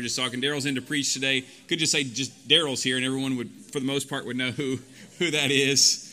just 0.00 0.16
talking. 0.16 0.40
Darrel's 0.40 0.66
in 0.66 0.74
to 0.74 0.82
preach 0.82 1.12
today. 1.12 1.44
Could 1.68 1.78
just 1.78 1.92
say 1.92 2.04
just 2.04 2.48
Darrel's 2.48 2.82
here, 2.82 2.96
and 2.96 3.04
everyone 3.04 3.36
would, 3.36 3.50
for 3.72 3.80
the 3.80 3.86
most 3.86 4.08
part, 4.08 4.26
would 4.26 4.36
know 4.36 4.50
who 4.50 4.78
who 5.18 5.30
that 5.30 5.50
is. 5.50 6.04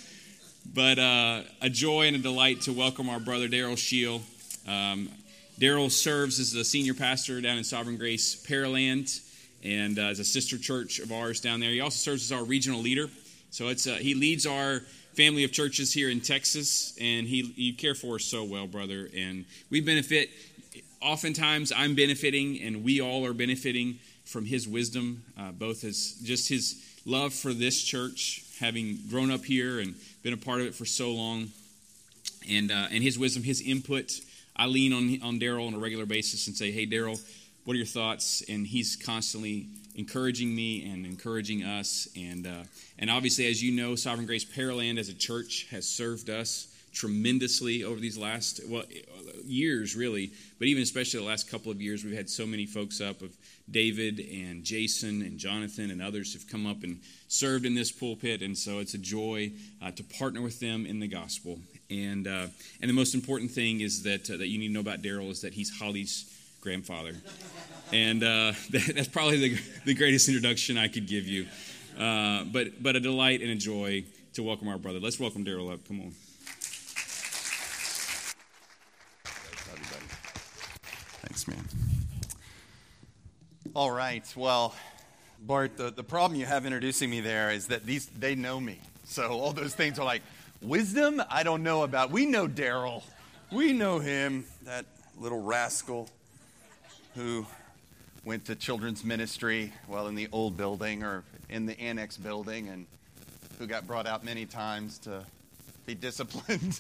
But 0.74 1.00
uh, 1.00 1.42
a 1.62 1.70
joy 1.70 2.08
and 2.08 2.16
a 2.16 2.20
delight 2.20 2.62
to 2.62 2.74
welcome 2.74 3.10
our 3.10 3.20
brother 3.20 3.48
Darrel 3.48 3.76
Schiel. 3.76 4.22
Um, 4.68 5.10
Darrel 5.60 5.90
serves 5.90 6.40
as 6.40 6.52
the 6.52 6.66
senior 6.66 6.94
pastor 6.94 7.40
down 7.40 7.58
in 7.58 7.64
Sovereign 7.64 7.98
Grace 7.98 8.36
Pearland, 8.36 9.22
and 9.64 9.98
uh, 9.98 10.04
as 10.04 10.20
a 10.20 10.26
sister 10.26 10.58
church 10.58 11.00
of 11.00 11.12
ours 11.12 11.40
down 11.40 11.60
there. 11.60 11.70
He 11.70 11.82
also 11.82 11.98
serves 11.98 12.30
as 12.30 12.38
our 12.38 12.44
regional 12.44 12.82
leader. 12.82 13.10
So 13.52 13.70
it's 13.70 13.88
uh, 13.88 13.94
he 13.94 14.16
leads 14.16 14.46
our 14.46 14.82
family 15.14 15.44
of 15.46 15.52
churches 15.52 15.94
here 15.94 16.10
in 16.10 16.20
Texas, 16.20 16.98
and 17.00 17.26
he 17.28 17.54
you 17.56 17.74
care 17.74 17.96
for 17.96 18.16
us 18.16 18.26
so 18.26 18.44
well, 18.44 18.68
brother. 18.68 19.10
And 19.16 19.46
we 19.70 19.82
benefit. 19.82 20.30
Oftentimes, 21.06 21.72
I'm 21.72 21.94
benefiting, 21.94 22.60
and 22.64 22.84
we 22.84 23.00
all 23.00 23.28
are 23.28 23.34
benefiting 23.34 24.00
from 24.24 24.44
his 24.44 24.68
wisdom, 24.68 25.24
uh, 25.40 25.52
both 25.52 25.84
as 25.84 26.14
just 26.24 26.50
his 26.50 26.84
love 27.06 27.32
for 27.32 27.54
this 27.54 27.84
church, 27.84 28.44
having 28.60 28.98
grown 29.08 29.30
up 29.30 29.46
here 29.46 29.80
and 29.80 29.94
been 30.24 30.34
a 30.34 30.38
part 30.38 30.62
of 30.62 30.66
it 30.66 30.74
for 30.74 30.86
so 30.86 31.12
long, 31.12 31.50
and 32.50 32.72
uh, 32.72 32.88
and 32.90 33.04
his 33.04 33.20
wisdom, 33.20 33.44
his 33.44 33.62
input. 33.62 34.14
I 34.56 34.66
lean 34.66 34.94
on 34.94 35.22
on 35.22 35.38
Darrel 35.38 35.68
on 35.68 35.76
a 35.76 35.78
regular 35.78 36.08
basis 36.08 36.48
and 36.48 36.58
say, 36.58 36.72
"Hey, 36.72 36.88
Darrel, 36.88 37.20
what 37.66 37.76
are 37.76 37.78
your 37.78 37.86
thoughts?" 37.86 38.44
And 38.50 38.66
he's 38.66 38.96
constantly 38.96 39.68
encouraging 39.94 40.56
me 40.56 40.90
and 40.90 41.06
encouraging 41.06 41.62
us. 41.64 42.08
And, 42.18 42.48
uh, 42.48 42.64
and 42.98 43.12
obviously, 43.12 43.46
as 43.48 43.64
you 43.64 43.80
know, 43.80 43.96
Sovereign 43.96 44.26
Grace 44.26 44.44
Pearland 44.44 44.98
as 44.98 45.08
a 45.10 45.14
church 45.14 45.68
has 45.70 45.88
served 45.88 46.32
us 46.32 46.68
tremendously 46.96 47.84
over 47.84 48.00
these 48.00 48.18
last 48.18 48.62
well 48.68 48.84
years 49.44 49.96
really 49.96 50.32
but 50.58 50.68
even 50.68 50.82
especially 50.82 51.20
the 51.20 51.26
last 51.26 51.50
couple 51.50 51.72
of 51.72 51.80
years 51.80 52.04
we've 52.04 52.16
had 52.16 52.30
so 52.30 52.48
many 52.48 52.66
folks 52.66 53.00
up 53.00 53.22
of 53.22 53.32
david 53.70 54.20
and 54.20 54.64
jason 54.64 55.22
and 55.22 55.38
jonathan 55.38 55.92
and 55.92 56.02
others 56.02 56.34
have 56.34 56.48
come 56.48 56.66
up 56.66 56.84
and 56.84 57.00
served 57.28 57.66
in 57.66 57.76
this 57.76 57.92
pulpit 57.92 58.42
and 58.42 58.58
so 58.58 58.80
it's 58.80 58.96
a 58.96 58.98
joy 58.98 59.52
uh, 59.84 59.92
to 59.92 60.04
partner 60.04 60.42
with 60.42 60.60
them 60.60 60.86
in 60.86 61.00
the 61.00 61.08
gospel 61.08 61.60
and 61.92 62.28
uh, 62.28 62.48
and 62.82 62.90
the 62.90 62.94
most 62.94 63.14
important 63.14 63.52
thing 63.52 63.82
is 63.82 64.02
that 64.02 64.28
uh, 64.32 64.38
that 64.38 64.48
you 64.48 64.58
need 64.58 64.70
to 64.70 64.74
know 64.74 64.80
about 64.80 65.02
darrel 65.02 65.30
is 65.30 65.42
that 65.42 65.54
he's 65.54 65.78
holly's 65.78 66.32
grandfather 66.62 67.14
and 67.92 68.24
uh, 68.24 68.54
that, 68.72 68.94
that's 68.96 69.08
probably 69.08 69.50
the, 69.50 69.62
the 69.86 69.94
greatest 69.94 70.28
introduction 70.28 70.78
I 70.78 70.88
could 70.88 71.08
give 71.08 71.28
you. 71.28 71.48
Uh, 71.98 72.44
but, 72.46 72.82
but 72.82 72.96
a 72.96 73.00
delight 73.00 73.42
and 73.42 73.52
a 73.52 73.56
joy 73.56 74.04
to 74.34 74.44
welcome 74.44 74.68
our 74.68 74.78
brother. 74.78 75.00
Let's 75.00 75.20
welcome 75.20 75.44
Darrel 75.44 75.70
up. 75.70 75.88
Come 75.88 76.02
on. 76.02 76.25
Thanks, 81.36 81.50
man. 81.50 81.68
All 83.76 83.92
right. 83.92 84.26
Well, 84.38 84.74
Bart, 85.42 85.76
the, 85.76 85.92
the 85.92 86.02
problem 86.02 86.40
you 86.40 86.46
have 86.46 86.66
introducing 86.66 87.10
me 87.10 87.20
there 87.20 87.52
is 87.52 87.68
that 87.68 87.86
these 87.86 88.06
they 88.06 88.36
know 88.36 88.58
me. 88.58 88.80
So 89.04 89.28
all 89.32 89.52
those 89.52 89.76
things 89.76 90.00
are 90.00 90.06
like 90.06 90.22
wisdom. 90.62 91.22
I 91.30 91.44
don't 91.44 91.62
know 91.62 91.84
about. 91.84 92.10
We 92.10 92.26
know 92.26 92.48
Darrel. 92.48 93.04
We 93.52 93.74
know 93.74 94.00
him. 94.00 94.46
That 94.64 94.86
little 95.20 95.42
rascal 95.42 96.10
who 97.16 97.46
went 98.24 98.46
to 98.46 98.56
children's 98.56 99.04
ministry, 99.04 99.74
well, 99.90 100.08
in 100.08 100.16
the 100.16 100.30
old 100.32 100.56
building 100.56 101.04
or 101.04 101.26
in 101.50 101.66
the 101.66 101.78
annex 101.78 102.16
building, 102.16 102.70
and 102.70 102.86
who 103.60 103.68
got 103.68 103.86
brought 103.86 104.08
out 104.08 104.24
many 104.24 104.46
times 104.46 105.00
to 105.00 105.26
be 105.86 105.96
disciplined. 105.96 106.80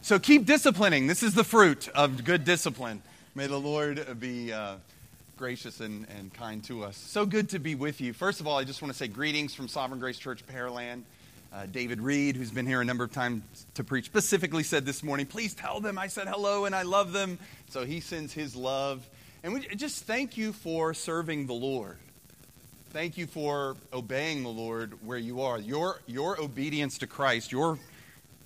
so 0.00 0.18
keep 0.18 0.46
disciplining. 0.46 1.06
This 1.06 1.22
is 1.22 1.34
the 1.34 1.44
fruit 1.44 1.88
of 1.88 2.24
good 2.24 2.46
discipline. 2.46 3.02
May 3.36 3.48
the 3.48 3.58
Lord 3.58 4.20
be 4.20 4.52
uh, 4.52 4.76
gracious 5.36 5.80
and, 5.80 6.06
and 6.16 6.32
kind 6.32 6.62
to 6.66 6.84
us. 6.84 6.96
So 6.96 7.26
good 7.26 7.48
to 7.48 7.58
be 7.58 7.74
with 7.74 8.00
you. 8.00 8.12
First 8.12 8.38
of 8.38 8.46
all, 8.46 8.56
I 8.58 8.62
just 8.62 8.80
want 8.80 8.92
to 8.92 8.96
say 8.96 9.08
greetings 9.08 9.52
from 9.52 9.66
Sovereign 9.66 9.98
Grace 9.98 10.18
Church 10.18 10.46
Pearland. 10.46 11.02
Uh, 11.52 11.66
David 11.66 12.00
Reed, 12.00 12.36
who's 12.36 12.52
been 12.52 12.64
here 12.64 12.80
a 12.80 12.84
number 12.84 13.02
of 13.02 13.10
times 13.10 13.42
to 13.74 13.82
preach, 13.82 14.04
specifically 14.04 14.62
said 14.62 14.86
this 14.86 15.02
morning, 15.02 15.26
please 15.26 15.52
tell 15.52 15.80
them 15.80 15.98
I 15.98 16.06
said 16.06 16.28
hello 16.28 16.66
and 16.66 16.76
I 16.76 16.82
love 16.82 17.12
them. 17.12 17.40
So 17.70 17.84
he 17.84 17.98
sends 17.98 18.32
his 18.32 18.54
love 18.54 19.04
and 19.42 19.52
we 19.52 19.66
just 19.74 20.04
thank 20.04 20.36
you 20.36 20.52
for 20.52 20.94
serving 20.94 21.48
the 21.48 21.54
Lord. 21.54 21.96
Thank 22.90 23.18
you 23.18 23.26
for 23.26 23.74
obeying 23.92 24.44
the 24.44 24.48
Lord 24.48 25.04
where 25.04 25.18
you 25.18 25.40
are. 25.40 25.58
Your, 25.58 26.00
your 26.06 26.40
obedience 26.40 26.98
to 26.98 27.08
Christ, 27.08 27.50
your 27.50 27.80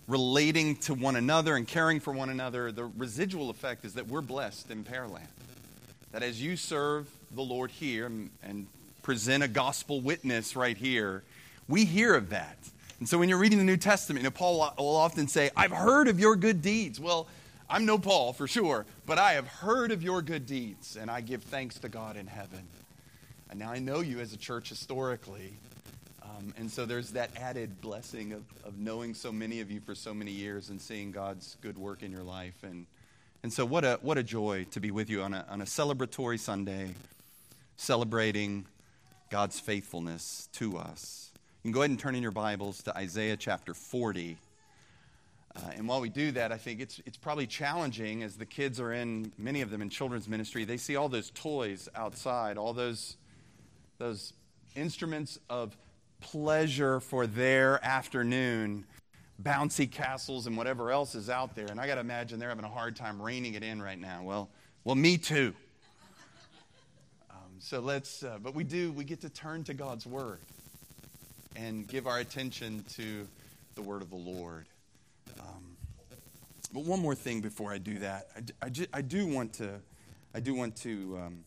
relating 0.09 0.75
to 0.77 0.95
one 0.95 1.17
another 1.17 1.55
and 1.55 1.69
caring 1.69 2.01
for 2.01 2.13
one 2.13 2.31
another, 2.31 2.73
the 2.73 2.87
residual 2.87 3.51
effect 3.51 3.85
is 3.85 3.95
that 3.95 4.09
we're 4.09 4.23
blessed 4.23 4.71
in 4.71 4.83
Pearland. 4.83 5.29
That 6.13 6.23
as 6.23 6.43
you 6.43 6.57
serve 6.57 7.07
the 7.33 7.43
Lord 7.43 7.71
here 7.71 8.07
and, 8.07 8.31
and 8.43 8.67
present 9.03 9.45
a 9.45 9.49
gospel 9.49 10.01
witness 10.01 10.57
right 10.57 10.77
here, 10.77 11.23
we 11.69 11.85
hear 11.85 12.15
of 12.15 12.31
that. 12.31 12.57
And 12.99 13.09
so 13.09 13.19
when 13.19 13.29
you're 13.29 13.39
reading 13.39 13.59
the 13.59 13.65
New 13.65 13.77
Testament, 13.77 14.23
you 14.23 14.25
know, 14.25 14.31
Paul 14.31 14.75
will 14.79 14.97
often 14.97 15.29
say, 15.29 15.51
I've 15.55 15.71
heard 15.71 16.09
of 16.09 16.19
your 16.19 16.35
good 16.35 16.63
deeds. 16.63 16.99
Well, 16.99 17.29
I'm 17.71 17.85
no 17.85 17.99
Paul 17.99 18.33
for 18.33 18.49
sure, 18.49 18.87
but 19.05 19.19
I 19.19 19.35
have 19.35 19.47
heard 19.47 19.93
of 19.93 20.03
your 20.03 20.23
good 20.23 20.47
deeds, 20.47 20.97
and 20.97 21.11
I 21.11 21.21
give 21.21 21.43
thanks 21.43 21.79
to 21.81 21.89
God 21.91 22.17
in 22.17 22.27
heaven. 22.27 22.67
And 23.51 23.59
now 23.59 23.71
I 23.71 23.79
know 23.79 24.01
you 24.01 24.21
as 24.21 24.33
a 24.33 24.39
church 24.39 24.71
historically. 24.71 25.53
Um, 26.39 26.55
and 26.57 26.71
so 26.71 26.87
there's 26.87 27.11
that 27.13 27.31
added 27.37 27.81
blessing 27.81 28.33
of, 28.33 28.43
of 28.65 28.79
knowing 28.79 29.15
so 29.15 29.33
many 29.33 29.61
of 29.61 29.71
you 29.71 29.81
for 29.81 29.95
so 29.95 30.15
many 30.15 30.31
years 30.31 30.71
and 30.71 30.81
seeing 30.81 31.11
God's 31.11 31.57
good 31.63 31.77
work 31.77 32.03
in 32.03 32.13
your 32.13 32.23
life. 32.23 32.63
And, 32.63 32.87
and 33.43 33.53
so, 33.53 33.65
what 33.65 33.85
a, 33.85 33.99
what 34.03 34.19
a 34.19 34.23
joy 34.23 34.67
to 34.71 34.81
be 34.81 34.91
with 34.91 35.11
you 35.11 35.23
on 35.23 35.35
a, 35.35 35.45
on 35.49 35.61
a 35.61 35.65
celebratory 35.65 36.39
Sunday, 36.39 36.95
celebrating 37.77 38.67
God's 39.31 39.59
faithfulness 39.59 40.49
to 40.55 40.79
us. 40.79 41.31
You 41.63 41.71
can 41.71 41.73
go 41.73 41.81
ahead 41.81 41.91
and 41.91 41.99
turn 41.99 42.15
in 42.15 42.23
your 42.23 42.33
Bibles 42.33 42.83
to 42.85 42.97
Isaiah 42.97 43.37
chapter 43.37 43.75
40. 43.75 44.37
Uh, 45.57 45.61
and 45.77 45.89
while 45.89 46.01
we 46.01 46.09
do 46.09 46.31
that, 46.33 46.53
I 46.53 46.57
think 46.57 46.81
it's, 46.81 47.01
it's 47.05 47.17
probably 47.17 47.49
challenging 47.49 48.23
as 48.23 48.37
the 48.37 48.47
kids 48.47 48.79
are 48.79 48.93
in, 48.93 49.33
many 49.39 49.61
of 49.61 49.71
them 49.71 49.83
in 49.83 49.91
children's 49.91 50.29
ministry, 50.29 50.65
they 50.65 50.77
see 50.77 50.95
all 50.95 51.09
those 51.09 51.31
toys 51.31 51.89
outside, 51.97 52.59
all 52.59 52.73
those, 52.73 53.17
those 53.99 54.35
instruments 54.77 55.41
of 55.51 55.77
pleasure 56.21 57.01
for 57.01 57.27
their 57.27 57.85
afternoon, 57.85 58.85
bouncy 59.43 59.91
castles 59.91 60.47
and 60.47 60.57
whatever 60.57 60.91
else 60.91 61.15
is 61.15 61.31
out 61.31 61.55
there. 61.55 61.67
And 61.67 61.81
I 61.81 61.87
got 61.87 61.95
to 61.95 62.01
imagine 62.01 62.39
they're 62.39 62.49
having 62.49 62.65
a 62.65 62.71
hard 62.71 62.97
time 62.97 63.21
reining 63.21 63.55
it 63.55 63.63
in 63.63 63.81
right 63.81 63.99
now. 63.99 64.23
Well, 64.23 64.49
well, 64.85 64.95
me 64.95 65.19
too. 65.19 65.55
Um, 67.31 67.37
so 67.59 67.81
let's, 67.81 68.23
uh, 68.23 68.39
but 68.43 68.55
we 68.55 68.65
do, 68.65 68.93
we 68.93 69.05
get 69.05 69.21
to 69.23 69.29
turn 69.29 69.65
to 69.65 69.75
God's 69.75 70.07
Word 70.07 70.41
and 71.57 71.87
give 71.87 72.07
our 72.07 72.19
attention 72.19 72.85
to 72.91 73.27
the 73.75 73.83
Word 73.83 74.03
of 74.03 74.11
the 74.11 74.17
Lord. 74.17 74.67
Um, 75.41 75.77
but 76.73 76.85
one 76.85 77.01
more 77.01 77.15
thing 77.15 77.41
before 77.41 77.73
I 77.73 77.79
do 77.79 77.99
that, 78.01 78.29
I, 78.63 78.67
I, 78.67 78.71
I 78.95 79.03
do 79.03 79.27
want 79.27 79.55
to, 79.55 79.81
I 80.35 80.41
do 80.41 80.55
want 80.55 80.77
to 80.77 81.19
um, 81.23 81.45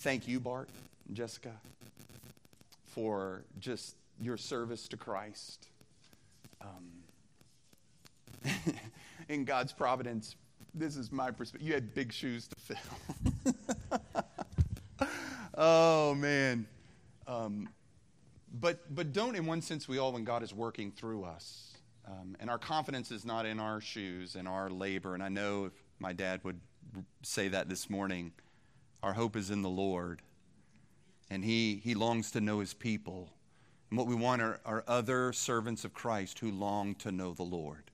thank 0.00 0.26
you, 0.26 0.40
Bart 0.40 0.68
Jessica, 1.12 1.52
for 2.86 3.44
just 3.58 3.96
your 4.20 4.36
service 4.36 4.88
to 4.88 4.96
Christ. 4.96 5.68
Um, 6.60 8.52
in 9.28 9.44
God's 9.44 9.72
providence, 9.72 10.36
this 10.74 10.96
is 10.96 11.10
my 11.10 11.30
perspective. 11.30 11.66
You 11.66 11.74
had 11.74 11.94
big 11.94 12.12
shoes 12.12 12.48
to 12.48 12.56
fill. 12.56 12.76
oh 15.54 16.14
man. 16.14 16.66
Um, 17.26 17.68
but, 18.60 18.94
but 18.94 19.12
don't, 19.12 19.36
in 19.36 19.46
one 19.46 19.60
sense, 19.60 19.86
we 19.88 19.98
all 19.98 20.12
when 20.12 20.24
God 20.24 20.42
is 20.42 20.54
working 20.54 20.90
through 20.90 21.24
us. 21.24 21.74
Um, 22.06 22.36
and 22.40 22.48
our 22.48 22.58
confidence 22.58 23.10
is 23.10 23.24
not 23.24 23.44
in 23.44 23.60
our 23.60 23.80
shoes 23.80 24.34
and 24.34 24.48
our 24.48 24.70
labor. 24.70 25.14
And 25.14 25.22
I 25.22 25.28
know 25.28 25.66
if 25.66 25.72
my 25.98 26.12
dad 26.12 26.40
would 26.42 26.58
say 27.22 27.48
that 27.48 27.68
this 27.68 27.90
morning, 27.90 28.32
our 29.02 29.12
hope 29.12 29.36
is 29.36 29.50
in 29.50 29.62
the 29.62 29.68
Lord. 29.68 30.22
And 31.30 31.44
he, 31.44 31.80
he 31.84 31.94
longs 31.94 32.30
to 32.32 32.40
know 32.40 32.60
his 32.60 32.74
people. 32.74 33.28
And 33.90 33.98
what 33.98 34.06
we 34.06 34.14
want 34.14 34.42
are, 34.42 34.60
are 34.64 34.84
other 34.86 35.32
servants 35.32 35.84
of 35.84 35.92
Christ 35.92 36.38
who 36.38 36.50
long 36.50 36.94
to 36.96 37.12
know 37.12 37.32
the 37.32 37.42
Lord, 37.42 37.90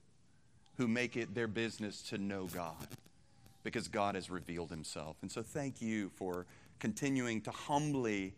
who 0.76 0.88
make 0.88 1.16
it 1.16 1.34
their 1.34 1.48
business 1.48 2.02
to 2.10 2.18
know 2.18 2.46
God 2.46 2.88
because 3.62 3.88
God 3.88 4.14
has 4.14 4.30
revealed 4.30 4.70
himself. 4.70 5.16
And 5.22 5.32
so 5.32 5.42
thank 5.42 5.80
you 5.80 6.10
for 6.16 6.46
continuing 6.78 7.40
to 7.42 7.50
humbly, 7.50 8.34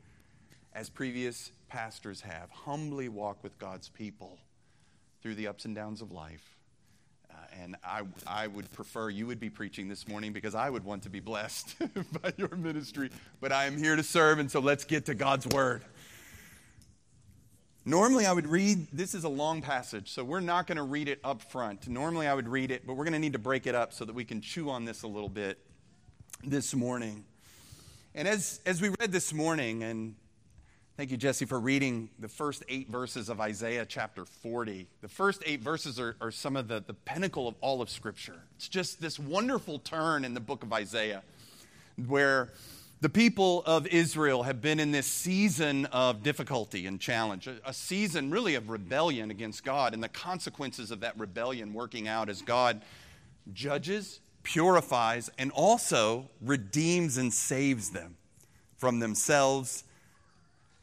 as 0.73 0.89
previous 0.89 1.51
pastors 1.69 2.21
have 2.21 2.49
humbly 2.51 3.09
walk 3.09 3.43
with 3.43 3.59
God's 3.59 3.89
people 3.89 4.39
through 5.21 5.35
the 5.35 5.49
ups 5.49 5.65
and 5.65 5.75
downs 5.75 6.01
of 6.01 6.13
life. 6.13 6.56
Uh, 7.37 7.63
and 7.63 7.77
I, 7.85 8.03
I 8.27 8.47
would 8.47 8.73
prefer 8.73 9.11
you 9.11 9.27
would 9.27 9.41
be 9.41 9.51
preaching 9.51 9.89
this 9.89 10.09
morning 10.09 10.33
because 10.33 10.55
I 10.55 10.71
would 10.71 10.85
want 10.85 11.03
to 11.03 11.11
be 11.11 11.21
blessed 11.21 11.77
by 12.23 12.33
your 12.37 12.55
ministry. 12.57 13.11
But 13.41 13.53
I 13.53 13.67
am 13.67 13.77
here 13.77 13.97
to 13.97 14.03
serve, 14.03 14.39
and 14.39 14.51
so 14.51 14.61
let's 14.61 14.85
get 14.85 15.07
to 15.07 15.15
God's 15.15 15.47
word. 15.49 15.83
Normally, 17.85 18.27
I 18.27 18.33
would 18.33 18.49
read, 18.49 18.89
this 18.93 19.15
is 19.15 19.25
a 19.25 19.29
long 19.29 19.63
passage, 19.63 20.11
so 20.11 20.25
we're 20.25 20.41
not 20.41 20.67
going 20.67 20.77
to 20.77 20.83
read 20.83 21.09
it 21.09 21.21
up 21.23 21.41
front. 21.41 21.87
Normally, 21.87 22.27
I 22.27 22.35
would 22.35 22.49
read 22.49 22.73
it, 22.73 22.85
but 22.87 22.95
we're 22.95 23.05
going 23.05 23.13
to 23.13 23.21
need 23.21 23.35
to 23.35 23.39
break 23.39 23.67
it 23.67 23.77
up 23.77 23.93
so 23.93 24.05
that 24.05 24.15
we 24.15 24.25
can 24.25 24.41
chew 24.41 24.71
on 24.71 24.85
this 24.85 25.03
a 25.03 25.07
little 25.07 25.29
bit. 25.29 25.59
this 26.43 26.75
morning. 26.75 27.25
And 28.15 28.27
as, 28.27 28.61
as 28.67 28.81
we 28.81 28.89
read 29.01 29.13
this 29.13 29.33
morning, 29.33 29.83
and 29.83 30.15
thank 30.97 31.11
you, 31.11 31.17
Jesse, 31.19 31.45
for 31.45 31.61
reading 31.61 32.09
the 32.19 32.29
first 32.29 32.65
eight 32.69 32.89
verses 32.89 33.29
of 33.29 33.39
Isaiah 33.41 33.85
chapter 33.85 34.25
40. 34.25 34.87
The 35.03 35.09
first 35.09 35.43
eight 35.45 35.61
verses 35.61 36.01
are, 36.01 36.17
are 36.23 36.31
some 36.31 36.57
of 36.57 36.69
the, 36.69 36.83
the 36.87 36.95
pinnacle 36.95 37.47
of 37.47 37.55
all 37.61 37.83
of 37.83 37.91
Scripture. 37.91 38.41
It's 38.57 38.69
just 38.69 39.01
this 39.01 39.19
wonderful 39.19 39.79
turn 39.79 40.25
in 40.25 40.33
the 40.33 40.41
book 40.41 40.63
of 40.63 40.73
Isaiah 40.73 41.23
where 42.07 42.51
the 43.03 43.11
people 43.11 43.63
of 43.67 43.87
Israel 43.89 44.45
have 44.45 44.63
been 44.63 44.81
in 44.81 44.91
this 44.91 45.07
season 45.07 45.85
of 45.87 46.23
difficulty 46.23 46.87
and 46.87 46.99
challenge, 46.99 47.47
a, 47.47 47.57
a 47.67 47.75
season 47.75 48.31
really 48.31 48.55
of 48.55 48.71
rebellion 48.71 49.31
against 49.31 49.65
God, 49.65 49.93
and 49.93 50.03
the 50.03 50.09
consequences 50.09 50.91
of 50.91 51.01
that 51.01 51.19
rebellion 51.19 51.75
working 51.75 52.09
out 52.09 52.31
as 52.31 52.41
God 52.41 52.81
judges, 53.53 54.21
purifies, 54.43 55.29
and 55.37 55.51
also 55.53 56.31
redeems 56.41 57.19
and 57.19 57.35
saves 57.35 57.91
them 57.91 58.17
from 58.79 59.01
themselves 59.01 59.85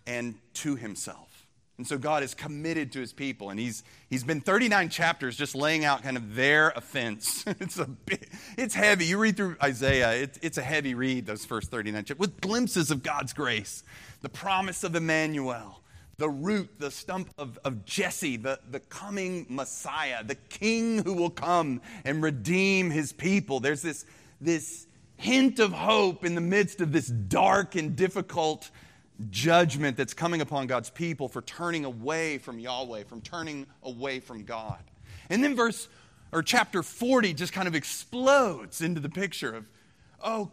and 0.06 0.36
to 0.56 0.76
himself. 0.76 1.48
And 1.78 1.88
so 1.88 1.98
God 1.98 2.22
is 2.22 2.36
committed 2.36 2.92
to 2.92 3.00
his 3.00 3.14
people, 3.14 3.50
and 3.50 3.60
he's, 3.60 3.84
he's 4.08 4.24
been 4.24 4.42
39 4.42 4.90
chapters 4.90 5.36
just 5.36 5.56
laying 5.56 5.84
out 5.84 6.04
kind 6.04 6.18
of 6.18 6.36
their 6.36 6.70
offense. 6.76 7.44
it's, 7.60 7.80
a 7.80 7.86
bit, 7.86 8.30
it's 8.58 8.76
heavy. 8.76 9.06
You 9.06 9.18
read 9.18 9.36
through 9.36 9.58
Isaiah, 9.62 10.14
it, 10.14 10.38
it's 10.44 10.60
a 10.60 10.62
heavy 10.62 10.94
read, 10.94 11.26
those 11.26 11.46
first 11.46 11.72
39 11.72 12.06
chapters, 12.06 12.20
with 12.20 12.42
glimpses 12.42 12.92
of 12.92 13.02
God's 13.02 13.34
grace, 13.34 13.84
the 14.22 14.30
promise 14.30 14.84
of 14.84 14.96
Emmanuel, 14.96 15.82
the 16.18 16.30
root, 16.30 16.70
the 16.78 16.92
stump 16.92 17.32
of, 17.40 17.58
of 17.66 17.86
Jesse, 17.86 18.38
the, 18.38 18.60
the 18.70 18.80
coming 18.80 19.48
Messiah, 19.50 20.24
the 20.24 20.36
king 20.36 21.04
who 21.04 21.14
will 21.14 21.32
come 21.32 21.82
and 22.06 22.22
redeem 22.22 22.92
his 22.92 23.12
people. 23.12 23.60
There's 23.60 23.82
this, 23.82 24.06
this 24.40 24.86
hint 25.18 25.58
of 25.58 25.74
hope 25.74 26.24
in 26.24 26.36
the 26.36 26.42
midst 26.42 26.82
of 26.82 26.92
this 26.92 27.08
dark 27.08 27.76
and 27.76 27.96
difficult 27.96 28.70
judgment 29.30 29.98
that's 29.98 30.14
coming 30.14 30.42
upon 30.42 30.68
God's 30.68 30.90
people 30.90 31.28
for 31.28 31.42
turning 31.42 31.86
away 31.86 32.38
from 32.38 32.60
Yahweh, 32.60 33.04
from 33.04 33.22
turning 33.22 33.68
away 33.84 34.20
from 34.20 34.44
God. 34.44 34.80
And 35.30 35.44
then 35.44 35.56
verse 35.56 35.88
or 36.32 36.42
chapter 36.42 36.84
40 36.84 37.34
just 37.34 37.54
kind 37.54 37.68
of 37.68 37.76
explodes 37.76 38.82
into 38.82 39.00
the 39.00 39.10
picture 39.10 39.56
of, 39.56 39.66
oh, 40.24 40.52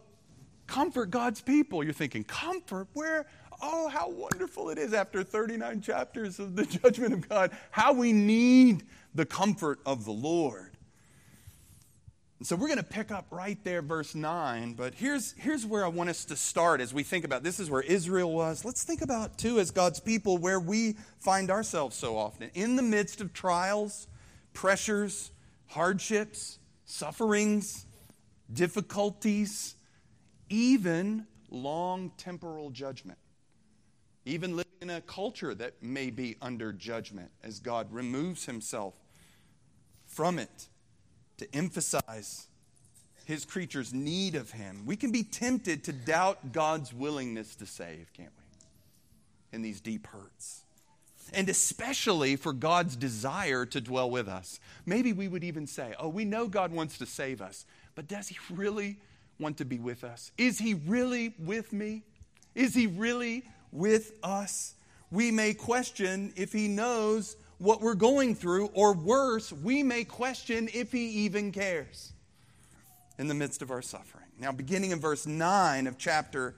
comfort 0.67 1.09
God's 1.09 1.41
people. 1.41 1.83
You're 1.83 1.93
thinking, 1.93 2.23
comfort? 2.23 2.87
Where? 2.93 3.25
Oh, 3.61 3.89
how 3.89 4.09
wonderful 4.09 4.69
it 4.69 4.77
is 4.77 4.93
after 4.93 5.23
39 5.23 5.81
chapters 5.81 6.39
of 6.39 6.55
the 6.55 6.65
judgment 6.83 7.13
of 7.13 7.27
God, 7.27 7.51
how 7.71 7.93
we 7.93 8.13
need 8.13 8.83
the 9.13 9.25
comfort 9.25 9.79
of 9.85 10.05
the 10.05 10.11
Lord. 10.11 10.70
And 12.41 12.47
so 12.47 12.55
we're 12.55 12.69
going 12.69 12.77
to 12.77 12.83
pick 12.83 13.11
up 13.11 13.27
right 13.29 13.63
there, 13.63 13.83
verse 13.83 14.15
9. 14.15 14.73
But 14.73 14.95
here's, 14.95 15.33
here's 15.33 15.63
where 15.63 15.85
I 15.85 15.89
want 15.89 16.09
us 16.09 16.25
to 16.25 16.35
start 16.35 16.81
as 16.81 16.91
we 16.91 17.03
think 17.03 17.23
about 17.23 17.43
this 17.43 17.59
is 17.59 17.69
where 17.69 17.83
Israel 17.83 18.33
was. 18.33 18.65
Let's 18.65 18.83
think 18.83 19.03
about, 19.03 19.37
too, 19.37 19.59
as 19.59 19.69
God's 19.69 19.99
people, 19.99 20.39
where 20.39 20.59
we 20.59 20.95
find 21.19 21.51
ourselves 21.51 21.95
so 21.95 22.17
often. 22.17 22.49
In 22.55 22.77
the 22.77 22.81
midst 22.81 23.21
of 23.21 23.31
trials, 23.31 24.07
pressures, 24.53 25.29
hardships, 25.67 26.57
sufferings, 26.83 27.85
difficulties, 28.51 29.75
even 30.49 31.27
long 31.51 32.11
temporal 32.17 32.71
judgment. 32.71 33.19
Even 34.25 34.55
living 34.55 34.71
in 34.81 34.89
a 34.89 35.01
culture 35.01 35.53
that 35.53 35.83
may 35.83 36.09
be 36.09 36.37
under 36.41 36.73
judgment 36.73 37.29
as 37.43 37.59
God 37.59 37.93
removes 37.93 38.47
himself 38.47 38.95
from 40.07 40.39
it 40.39 40.69
to 41.41 41.55
emphasize 41.55 42.47
his 43.25 43.45
creatures' 43.45 43.93
need 43.93 44.35
of 44.35 44.51
him. 44.51 44.83
We 44.85 44.95
can 44.95 45.11
be 45.11 45.23
tempted 45.23 45.83
to 45.85 45.93
doubt 45.93 46.51
God's 46.51 46.93
willingness 46.93 47.55
to 47.55 47.65
save, 47.65 48.11
can't 48.13 48.31
we? 48.37 49.55
In 49.55 49.61
these 49.61 49.81
deep 49.81 50.07
hurts. 50.07 50.61
And 51.33 51.49
especially 51.49 52.35
for 52.35 52.53
God's 52.53 52.95
desire 52.95 53.65
to 53.67 53.81
dwell 53.81 54.09
with 54.09 54.27
us. 54.27 54.59
Maybe 54.85 55.13
we 55.13 55.27
would 55.27 55.43
even 55.43 55.67
say, 55.67 55.93
oh, 55.99 56.09
we 56.09 56.25
know 56.25 56.47
God 56.47 56.71
wants 56.71 56.97
to 56.97 57.05
save 57.05 57.41
us, 57.41 57.65
but 57.95 58.07
does 58.07 58.27
he 58.27 58.37
really 58.51 58.97
want 59.39 59.57
to 59.57 59.65
be 59.65 59.79
with 59.79 60.03
us? 60.03 60.31
Is 60.37 60.59
he 60.59 60.73
really 60.73 61.33
with 61.39 61.73
me? 61.73 62.03
Is 62.53 62.73
he 62.73 62.87
really 62.87 63.43
with 63.71 64.13
us? 64.23 64.75
We 65.09 65.31
may 65.31 65.53
question 65.53 66.33
if 66.35 66.53
he 66.53 66.67
knows 66.67 67.35
what 67.61 67.79
we're 67.79 67.93
going 67.93 68.33
through, 68.33 68.71
or 68.73 68.91
worse, 68.91 69.53
we 69.53 69.83
may 69.83 70.03
question 70.03 70.67
if 70.73 70.91
He 70.91 71.07
even 71.25 71.51
cares 71.51 72.11
in 73.19 73.27
the 73.27 73.35
midst 73.35 73.61
of 73.61 73.69
our 73.69 73.83
suffering. 73.83 74.25
Now, 74.39 74.51
beginning 74.51 74.89
in 74.89 74.99
verse 74.99 75.27
9 75.27 75.85
of 75.85 75.99
chapter 75.99 76.55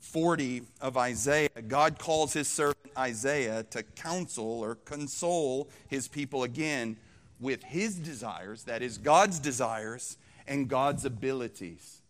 40 0.00 0.62
of 0.82 0.98
Isaiah, 0.98 1.48
God 1.66 1.98
calls 1.98 2.34
His 2.34 2.48
servant 2.48 2.76
Isaiah 2.98 3.62
to 3.70 3.82
counsel 3.82 4.60
or 4.60 4.74
console 4.74 5.70
His 5.88 6.06
people 6.06 6.42
again 6.42 6.98
with 7.40 7.62
His 7.62 7.96
desires, 7.96 8.64
that 8.64 8.82
is, 8.82 8.98
God's 8.98 9.38
desires 9.38 10.18
and 10.46 10.68
God's 10.68 11.06
abilities. 11.06 12.02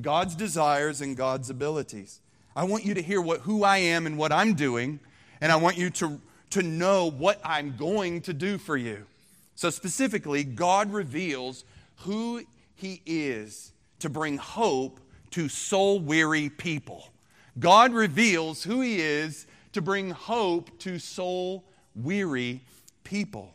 God's 0.00 0.34
desires 0.34 1.02
and 1.02 1.18
God's 1.18 1.50
abilities. 1.50 2.20
I 2.56 2.64
want 2.64 2.86
you 2.86 2.94
to 2.94 3.02
hear 3.02 3.20
what, 3.20 3.40
who 3.40 3.62
I 3.62 3.76
am 3.76 4.06
and 4.06 4.16
what 4.16 4.32
I'm 4.32 4.54
doing, 4.54 5.00
and 5.42 5.52
I 5.52 5.56
want 5.56 5.76
you 5.76 5.90
to 5.90 6.18
to 6.50 6.62
know 6.62 7.10
what 7.10 7.40
I'm 7.44 7.76
going 7.76 8.22
to 8.22 8.32
do 8.32 8.58
for 8.58 8.76
you. 8.76 9.06
So, 9.54 9.70
specifically, 9.70 10.44
God 10.44 10.92
reveals 10.92 11.64
who 11.98 12.44
He 12.74 13.02
is 13.04 13.72
to 13.98 14.08
bring 14.08 14.36
hope 14.36 15.00
to 15.32 15.48
soul 15.48 16.00
weary 16.00 16.48
people. 16.48 17.08
God 17.58 17.92
reveals 17.92 18.62
who 18.62 18.80
He 18.80 19.00
is 19.00 19.46
to 19.72 19.82
bring 19.82 20.10
hope 20.10 20.78
to 20.80 20.98
soul 20.98 21.64
weary 21.94 22.62
people. 23.04 23.54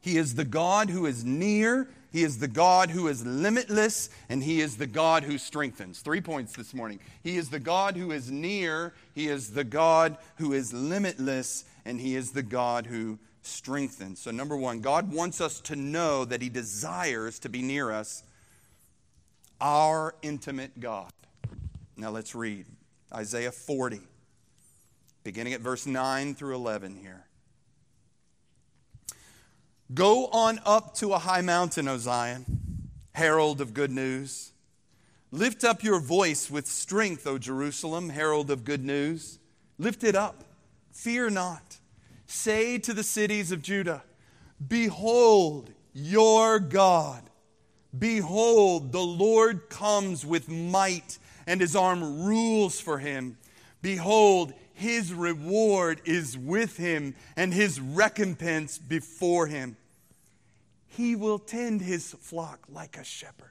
He 0.00 0.18
is 0.18 0.34
the 0.34 0.44
God 0.44 0.90
who 0.90 1.06
is 1.06 1.24
near 1.24 1.88
he 2.14 2.22
is 2.22 2.38
the 2.38 2.46
God 2.46 2.90
who 2.90 3.08
is 3.08 3.26
limitless, 3.26 4.08
and 4.28 4.40
He 4.40 4.60
is 4.60 4.76
the 4.76 4.86
God 4.86 5.24
who 5.24 5.36
strengthens. 5.36 5.98
Three 5.98 6.20
points 6.20 6.54
this 6.54 6.72
morning. 6.72 7.00
He 7.24 7.36
is 7.36 7.50
the 7.50 7.58
God 7.58 7.96
who 7.96 8.12
is 8.12 8.30
near, 8.30 8.94
He 9.16 9.26
is 9.26 9.50
the 9.50 9.64
God 9.64 10.16
who 10.36 10.52
is 10.52 10.72
limitless, 10.72 11.64
and 11.84 12.00
He 12.00 12.14
is 12.14 12.30
the 12.30 12.44
God 12.44 12.86
who 12.86 13.18
strengthens. 13.42 14.20
So, 14.20 14.30
number 14.30 14.56
one, 14.56 14.80
God 14.80 15.12
wants 15.12 15.40
us 15.40 15.60
to 15.62 15.74
know 15.74 16.24
that 16.24 16.40
He 16.40 16.48
desires 16.48 17.40
to 17.40 17.48
be 17.48 17.62
near 17.62 17.90
us, 17.90 18.22
our 19.60 20.14
intimate 20.22 20.78
God. 20.78 21.10
Now, 21.96 22.10
let's 22.10 22.36
read 22.36 22.66
Isaiah 23.12 23.50
40, 23.50 23.98
beginning 25.24 25.52
at 25.52 25.62
verse 25.62 25.84
9 25.84 26.36
through 26.36 26.54
11 26.54 26.94
here. 26.94 27.24
Go 29.92 30.26
on 30.28 30.60
up 30.64 30.94
to 30.96 31.12
a 31.12 31.18
high 31.18 31.42
mountain, 31.42 31.88
O 31.88 31.98
Zion, 31.98 32.88
herald 33.12 33.60
of 33.60 33.74
good 33.74 33.90
news. 33.90 34.52
Lift 35.30 35.64
up 35.64 35.82
your 35.82 36.00
voice 36.00 36.50
with 36.50 36.66
strength, 36.66 37.26
O 37.26 37.38
Jerusalem, 37.38 38.08
herald 38.08 38.50
of 38.50 38.64
good 38.64 38.84
news. 38.84 39.38
Lift 39.78 40.04
it 40.04 40.14
up, 40.14 40.44
fear 40.92 41.28
not. 41.28 41.78
Say 42.26 42.78
to 42.78 42.94
the 42.94 43.02
cities 43.02 43.52
of 43.52 43.60
Judah, 43.60 44.04
Behold 44.66 45.70
your 45.92 46.58
God. 46.58 47.22
Behold, 47.96 48.92
the 48.92 49.00
Lord 49.00 49.68
comes 49.68 50.24
with 50.24 50.48
might, 50.48 51.18
and 51.46 51.60
his 51.60 51.76
arm 51.76 52.24
rules 52.24 52.80
for 52.80 52.98
him. 52.98 53.36
Behold, 53.82 54.54
his 54.74 55.14
reward 55.14 56.00
is 56.04 56.36
with 56.36 56.76
him 56.76 57.14
and 57.36 57.54
his 57.54 57.80
recompense 57.80 58.76
before 58.76 59.46
him. 59.46 59.76
He 60.88 61.16
will 61.16 61.38
tend 61.38 61.80
his 61.80 62.12
flock 62.20 62.60
like 62.68 62.96
a 62.96 63.04
shepherd. 63.04 63.50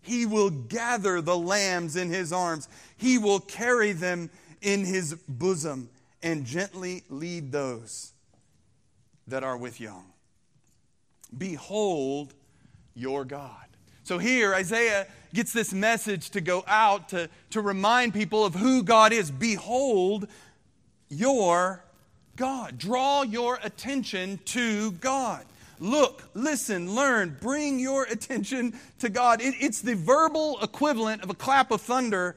He 0.00 0.26
will 0.26 0.50
gather 0.50 1.20
the 1.20 1.36
lambs 1.36 1.96
in 1.96 2.08
his 2.08 2.32
arms. 2.32 2.68
He 2.96 3.18
will 3.18 3.40
carry 3.40 3.92
them 3.92 4.30
in 4.60 4.84
his 4.84 5.14
bosom 5.28 5.90
and 6.22 6.44
gently 6.44 7.02
lead 7.08 7.52
those 7.52 8.12
that 9.26 9.44
are 9.44 9.56
with 9.56 9.80
young. 9.80 10.06
Behold 11.36 12.34
your 12.94 13.24
God. 13.24 13.66
So 14.04 14.18
here, 14.18 14.54
Isaiah 14.54 15.06
gets 15.34 15.52
this 15.52 15.72
message 15.72 16.30
to 16.30 16.40
go 16.40 16.64
out 16.66 17.08
to, 17.10 17.28
to 17.50 17.60
remind 17.60 18.14
people 18.14 18.44
of 18.44 18.54
who 18.54 18.82
God 18.82 19.12
is. 19.12 19.30
Behold 19.30 20.28
your 21.08 21.82
God. 22.36 22.78
Draw 22.78 23.22
your 23.22 23.58
attention 23.62 24.38
to 24.46 24.92
God. 24.92 25.44
Look, 25.78 26.22
listen, 26.34 26.94
learn, 26.94 27.36
bring 27.40 27.80
your 27.80 28.04
attention 28.04 28.78
to 29.00 29.08
God. 29.08 29.40
It, 29.40 29.54
it's 29.58 29.80
the 29.80 29.94
verbal 29.94 30.58
equivalent 30.62 31.22
of 31.22 31.30
a 31.30 31.34
clap 31.34 31.70
of 31.70 31.80
thunder 31.80 32.36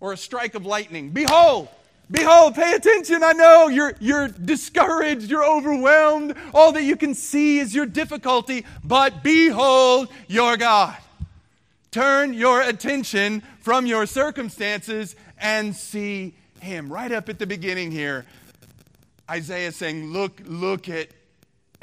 or 0.00 0.12
a 0.12 0.16
strike 0.16 0.54
of 0.54 0.64
lightning. 0.64 1.10
Behold, 1.10 1.68
Behold, 2.10 2.54
pay 2.54 2.72
attention. 2.72 3.22
I 3.22 3.32
know 3.32 3.68
you're, 3.68 3.94
you're 4.00 4.28
discouraged, 4.28 5.30
you're 5.30 5.44
overwhelmed. 5.44 6.34
All 6.54 6.72
that 6.72 6.82
you 6.82 6.96
can 6.96 7.14
see 7.14 7.58
is 7.58 7.74
your 7.74 7.84
difficulty, 7.84 8.64
but 8.82 9.22
behold 9.22 10.08
your 10.26 10.56
God. 10.56 10.96
Turn 11.98 12.32
your 12.32 12.62
attention 12.62 13.42
from 13.58 13.84
your 13.84 14.06
circumstances 14.06 15.16
and 15.36 15.74
see 15.74 16.32
him. 16.60 16.92
Right 16.92 17.10
up 17.10 17.28
at 17.28 17.40
the 17.40 17.46
beginning 17.46 17.90
here, 17.90 18.24
Isaiah 19.28 19.68
is 19.68 19.76
saying, 19.76 20.12
Look, 20.12 20.40
look 20.44 20.88
at, 20.88 21.08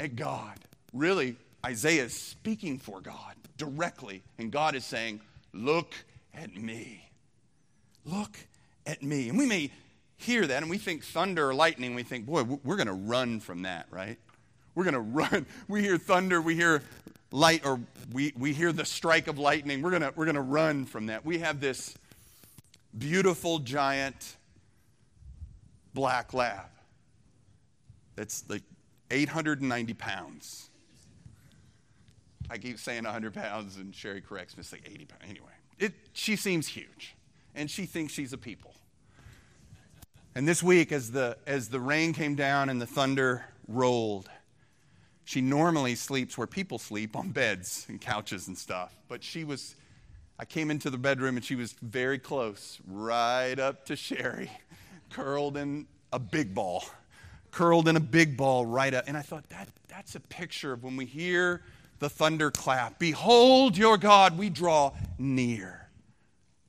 at 0.00 0.16
God. 0.16 0.58
Really, 0.94 1.36
Isaiah 1.64 2.04
is 2.04 2.14
speaking 2.14 2.78
for 2.78 3.02
God 3.02 3.34
directly, 3.58 4.22
and 4.38 4.50
God 4.50 4.74
is 4.74 4.86
saying, 4.86 5.20
Look 5.52 5.94
at 6.32 6.56
me. 6.56 7.10
Look 8.06 8.38
at 8.86 9.02
me. 9.02 9.28
And 9.28 9.36
we 9.36 9.44
may 9.44 9.70
hear 10.16 10.46
that 10.46 10.62
and 10.62 10.70
we 10.70 10.78
think 10.78 11.04
thunder 11.04 11.50
or 11.50 11.54
lightning, 11.54 11.94
we 11.94 12.04
think, 12.04 12.24
boy, 12.24 12.42
we're 12.42 12.76
going 12.76 12.86
to 12.86 12.94
run 12.94 13.38
from 13.38 13.62
that, 13.62 13.86
right? 13.90 14.16
We're 14.74 14.84
going 14.84 14.94
to 14.94 15.00
run. 15.00 15.44
We 15.68 15.82
hear 15.82 15.98
thunder, 15.98 16.40
we 16.40 16.54
hear 16.54 16.82
light, 17.30 17.64
or 17.64 17.80
we, 18.12 18.32
we 18.36 18.52
hear 18.52 18.72
the 18.72 18.84
strike 18.84 19.26
of 19.26 19.38
lightning. 19.38 19.82
We're 19.82 19.90
going 19.90 20.10
we're 20.14 20.24
going 20.24 20.36
to 20.36 20.40
run 20.40 20.84
from 20.84 21.06
that. 21.06 21.24
We 21.24 21.38
have 21.38 21.60
this 21.60 21.96
beautiful, 22.96 23.58
giant 23.58 24.36
black 25.94 26.34
lab 26.34 26.68
that's 28.14 28.44
like 28.48 28.62
890 29.10 29.94
pounds. 29.94 30.70
I 32.48 32.58
keep 32.58 32.78
saying 32.78 33.04
100 33.04 33.34
pounds, 33.34 33.76
and 33.76 33.94
Sherry 33.94 34.20
corrects 34.20 34.56
me, 34.56 34.60
it's 34.60 34.72
like 34.72 34.88
80 34.88 35.06
pounds. 35.06 35.22
Anyway, 35.28 35.46
it, 35.78 35.94
she 36.12 36.36
seems 36.36 36.68
huge, 36.68 37.14
and 37.54 37.70
she 37.70 37.86
thinks 37.86 38.12
she's 38.12 38.32
a 38.32 38.38
people. 38.38 38.74
And 40.34 40.46
this 40.46 40.62
week, 40.62 40.92
as 40.92 41.10
the, 41.10 41.38
as 41.46 41.70
the 41.70 41.80
rain 41.80 42.12
came 42.12 42.34
down 42.34 42.68
and 42.68 42.80
the 42.80 42.86
thunder 42.86 43.46
rolled, 43.66 44.28
she 45.26 45.40
normally 45.40 45.96
sleeps 45.96 46.38
where 46.38 46.46
people 46.46 46.78
sleep 46.78 47.16
on 47.16 47.30
beds 47.30 47.84
and 47.88 48.00
couches 48.00 48.46
and 48.46 48.56
stuff. 48.56 48.94
But 49.08 49.24
she 49.24 49.42
was, 49.42 49.74
I 50.38 50.44
came 50.44 50.70
into 50.70 50.88
the 50.88 50.98
bedroom 50.98 51.34
and 51.34 51.44
she 51.44 51.56
was 51.56 51.72
very 51.82 52.20
close, 52.20 52.78
right 52.86 53.58
up 53.58 53.84
to 53.86 53.96
Sherry, 53.96 54.52
curled 55.10 55.56
in 55.56 55.88
a 56.12 56.20
big 56.20 56.54
ball, 56.54 56.84
curled 57.50 57.88
in 57.88 57.96
a 57.96 58.00
big 58.00 58.36
ball 58.36 58.64
right 58.64 58.94
up. 58.94 59.02
And 59.08 59.16
I 59.16 59.22
thought, 59.22 59.48
that, 59.48 59.68
that's 59.88 60.14
a 60.14 60.20
picture 60.20 60.72
of 60.72 60.84
when 60.84 60.96
we 60.96 61.06
hear 61.06 61.62
the 61.98 62.08
thunder 62.08 62.52
clap. 62.52 63.00
Behold 63.00 63.76
your 63.76 63.98
God, 63.98 64.38
we 64.38 64.48
draw 64.48 64.92
near. 65.18 65.88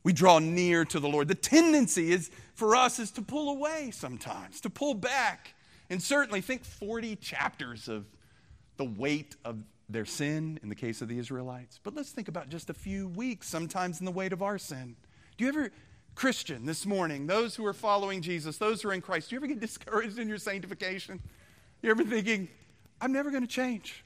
We 0.01 0.13
draw 0.13 0.39
near 0.39 0.83
to 0.83 0.99
the 0.99 1.07
Lord. 1.07 1.27
The 1.27 1.35
tendency 1.35 2.11
is 2.11 2.31
for 2.55 2.75
us 2.75 2.97
is 2.97 3.11
to 3.11 3.21
pull 3.21 3.51
away 3.51 3.91
sometimes, 3.91 4.61
to 4.61 4.71
pull 4.71 4.95
back. 4.95 5.53
And 5.91 6.01
certainly 6.01 6.41
think 6.41 6.65
40 6.65 7.17
chapters 7.17 7.87
of 7.87 8.05
the 8.77 8.85
weight 8.85 9.35
of 9.43 9.63
their 9.89 10.05
sin 10.05 10.59
in 10.61 10.69
the 10.69 10.75
case 10.75 11.01
of 11.01 11.07
the 11.07 11.17
Israelites. 11.17 11.79
But 11.83 11.95
let's 11.95 12.11
think 12.11 12.27
about 12.27 12.49
just 12.49 12.69
a 12.69 12.73
few 12.73 13.07
weeks, 13.07 13.47
sometimes 13.47 13.99
in 13.99 14.05
the 14.05 14.11
weight 14.11 14.33
of 14.33 14.41
our 14.41 14.57
sin. 14.57 14.95
Do 15.37 15.45
you 15.45 15.49
ever, 15.49 15.71
Christian, 16.15 16.65
this 16.65 16.85
morning, 16.85 17.27
those 17.27 17.55
who 17.55 17.65
are 17.65 17.73
following 17.73 18.21
Jesus, 18.21 18.57
those 18.57 18.81
who 18.81 18.89
are 18.89 18.93
in 18.93 19.01
Christ, 19.01 19.29
do 19.29 19.35
you 19.35 19.39
ever 19.39 19.47
get 19.47 19.59
discouraged 19.61 20.19
in 20.19 20.27
your 20.27 20.37
sanctification? 20.37 21.21
You 21.81 21.91
ever 21.91 22.03
thinking, 22.03 22.49
I'm 22.99 23.11
never 23.11 23.31
going 23.31 23.43
to 23.43 23.47
change? 23.47 24.03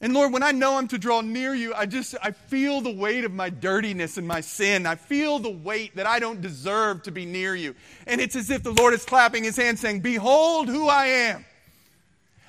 And 0.00 0.12
Lord, 0.12 0.32
when 0.32 0.42
I 0.42 0.52
know 0.52 0.76
I'm 0.76 0.88
to 0.88 0.98
draw 0.98 1.20
near 1.20 1.54
you, 1.54 1.72
I 1.72 1.86
just 1.86 2.14
I 2.22 2.32
feel 2.32 2.80
the 2.80 2.92
weight 2.92 3.24
of 3.24 3.32
my 3.32 3.48
dirtiness 3.48 4.18
and 4.18 4.26
my 4.26 4.40
sin. 4.40 4.86
I 4.86 4.96
feel 4.96 5.38
the 5.38 5.50
weight 5.50 5.96
that 5.96 6.06
I 6.06 6.18
don't 6.18 6.42
deserve 6.42 7.02
to 7.04 7.10
be 7.10 7.24
near 7.24 7.54
you. 7.54 7.74
And 8.06 8.20
it's 8.20 8.36
as 8.36 8.50
if 8.50 8.62
the 8.62 8.72
Lord 8.72 8.92
is 8.92 9.04
clapping 9.04 9.44
his 9.44 9.56
hands 9.56 9.80
saying, 9.80 10.00
"Behold 10.00 10.68
who 10.68 10.88
I 10.88 11.06
am." 11.06 11.44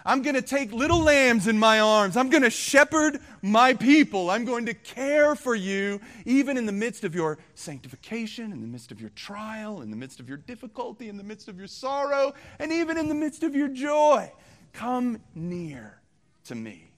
I'm 0.05 0.21
going 0.21 0.35
to 0.35 0.41
take 0.41 0.71
little 0.71 0.99
lambs 0.99 1.47
in 1.47 1.57
my 1.57 1.79
arms. 1.79 2.15
I'm 2.15 2.29
going 2.29 2.43
to 2.43 2.49
shepherd 2.49 3.19
my 3.41 3.73
people. 3.73 4.29
I'm 4.29 4.45
going 4.45 4.67
to 4.67 4.73
care 4.73 5.35
for 5.35 5.55
you 5.55 5.99
even 6.25 6.57
in 6.57 6.65
the 6.65 6.71
midst 6.71 7.03
of 7.03 7.15
your 7.15 7.39
sanctification, 7.55 8.51
in 8.51 8.61
the 8.61 8.67
midst 8.67 8.91
of 8.91 9.01
your 9.01 9.09
trial, 9.11 9.81
in 9.81 9.89
the 9.89 9.97
midst 9.97 10.19
of 10.19 10.29
your 10.29 10.37
difficulty, 10.37 11.09
in 11.09 11.17
the 11.17 11.23
midst 11.23 11.47
of 11.47 11.57
your 11.57 11.67
sorrow, 11.67 12.33
and 12.59 12.71
even 12.71 12.97
in 12.97 13.09
the 13.09 13.15
midst 13.15 13.41
of 13.43 13.55
your 13.55 13.67
joy. 13.67 14.31
Come 14.73 15.19
near 15.33 15.99
to 16.45 16.55
me 16.55 16.91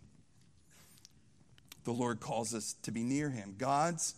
the 1.88 1.94
Lord 1.94 2.20
calls 2.20 2.54
us 2.54 2.76
to 2.84 2.92
be 2.92 3.02
near 3.02 3.30
Him. 3.30 3.56
God's 3.58 4.16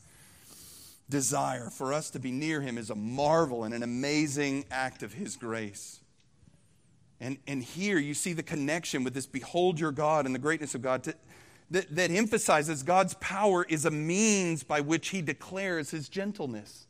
desire 1.07 1.69
for 1.69 1.93
us 1.93 2.09
to 2.09 2.19
be 2.19 2.31
near 2.31 2.61
Him 2.61 2.79
is 2.79 2.89
a 2.89 2.95
marvel 2.95 3.63
and 3.63 3.75
an 3.75 3.83
amazing 3.83 4.65
act 4.71 5.03
of 5.03 5.13
His 5.13 5.37
grace. 5.37 5.99
And, 7.21 7.37
and 7.47 7.61
here 7.61 7.97
you 7.97 8.13
see 8.13 8.33
the 8.33 8.43
connection 8.43 9.03
with 9.03 9.13
this 9.13 9.25
behold 9.25 9.79
your 9.79 9.91
God 9.91 10.25
and 10.25 10.33
the 10.33 10.39
greatness 10.39 10.73
of 10.73 10.81
God 10.81 11.03
to, 11.03 11.15
that, 11.71 11.93
that 11.95 12.11
emphasizes 12.11 12.83
God's 12.83 13.13
power 13.15 13.65
is 13.67 13.85
a 13.85 13.91
means 13.91 14.63
by 14.63 14.81
which 14.81 15.09
He 15.09 15.21
declares 15.21 15.91
His 15.91 16.09
gentleness. 16.09 16.87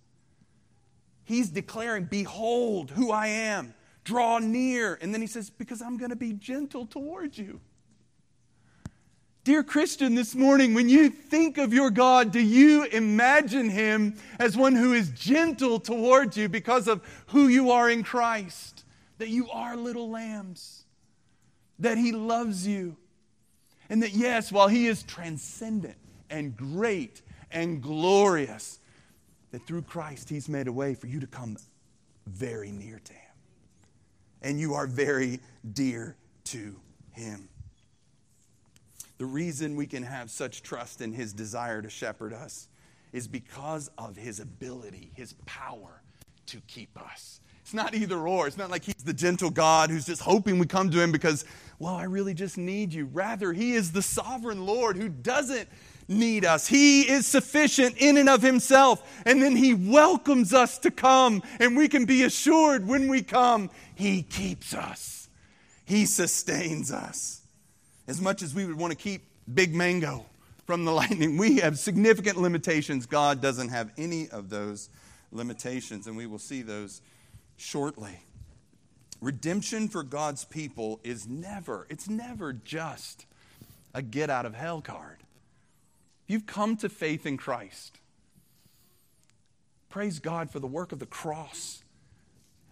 He's 1.24 1.50
declaring, 1.50 2.05
Behold 2.05 2.91
who 2.91 3.12
I 3.12 3.27
am, 3.27 3.74
draw 4.03 4.39
near. 4.39 4.98
And 5.01 5.13
then 5.13 5.21
He 5.21 5.27
says, 5.27 5.50
Because 5.50 5.81
I'm 5.81 5.98
going 5.98 6.12
to 6.12 6.15
be 6.15 6.33
gentle 6.33 6.86
towards 6.86 7.38
you. 7.38 7.59
Dear 9.45 9.63
Christian, 9.63 10.15
this 10.15 10.36
morning, 10.36 10.75
when 10.75 10.89
you 10.89 11.09
think 11.09 11.57
of 11.57 11.74
your 11.74 11.89
God, 11.89 12.31
do 12.31 12.39
you 12.39 12.83
imagine 12.83 13.69
him 13.69 14.15
as 14.38 14.55
one 14.55 14.75
who 14.75 14.93
is 14.93 15.09
gentle 15.09 15.79
towards 15.79 16.38
you 16.38 16.50
because 16.50 16.88
of 16.88 17.01
who 17.27 17.48
you 17.48 17.71
are 17.71 17.89
in 17.89 18.03
Christ? 18.03 18.78
That 19.19 19.29
you 19.29 19.49
are 19.51 19.77
little 19.77 20.09
lambs, 20.09 20.83
that 21.77 21.97
he 21.97 22.11
loves 22.11 22.65
you, 22.65 22.97
and 23.89 24.01
that, 24.01 24.13
yes, 24.13 24.51
while 24.51 24.67
he 24.67 24.88
is 24.88 25.03
transcendent 25.03 25.97
and 26.29 26.55
great 26.55 27.21
and 27.51 27.81
glorious, 27.81 28.79
that 29.51 29.65
through 29.67 29.83
Christ 29.83 30.29
he's 30.29 30.49
made 30.49 30.67
a 30.67 30.71
way 30.71 30.95
for 30.95 31.07
you 31.07 31.19
to 31.19 31.27
come 31.27 31.57
very 32.27 32.71
near 32.71 32.99
to 33.03 33.13
him. 33.13 33.31
And 34.41 34.59
you 34.59 34.73
are 34.73 34.88
very 34.88 35.39
dear 35.73 36.15
to 36.45 36.75
him. 37.11 37.49
The 39.17 39.25
reason 39.25 39.75
we 39.75 39.85
can 39.85 40.03
have 40.03 40.31
such 40.31 40.63
trust 40.63 41.01
in 41.01 41.11
his 41.11 41.33
desire 41.33 41.81
to 41.81 41.89
shepherd 41.89 42.31
us 42.31 42.69
is 43.11 43.27
because 43.27 43.89
of 43.97 44.15
his 44.15 44.39
ability, 44.39 45.11
his 45.13 45.33
power 45.45 46.01
to 46.45 46.61
keep 46.67 46.97
us. 46.97 47.41
It's 47.69 47.73
not 47.75 47.93
either 47.93 48.27
or. 48.27 48.47
It's 48.47 48.57
not 48.57 48.71
like 48.71 48.83
he's 48.83 48.95
the 48.95 49.13
gentle 49.13 49.51
God 49.51 49.91
who's 49.91 50.07
just 50.07 50.23
hoping 50.23 50.57
we 50.57 50.65
come 50.65 50.89
to 50.89 50.99
him 50.99 51.11
because, 51.11 51.45
well, 51.77 51.93
I 51.93 52.05
really 52.05 52.33
just 52.33 52.57
need 52.57 52.91
you. 52.91 53.05
Rather, 53.05 53.53
he 53.53 53.73
is 53.73 53.91
the 53.91 54.01
sovereign 54.01 54.65
Lord 54.65 54.97
who 54.97 55.07
doesn't 55.07 55.69
need 56.07 56.45
us. 56.45 56.65
He 56.65 57.01
is 57.01 57.27
sufficient 57.27 57.95
in 57.99 58.17
and 58.17 58.27
of 58.27 58.41
himself. 58.41 59.07
And 59.23 59.39
then 59.39 59.55
he 59.55 59.75
welcomes 59.75 60.51
us 60.51 60.79
to 60.79 60.89
come. 60.89 61.43
And 61.59 61.77
we 61.77 61.88
can 61.88 62.05
be 62.05 62.23
assured 62.23 62.88
when 62.88 63.07
we 63.07 63.21
come, 63.21 63.69
he 63.93 64.23
keeps 64.23 64.73
us, 64.73 65.29
he 65.85 66.07
sustains 66.07 66.91
us. 66.91 67.43
As 68.07 68.19
much 68.19 68.41
as 68.41 68.55
we 68.55 68.65
would 68.65 68.79
want 68.79 68.93
to 68.93 68.97
keep 68.97 69.21
Big 69.53 69.75
Mango 69.75 70.25
from 70.65 70.85
the 70.85 70.91
lightning, 71.01 71.38
we 71.38 71.57
have 71.57 71.77
significant 71.77 72.41
limitations. 72.41 73.05
God 73.05 73.43
doesn't 73.43 73.69
have 73.69 73.91
any 73.95 74.27
of 74.29 74.49
those 74.49 74.89
limitations, 75.31 76.07
and 76.07 76.17
we 76.17 76.25
will 76.25 76.39
see 76.39 76.63
those 76.63 77.01
shortly. 77.59 78.21
Redemption 79.21 79.89
for 79.89 80.03
God's 80.03 80.45
people 80.45 80.99
is 81.03 81.27
never, 81.27 81.85
it's 81.89 82.09
never 82.09 82.53
just 82.53 83.25
a 83.93 84.01
get 84.01 84.29
out 84.29 84.45
of 84.45 84.55
hell 84.55 84.81
card. 84.81 85.17
You've 86.27 86.45
come 86.45 86.77
to 86.77 86.89
faith 86.89 87.25
in 87.25 87.37
Christ. 87.37 87.99
Praise 89.89 90.19
God 90.19 90.51
for 90.51 90.59
the 90.59 90.67
work 90.67 90.91
of 90.91 90.99
the 90.99 91.05
cross 91.05 91.83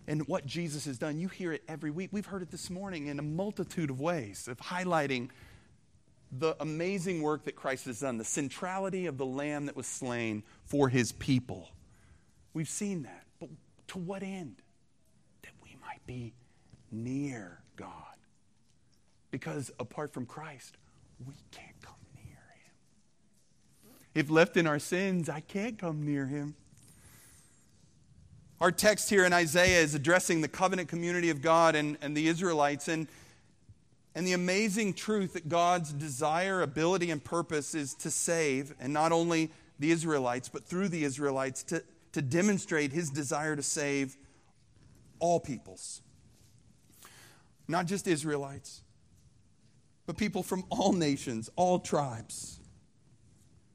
and 0.07 0.25
what 0.27 0.45
Jesus 0.45 0.85
has 0.85 0.97
done. 0.97 1.19
You 1.19 1.27
hear 1.27 1.51
it 1.51 1.63
every 1.67 1.91
week. 1.91 2.09
We've 2.11 2.25
heard 2.25 2.43
it 2.43 2.51
this 2.51 2.69
morning 2.69 3.07
in 3.07 3.19
a 3.19 3.23
multitude 3.23 3.89
of 3.89 3.99
ways 3.99 4.47
of 4.47 4.57
highlighting 4.59 5.29
the 6.31 6.55
amazing 6.59 7.21
work 7.21 7.45
that 7.45 7.55
Christ 7.55 7.85
has 7.85 8.01
done, 8.01 8.17
the 8.17 8.25
centrality 8.25 9.05
of 9.07 9.17
the 9.17 9.25
lamb 9.25 9.65
that 9.65 9.75
was 9.75 9.87
slain 9.87 10.43
for 10.65 10.89
his 10.89 11.11
people. 11.11 11.69
We've 12.53 12.69
seen 12.69 13.03
that. 13.03 13.23
But 13.39 13.49
to 13.89 13.97
what 13.97 14.23
end? 14.23 14.61
Be 16.07 16.33
near 16.91 17.59
God. 17.75 17.91
Because 19.29 19.71
apart 19.79 20.11
from 20.11 20.25
Christ, 20.25 20.77
we 21.25 21.35
can't 21.51 21.79
come 21.81 21.93
near 22.15 22.33
him. 22.55 23.91
If 24.15 24.31
left 24.31 24.57
in 24.57 24.65
our 24.65 24.79
sins, 24.79 25.29
I 25.29 25.41
can't 25.41 25.77
come 25.77 26.03
near 26.03 26.25
him. 26.25 26.55
Our 28.59 28.71
text 28.71 29.11
here 29.11 29.23
in 29.25 29.33
Isaiah 29.33 29.81
is 29.81 29.93
addressing 29.93 30.41
the 30.41 30.47
covenant 30.47 30.89
community 30.89 31.29
of 31.29 31.43
God 31.43 31.75
and, 31.75 31.97
and 32.01 32.17
the 32.17 32.27
Israelites 32.27 32.87
and, 32.87 33.07
and 34.15 34.25
the 34.25 34.33
amazing 34.33 34.93
truth 34.93 35.33
that 35.33 35.47
God's 35.47 35.93
desire, 35.93 36.63
ability, 36.63 37.11
and 37.11 37.23
purpose 37.23 37.75
is 37.75 37.93
to 37.95 38.09
save, 38.09 38.73
and 38.79 38.91
not 38.91 39.11
only 39.11 39.51
the 39.77 39.91
Israelites, 39.91 40.49
but 40.49 40.65
through 40.65 40.87
the 40.87 41.03
Israelites, 41.03 41.61
to, 41.63 41.83
to 42.13 42.21
demonstrate 42.23 42.91
his 42.91 43.11
desire 43.11 43.55
to 43.55 43.61
save 43.61 44.17
all 45.19 45.39
peoples. 45.39 46.01
Not 47.67 47.85
just 47.85 48.07
Israelites, 48.07 48.81
but 50.05 50.17
people 50.17 50.41
from 50.41 50.63
all 50.69 50.93
nations, 50.93 51.49
all 51.55 51.79
tribes. 51.79 52.59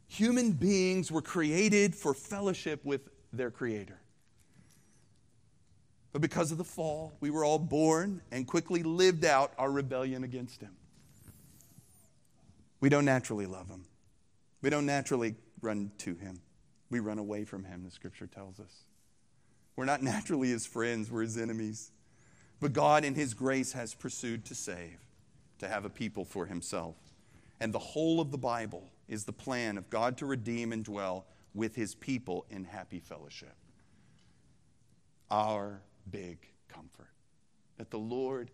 Human 0.09 0.53
beings 0.53 1.13
were 1.13 1.23
created 1.23 1.95
for 1.95 2.15
fellowship 2.15 2.85
with 2.85 3.09
their 3.33 3.51
Creator. 3.51 3.99
But 6.13 6.21
because 6.21 6.53
of 6.53 6.59
the 6.59 6.65
fall, 6.65 7.15
we 7.21 7.31
were 7.31 7.45
all 7.45 7.59
born 7.59 8.21
and 8.31 8.47
quickly 8.47 8.83
lived 8.83 9.25
out 9.25 9.53
our 9.57 9.71
rebellion 9.71 10.25
against 10.25 10.61
Him. 10.61 10.77
We 12.81 12.89
don't 12.89 13.07
naturally 13.07 13.47
love 13.47 13.69
Him, 13.69 13.87
we 14.61 14.71
don't 14.71 14.87
naturally 14.87 15.37
run 15.61 15.93
to 15.99 16.15
Him. 16.15 16.41
We 16.91 17.01
run 17.01 17.19
away 17.19 17.47
from 17.47 17.65
Him, 17.65 17.85
the 17.85 17.91
Scripture 17.91 18.27
tells 18.27 18.61
us. 18.61 18.85
We're 19.76 19.85
not 19.85 20.02
naturally 20.02 20.49
His 20.49 20.67
friends, 20.67 21.11
we're 21.11 21.23
His 21.23 21.38
enemies. 21.38 21.91
But 22.61 22.73
God, 22.73 23.05
in 23.05 23.14
His 23.14 23.35
grace, 23.35 23.73
has 23.73 23.95
pursued 23.95 24.45
to 24.47 24.55
save, 24.55 24.99
to 25.59 25.69
have 25.69 25.85
a 25.85 25.91
people 25.91 26.25
for 26.25 26.47
Himself. 26.47 26.97
And 27.61 27.73
the 27.73 27.79
whole 27.79 28.21
of 28.21 28.31
the 28.31 28.38
Bible 28.38 28.88
is 29.09 29.25
the 29.25 29.33
plan 29.33 29.79
of 29.79 29.91
God 29.91 30.17
to 30.19 30.26
redeem 30.26 30.73
and 30.73 30.85
dwell 30.85 31.26
with 31.55 31.75
His 31.75 31.95
people 31.95 32.47
in 32.50 32.64
happy 32.64 33.00
fellowship. 33.00 33.55
Our 35.31 35.81
big 36.11 36.49
comfort 36.69 37.11
that 37.79 37.91
the 37.91 37.99
Lord 37.99 38.50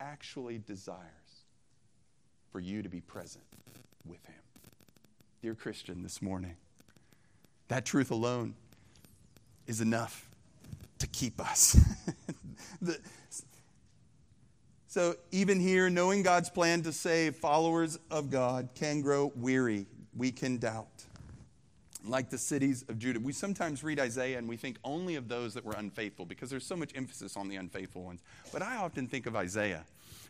actually 0.00 0.58
desires 0.58 0.98
for 2.50 2.60
you 2.60 2.82
to 2.82 2.88
be 2.88 3.00
present 3.00 3.44
with 4.06 4.24
Him. 4.26 4.34
Dear 5.42 5.54
Christian, 5.54 6.02
this 6.02 6.22
morning, 6.22 6.56
that 7.68 7.84
truth 7.84 8.10
alone 8.10 8.54
is 9.66 9.80
enough 9.80 10.28
to 10.98 11.06
keep 11.06 11.40
us. 11.40 11.78
the, 12.82 12.98
so, 14.94 15.16
even 15.32 15.58
here, 15.58 15.90
knowing 15.90 16.22
God's 16.22 16.48
plan 16.48 16.82
to 16.82 16.92
save 16.92 17.34
followers 17.34 17.98
of 18.12 18.30
God 18.30 18.68
can 18.76 19.00
grow 19.00 19.32
weary. 19.34 19.86
We 20.16 20.30
can 20.30 20.58
doubt. 20.58 20.86
Like 22.04 22.30
the 22.30 22.38
cities 22.38 22.84
of 22.88 23.00
Judah. 23.00 23.18
We 23.18 23.32
sometimes 23.32 23.82
read 23.82 23.98
Isaiah 23.98 24.38
and 24.38 24.48
we 24.48 24.56
think 24.56 24.76
only 24.84 25.16
of 25.16 25.26
those 25.26 25.52
that 25.54 25.64
were 25.64 25.74
unfaithful 25.76 26.26
because 26.26 26.48
there's 26.48 26.64
so 26.64 26.76
much 26.76 26.92
emphasis 26.94 27.36
on 27.36 27.48
the 27.48 27.56
unfaithful 27.56 28.04
ones. 28.04 28.22
But 28.52 28.62
I 28.62 28.76
often 28.76 29.08
think 29.08 29.26
of 29.26 29.34
Isaiah, 29.34 29.84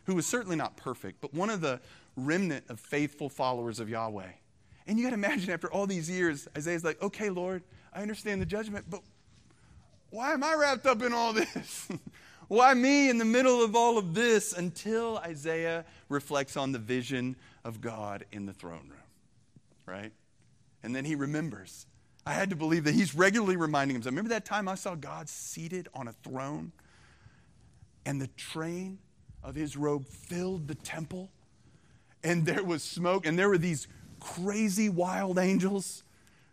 who 0.05 0.15
was 0.15 0.25
certainly 0.25 0.55
not 0.55 0.77
perfect, 0.77 1.21
but 1.21 1.31
one 1.31 1.51
of 1.51 1.61
the 1.61 1.79
remnant 2.15 2.65
of 2.69 2.79
faithful 2.79 3.29
followers 3.29 3.79
of 3.79 3.87
Yahweh. 3.87 4.31
And 4.87 4.97
you 4.97 5.03
got 5.03 5.11
to 5.11 5.15
imagine 5.15 5.51
after 5.51 5.71
all 5.71 5.85
these 5.85 6.09
years, 6.09 6.47
Isaiah's 6.57 6.83
like, 6.83 6.99
okay, 7.03 7.29
Lord, 7.29 7.61
I 7.93 8.01
understand 8.01 8.41
the 8.41 8.47
judgment, 8.47 8.85
but 8.89 9.01
why 10.15 10.31
am 10.31 10.45
I 10.45 10.53
wrapped 10.53 10.85
up 10.85 11.01
in 11.01 11.11
all 11.11 11.33
this? 11.33 11.89
why 12.47 12.73
me 12.73 13.09
in 13.09 13.17
the 13.17 13.25
middle 13.25 13.61
of 13.61 13.75
all 13.75 13.97
of 13.97 14.13
this? 14.13 14.53
Until 14.53 15.17
Isaiah 15.17 15.83
reflects 16.07 16.55
on 16.55 16.71
the 16.71 16.79
vision 16.79 17.35
of 17.65 17.81
God 17.81 18.23
in 18.31 18.45
the 18.45 18.53
throne 18.53 18.87
room, 18.89 19.09
right? 19.85 20.13
And 20.83 20.95
then 20.95 21.03
he 21.03 21.15
remembers. 21.15 21.85
I 22.25 22.31
had 22.31 22.49
to 22.51 22.55
believe 22.55 22.85
that 22.85 22.93
he's 22.93 23.13
regularly 23.13 23.57
reminding 23.57 23.95
himself. 23.95 24.13
Remember 24.13 24.29
that 24.29 24.45
time 24.45 24.69
I 24.69 24.75
saw 24.75 24.95
God 24.95 25.27
seated 25.27 25.89
on 25.93 26.07
a 26.07 26.13
throne 26.13 26.71
and 28.05 28.21
the 28.21 28.29
train 28.37 28.99
of 29.43 29.53
his 29.53 29.75
robe 29.75 30.05
filled 30.05 30.69
the 30.69 30.75
temple? 30.75 31.29
And 32.23 32.45
there 32.45 32.63
was 32.63 32.83
smoke, 32.83 33.25
and 33.25 33.37
there 33.37 33.49
were 33.49 33.57
these 33.57 33.89
crazy 34.21 34.87
wild 34.87 35.37
angels 35.37 36.04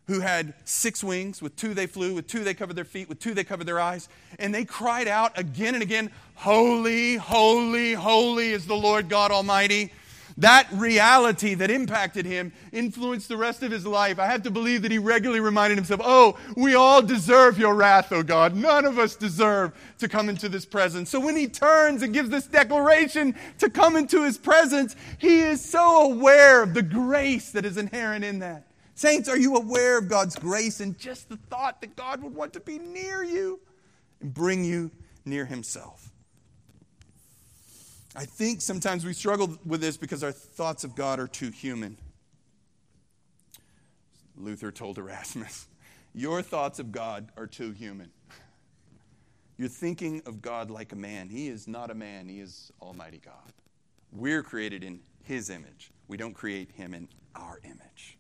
who 0.06 0.21
had 0.21 0.54
six 0.64 1.02
wings. 1.02 1.40
With 1.40 1.56
two 1.56 1.75
they 1.75 1.87
flew, 1.87 2.14
with 2.14 2.26
two 2.26 2.44
they 2.44 2.54
covered 2.54 2.76
their 2.76 2.85
feet, 2.85 3.09
with 3.09 3.18
two 3.18 3.35
they 3.35 3.44
covered 3.44 3.66
their 3.66 3.80
eyes. 3.80 4.09
And 4.38 4.54
they 4.54 4.64
cried 4.64 5.09
out 5.09 5.38
again 5.38 5.75
and 5.75 5.82
again, 5.82 6.11
Holy, 6.35 7.16
holy, 7.16 7.94
holy 7.94 8.50
is 8.50 8.66
the 8.66 8.75
Lord 8.75 9.09
God 9.09 9.30
Almighty. 9.30 9.92
That 10.38 10.66
reality 10.73 11.54
that 11.54 11.71
impacted 11.71 12.25
him 12.25 12.52
influenced 12.73 13.28
the 13.28 13.37
rest 13.37 13.62
of 13.62 13.71
his 13.71 13.87
life. 13.87 14.18
I 14.18 14.26
have 14.26 14.42
to 14.44 14.50
believe 14.50 14.82
that 14.82 14.90
he 14.90 14.99
regularly 14.99 15.40
reminded 15.40 15.76
himself, 15.76 16.00
Oh, 16.02 16.38
we 16.56 16.75
all 16.75 17.02
deserve 17.02 17.59
your 17.59 17.75
wrath, 17.75 18.12
oh 18.12 18.23
God. 18.23 18.56
None 18.56 18.87
of 18.87 18.99
us 18.99 19.14
deserve 19.14 19.73
to 19.98 20.09
come 20.09 20.29
into 20.29 20.48
this 20.48 20.64
presence. 20.64 21.11
So 21.11 21.20
when 21.20 21.37
he 21.37 21.48
turns 21.48 22.03
and 22.03 22.14
gives 22.14 22.31
this 22.31 22.46
declaration 22.46 23.35
to 23.59 23.68
come 23.68 23.94
into 23.96 24.24
his 24.24 24.38
presence, 24.38 24.96
he 25.18 25.40
is 25.40 25.62
so 25.62 26.12
aware 26.12 26.62
of 26.62 26.74
the 26.74 26.83
grace 26.83 27.50
that 27.50 27.66
is 27.66 27.76
inherent 27.76 28.24
in 28.24 28.38
that. 28.38 28.66
Saints, 29.02 29.28
are 29.28 29.36
you 29.36 29.56
aware 29.56 29.98
of 29.98 30.06
God's 30.06 30.36
grace 30.36 30.78
and 30.78 30.96
just 30.96 31.28
the 31.28 31.36
thought 31.36 31.80
that 31.80 31.96
God 31.96 32.22
would 32.22 32.36
want 32.36 32.52
to 32.52 32.60
be 32.60 32.78
near 32.78 33.24
you 33.24 33.58
and 34.20 34.32
bring 34.32 34.64
you 34.64 34.92
near 35.24 35.44
himself? 35.44 36.12
I 38.14 38.26
think 38.26 38.60
sometimes 38.60 39.04
we 39.04 39.12
struggle 39.12 39.58
with 39.66 39.80
this 39.80 39.96
because 39.96 40.22
our 40.22 40.30
thoughts 40.30 40.84
of 40.84 40.94
God 40.94 41.18
are 41.18 41.26
too 41.26 41.50
human. 41.50 41.96
Luther 44.36 44.70
told 44.70 44.98
Erasmus, 44.98 45.66
Your 46.14 46.40
thoughts 46.40 46.78
of 46.78 46.92
God 46.92 47.32
are 47.36 47.48
too 47.48 47.72
human. 47.72 48.12
You're 49.58 49.68
thinking 49.68 50.22
of 50.26 50.40
God 50.40 50.70
like 50.70 50.92
a 50.92 50.96
man. 50.96 51.28
He 51.28 51.48
is 51.48 51.66
not 51.66 51.90
a 51.90 51.94
man, 51.94 52.28
He 52.28 52.38
is 52.38 52.70
Almighty 52.80 53.18
God. 53.18 53.52
We're 54.12 54.44
created 54.44 54.84
in 54.84 55.00
His 55.24 55.50
image, 55.50 55.90
we 56.06 56.16
don't 56.16 56.34
create 56.34 56.70
Him 56.70 56.94
in 56.94 57.08
our 57.34 57.58
image. 57.64 58.16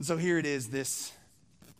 So 0.00 0.16
here 0.16 0.38
it 0.38 0.46
is 0.46 0.68
this 0.68 1.12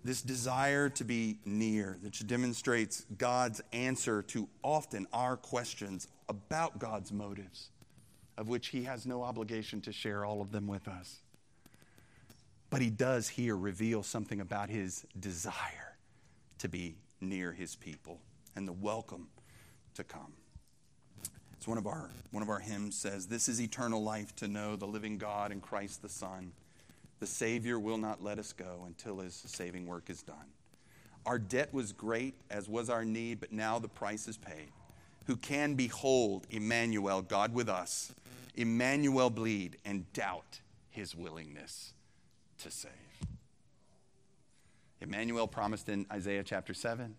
this 0.03 0.23
desire 0.23 0.89
to 0.91 1.05
be 1.05 1.39
near 1.45 1.99
which 2.01 2.27
demonstrates 2.27 3.05
God's 3.17 3.61
answer 3.73 4.23
to 4.23 4.49
often 4.63 5.07
our 5.13 5.37
questions 5.37 6.09
about 6.29 6.79
God's 6.79 7.13
motives, 7.13 7.71
of 8.37 8.49
which 8.49 8.69
He 8.69 8.85
has 8.85 9.07
no 9.07 9.23
obligation 9.23 9.81
to 9.83 9.93
share 9.93 10.25
all 10.25 10.41
of 10.41 10.51
them 10.51 10.67
with 10.67 10.89
us. 10.89 11.21
But 12.71 12.81
He 12.81 12.91
does 12.91 13.29
here 13.29 13.57
reveal 13.57 14.03
something 14.03 14.41
about 14.41 14.69
His 14.69 15.05
desire 15.19 15.97
to 16.59 16.69
be 16.69 16.97
near 17.21 17.53
His 17.53 17.77
people 17.77 18.21
and 18.57 18.67
the 18.67 18.73
welcome 18.73 19.29
to 19.95 20.03
come. 20.03 20.33
It's 21.53 21.69
one 21.69 21.79
of 21.79 21.87
our 21.87 22.11
one 22.33 22.43
of 22.43 22.49
our 22.49 22.61
hymns 22.61 22.97
says, 22.97 23.29
"This 23.29 23.49
is 23.49 23.61
eternal 23.61 24.03
life 24.03 24.35
to 24.37 24.49
know 24.49 24.75
the 24.75 24.87
living 24.87 25.19
God 25.19 25.53
and 25.53 25.63
Christ 25.63 26.03
the 26.03 26.09
Son." 26.09 26.53
The 27.21 27.27
Savior 27.27 27.79
will 27.79 27.99
not 27.99 28.23
let 28.23 28.39
us 28.39 28.53
go 28.53 28.85
until 28.87 29.19
his 29.19 29.35
saving 29.35 29.87
work 29.87 30.09
is 30.09 30.23
done. 30.23 30.37
Our 31.27 31.39
debt 31.39 31.75
was 31.75 31.93
great, 31.93 32.35
as 32.51 32.69
was 32.69 32.89
our 32.89 33.05
need, 33.05 33.41
but 33.41 33.53
now 33.53 33.79
the 33.79 33.89
price 33.89 34.29
is 34.29 34.37
paid. 34.37 34.71
Who 35.27 35.37
can 35.37 35.75
behold 35.75 36.47
Emmanuel, 36.51 37.23
God 37.23 37.53
with 37.53 37.69
us, 37.69 38.15
Emmanuel 38.55 39.31
bleed, 39.31 39.77
and 39.85 40.11
doubt 40.13 40.61
his 40.91 41.15
willingness 41.15 41.93
to 42.59 42.71
save? 42.71 42.93
Emmanuel 45.01 45.47
promised 45.47 45.89
in 45.89 46.07
Isaiah 46.11 46.43
chapter 46.43 46.73
7. 46.73 47.15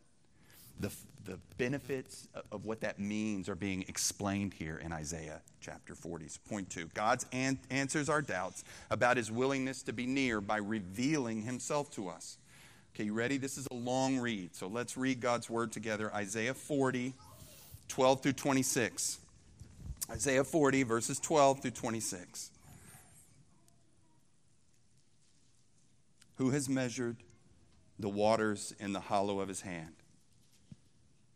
The, 0.80 0.92
the 1.26 1.40
benefits 1.58 2.28
of 2.52 2.66
what 2.66 2.82
that 2.82 3.00
means 3.00 3.50
are 3.50 3.56
being 3.56 3.84
explained 3.88 4.54
here 4.54 4.78
in 4.78 4.94
Isaiah 4.94 5.42
chapter 5.60 5.94
40. 5.94 6.28
So 6.30 6.40
point 6.50 6.70
two 6.70 6.90
God 6.94 7.24
an- 7.34 7.60
answers 7.70 8.10
our 8.10 8.22
doubts 8.22 8.64
about 8.90 9.18
his 9.18 9.32
willingness 9.32 9.84
to 9.84 9.94
be 9.94 10.06
near 10.06 10.40
by 10.42 10.58
revealing 10.58 11.42
himself 11.42 11.92
to 11.92 12.10
us. 12.10 12.38
Okay, 12.96 13.06
you 13.06 13.14
ready? 13.14 13.38
This 13.38 13.58
is 13.58 13.68
a 13.72 13.74
long 13.74 14.18
read. 14.18 14.56
So 14.56 14.68
let's 14.68 14.98
read 14.98 15.22
God's 15.22 15.50
word 15.50 15.72
together. 15.72 16.14
Isaiah 16.14 16.54
40, 16.54 17.14
12 17.88 18.24
through 18.24 18.34
26. 18.34 19.20
Isaiah 20.10 20.44
40, 20.44 20.84
verses 20.84 21.20
12 21.20 21.62
through 21.62 21.72
26. 21.72 22.52
Who 26.36 26.50
has 26.52 26.68
measured 26.68 27.18
the 28.00 28.10
waters 28.10 28.74
in 28.80 28.94
the 28.94 29.02
hollow 29.02 29.40
of 29.40 29.50
his 29.50 29.62
hand? 29.62 29.94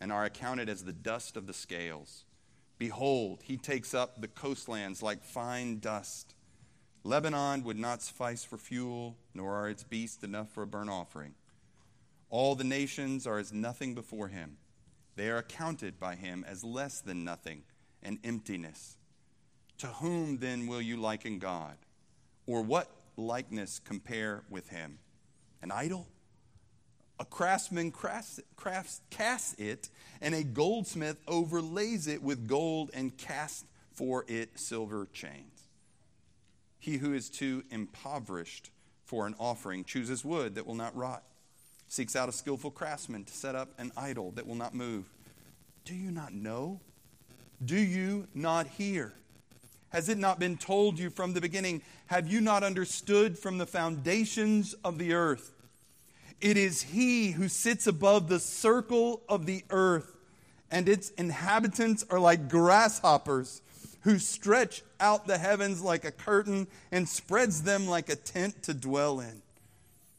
and 0.00 0.12
are 0.12 0.24
accounted 0.24 0.68
as 0.68 0.84
the 0.84 0.92
dust 0.92 1.36
of 1.36 1.46
the 1.46 1.52
scales. 1.52 2.24
Behold, 2.78 3.40
he 3.44 3.56
takes 3.56 3.94
up 3.94 4.20
the 4.20 4.28
coastlands 4.28 5.02
like 5.02 5.24
fine 5.24 5.78
dust. 5.78 6.34
Lebanon 7.04 7.62
would 7.64 7.78
not 7.78 8.02
suffice 8.02 8.44
for 8.44 8.58
fuel, 8.58 9.16
nor 9.34 9.54
are 9.54 9.68
its 9.68 9.84
beasts 9.84 10.24
enough 10.24 10.50
for 10.50 10.62
a 10.62 10.66
burnt 10.66 10.90
offering. 10.90 11.34
All 12.30 12.54
the 12.54 12.64
nations 12.64 13.26
are 13.26 13.38
as 13.38 13.52
nothing 13.52 13.94
before 13.94 14.28
him. 14.28 14.56
They 15.16 15.28
are 15.28 15.38
accounted 15.38 16.00
by 16.00 16.16
him 16.16 16.44
as 16.48 16.64
less 16.64 17.00
than 17.00 17.24
nothing 17.24 17.62
and 18.02 18.18
emptiness. 18.24 18.96
To 19.78 19.86
whom 19.86 20.38
then 20.38 20.66
will 20.66 20.82
you 20.82 20.96
liken 20.96 21.38
God? 21.38 21.76
Or 22.46 22.62
what 22.62 22.90
likeness 23.16 23.78
compare 23.78 24.42
with 24.50 24.68
him? 24.68 24.98
An 25.62 25.70
idol? 25.70 26.08
A 27.20 27.24
craftsman 27.24 27.92
crafts, 27.92 28.40
crafts, 28.56 29.00
casts 29.10 29.54
it, 29.54 29.88
and 30.20 30.34
a 30.34 30.42
goldsmith 30.42 31.16
overlays 31.28 32.06
it 32.06 32.22
with 32.22 32.48
gold 32.48 32.90
and 32.92 33.16
casts 33.16 33.64
for 33.92 34.24
it 34.26 34.58
silver 34.58 35.08
chains. 35.12 35.68
He 36.78 36.96
who 36.96 37.14
is 37.14 37.30
too 37.30 37.62
impoverished 37.70 38.70
for 39.04 39.26
an 39.26 39.34
offering 39.38 39.84
chooses 39.84 40.24
wood 40.24 40.56
that 40.56 40.66
will 40.66 40.74
not 40.74 40.96
rot, 40.96 41.22
seeks 41.88 42.16
out 42.16 42.28
a 42.28 42.32
skillful 42.32 42.70
craftsman 42.70 43.24
to 43.24 43.32
set 43.32 43.54
up 43.54 43.68
an 43.78 43.92
idol 43.96 44.32
that 44.32 44.46
will 44.46 44.54
not 44.56 44.74
move. 44.74 45.04
Do 45.84 45.94
you 45.94 46.10
not 46.10 46.32
know? 46.34 46.80
Do 47.64 47.76
you 47.76 48.26
not 48.34 48.66
hear? 48.66 49.12
Has 49.90 50.08
it 50.08 50.18
not 50.18 50.40
been 50.40 50.56
told 50.56 50.98
you 50.98 51.08
from 51.08 51.34
the 51.34 51.40
beginning? 51.40 51.80
Have 52.06 52.26
you 52.26 52.40
not 52.40 52.64
understood 52.64 53.38
from 53.38 53.58
the 53.58 53.66
foundations 53.66 54.74
of 54.84 54.98
the 54.98 55.14
earth? 55.14 55.53
It 56.44 56.58
is 56.58 56.82
He 56.82 57.30
who 57.30 57.48
sits 57.48 57.86
above 57.86 58.28
the 58.28 58.38
circle 58.38 59.22
of 59.30 59.46
the 59.46 59.64
earth, 59.70 60.14
and 60.70 60.90
its 60.90 61.08
inhabitants 61.12 62.04
are 62.10 62.20
like 62.20 62.50
grasshoppers, 62.50 63.62
who 64.02 64.18
stretch 64.18 64.82
out 65.00 65.26
the 65.26 65.38
heavens 65.38 65.80
like 65.80 66.04
a 66.04 66.12
curtain 66.12 66.66
and 66.92 67.08
spreads 67.08 67.62
them 67.62 67.86
like 67.86 68.10
a 68.10 68.16
tent 68.16 68.62
to 68.64 68.74
dwell 68.74 69.20
in, 69.20 69.40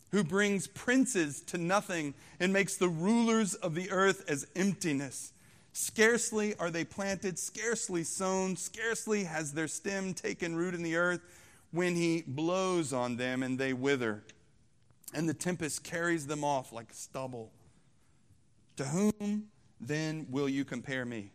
who 0.09 0.23
brings 0.23 0.65
princes 0.65 1.41
to 1.41 1.59
nothing 1.59 2.15
and 2.39 2.51
makes 2.51 2.75
the 2.75 2.89
rulers 2.89 3.53
of 3.53 3.75
the 3.75 3.91
earth 3.91 4.27
as 4.27 4.47
emptiness. 4.55 5.31
Scarcely 5.73 6.55
are 6.55 6.71
they 6.71 6.85
planted, 6.85 7.38
scarcely 7.38 8.03
sown, 8.03 8.55
scarcely 8.55 9.25
has 9.25 9.51
their 9.51 9.67
stem 9.67 10.15
taken 10.15 10.55
root 10.55 10.73
in 10.73 10.81
the 10.81 10.95
earth 10.95 11.21
when 11.69 11.95
he 11.95 12.23
blows 12.25 12.93
on 12.93 13.15
them 13.15 13.43
and 13.43 13.59
they 13.59 13.73
wither 13.73 14.23
and 15.15 15.30
the 15.30 15.34
tempest 15.34 15.84
carries 15.84 16.28
them 16.28 16.43
off 16.43 16.73
like 16.73 16.93
stubble. 16.93 17.51
To 18.75 18.84
whom 18.84 19.45
then 19.80 20.28
will 20.30 20.49
you 20.49 20.65
compare 20.65 21.06
me 21.06 21.32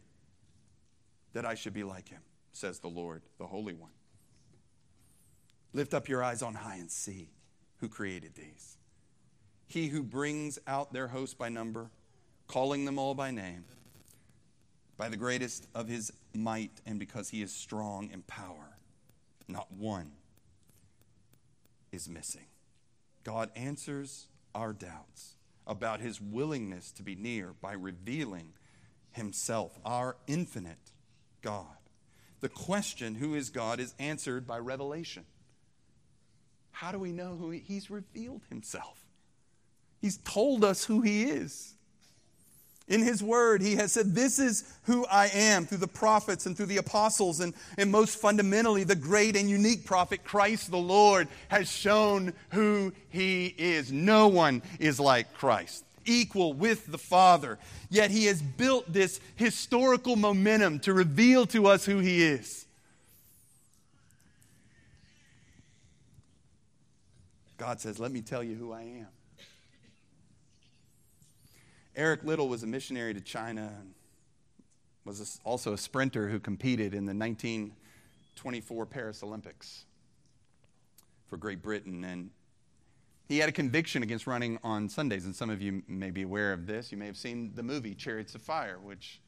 that 1.32 1.46
I 1.46 1.54
should 1.54 1.72
be 1.72 1.82
like 1.82 2.10
him, 2.10 2.20
says 2.52 2.78
the 2.78 2.88
Lord, 2.88 3.22
the 3.38 3.46
Holy 3.46 3.72
One? 3.72 3.90
Lift 5.72 5.94
up 5.94 6.08
your 6.08 6.22
eyes 6.22 6.42
on 6.42 6.54
high 6.54 6.76
and 6.76 6.90
see 6.90 7.30
who 7.78 7.88
created 7.88 8.34
these. 8.34 8.76
He 9.66 9.88
who 9.88 10.02
brings 10.02 10.58
out 10.66 10.92
their 10.92 11.08
host 11.08 11.38
by 11.38 11.48
number, 11.48 11.90
calling 12.48 12.84
them 12.84 12.98
all 12.98 13.14
by 13.14 13.30
name, 13.30 13.64
by 14.98 15.08
the 15.08 15.16
greatest 15.16 15.68
of 15.74 15.88
his 15.88 16.12
might, 16.34 16.82
and 16.84 16.98
because 16.98 17.30
he 17.30 17.40
is 17.40 17.54
strong 17.54 18.10
in 18.12 18.22
power, 18.22 18.76
not 19.48 19.72
one 19.72 20.12
is 21.92 22.08
missing. 22.08 22.49
God 23.24 23.50
answers 23.54 24.26
our 24.54 24.72
doubts 24.72 25.34
about 25.66 26.00
his 26.00 26.20
willingness 26.20 26.90
to 26.92 27.02
be 27.02 27.14
near 27.14 27.54
by 27.60 27.72
revealing 27.72 28.52
himself, 29.12 29.78
our 29.84 30.16
infinite 30.26 30.92
God. 31.42 31.66
The 32.40 32.48
question, 32.48 33.14
who 33.14 33.34
is 33.34 33.50
God, 33.50 33.80
is 33.80 33.94
answered 33.98 34.46
by 34.46 34.58
revelation. 34.58 35.24
How 36.72 36.92
do 36.92 36.98
we 36.98 37.12
know 37.12 37.36
who 37.36 37.50
he, 37.50 37.58
he's 37.60 37.90
revealed 37.90 38.42
himself? 38.48 39.04
He's 40.00 40.16
told 40.18 40.64
us 40.64 40.84
who 40.84 41.02
he 41.02 41.24
is. 41.24 41.74
In 42.90 43.02
his 43.02 43.22
word, 43.22 43.62
he 43.62 43.76
has 43.76 43.92
said, 43.92 44.16
This 44.16 44.40
is 44.40 44.64
who 44.82 45.06
I 45.06 45.28
am 45.28 45.64
through 45.64 45.78
the 45.78 45.86
prophets 45.86 46.46
and 46.46 46.56
through 46.56 46.66
the 46.66 46.78
apostles. 46.78 47.38
And, 47.38 47.54
and 47.78 47.88
most 47.88 48.18
fundamentally, 48.18 48.82
the 48.82 48.96
great 48.96 49.36
and 49.36 49.48
unique 49.48 49.84
prophet, 49.84 50.24
Christ 50.24 50.72
the 50.72 50.76
Lord, 50.76 51.28
has 51.48 51.70
shown 51.70 52.32
who 52.50 52.92
he 53.08 53.54
is. 53.56 53.92
No 53.92 54.26
one 54.26 54.60
is 54.80 54.98
like 54.98 55.32
Christ, 55.34 55.84
equal 56.04 56.52
with 56.52 56.90
the 56.90 56.98
Father. 56.98 57.60
Yet 57.90 58.10
he 58.10 58.26
has 58.26 58.42
built 58.42 58.92
this 58.92 59.20
historical 59.36 60.16
momentum 60.16 60.80
to 60.80 60.92
reveal 60.92 61.46
to 61.46 61.68
us 61.68 61.84
who 61.84 62.00
he 62.00 62.24
is. 62.24 62.66
God 67.56 67.80
says, 67.80 68.00
Let 68.00 68.10
me 68.10 68.20
tell 68.20 68.42
you 68.42 68.56
who 68.56 68.72
I 68.72 68.82
am. 68.82 69.06
Eric 71.96 72.24
Liddell 72.24 72.48
was 72.48 72.62
a 72.62 72.66
missionary 72.66 73.14
to 73.14 73.20
China 73.20 73.72
and 73.80 73.94
was 75.04 75.40
also 75.44 75.72
a 75.72 75.78
sprinter 75.78 76.28
who 76.28 76.38
competed 76.38 76.94
in 76.94 77.04
the 77.04 77.14
1924 77.14 78.86
Paris 78.86 79.22
Olympics 79.22 79.84
for 81.28 81.36
Great 81.36 81.62
Britain. 81.62 82.04
And 82.04 82.30
he 83.28 83.38
had 83.38 83.48
a 83.48 83.52
conviction 83.52 84.02
against 84.02 84.26
running 84.26 84.58
on 84.62 84.88
Sundays. 84.88 85.24
And 85.24 85.34
some 85.34 85.50
of 85.50 85.60
you 85.60 85.82
may 85.88 86.10
be 86.10 86.22
aware 86.22 86.52
of 86.52 86.66
this. 86.66 86.92
You 86.92 86.98
may 86.98 87.06
have 87.06 87.16
seen 87.16 87.52
the 87.54 87.62
movie 87.62 87.94
Chariots 87.94 88.34
of 88.34 88.42
Fire, 88.42 88.78
which 88.82 89.20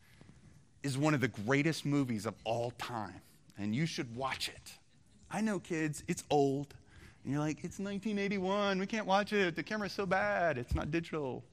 is 0.83 0.99
one 0.99 1.15
of 1.15 1.21
the 1.21 1.29
greatest 1.29 1.85
movies 1.85 2.27
of 2.27 2.35
all 2.45 2.73
time. 2.73 3.21
And 3.59 3.75
you 3.75 3.87
should 3.87 4.15
watch 4.15 4.49
it. 4.49 4.73
I 5.31 5.41
know, 5.41 5.59
kids, 5.59 6.05
it's 6.09 6.25
old. 6.31 6.75
And 7.25 7.33
you're 7.33 7.41
like, 7.41 7.59
it's 7.59 7.79
1981. 7.79 8.79
We 8.79 8.87
can't 8.87 9.07
watch 9.07 9.33
it. 9.33 9.57
The 9.57 9.63
camera's 9.63 9.93
so 9.93 10.05
bad. 10.05 10.59
It's 10.59 10.75
not 10.75 10.91
digital. 10.91 11.45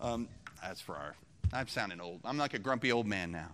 Um, 0.00 0.28
as 0.64 0.80
for 0.80 0.96
our, 0.96 1.14
I'm 1.52 1.68
sounding 1.68 2.00
old. 2.00 2.20
I'm 2.24 2.38
like 2.38 2.54
a 2.54 2.58
grumpy 2.58 2.90
old 2.90 3.06
man 3.06 3.30
now. 3.30 3.48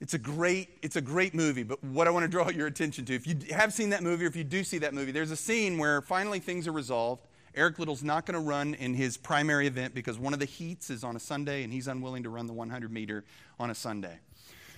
It's 0.00 0.14
a 0.14 0.18
great, 0.18 0.68
it's 0.80 0.94
a 0.94 1.00
great 1.00 1.34
movie, 1.34 1.64
but 1.64 1.82
what 1.82 2.06
I 2.06 2.10
want 2.10 2.22
to 2.22 2.28
draw 2.28 2.50
your 2.50 2.68
attention 2.68 3.04
to, 3.06 3.14
if 3.14 3.26
you 3.26 3.36
have 3.52 3.72
seen 3.72 3.90
that 3.90 4.02
movie 4.02 4.24
or 4.24 4.28
if 4.28 4.36
you 4.36 4.44
do 4.44 4.62
see 4.62 4.78
that 4.78 4.94
movie, 4.94 5.10
there's 5.10 5.32
a 5.32 5.36
scene 5.36 5.76
where 5.76 6.00
finally 6.02 6.38
things 6.38 6.68
are 6.68 6.72
resolved. 6.72 7.26
Eric 7.54 7.80
Liddell's 7.80 8.04
not 8.04 8.24
going 8.24 8.34
to 8.34 8.46
run 8.46 8.74
in 8.74 8.94
his 8.94 9.16
primary 9.16 9.66
event 9.66 9.94
because 9.94 10.16
one 10.16 10.32
of 10.32 10.38
the 10.38 10.44
heats 10.44 10.90
is 10.90 11.02
on 11.02 11.16
a 11.16 11.18
Sunday 11.18 11.64
and 11.64 11.72
he's 11.72 11.88
unwilling 11.88 12.22
to 12.22 12.30
run 12.30 12.46
the 12.46 12.52
100 12.52 12.92
meter 12.92 13.24
on 13.58 13.70
a 13.70 13.74
Sunday. 13.74 14.20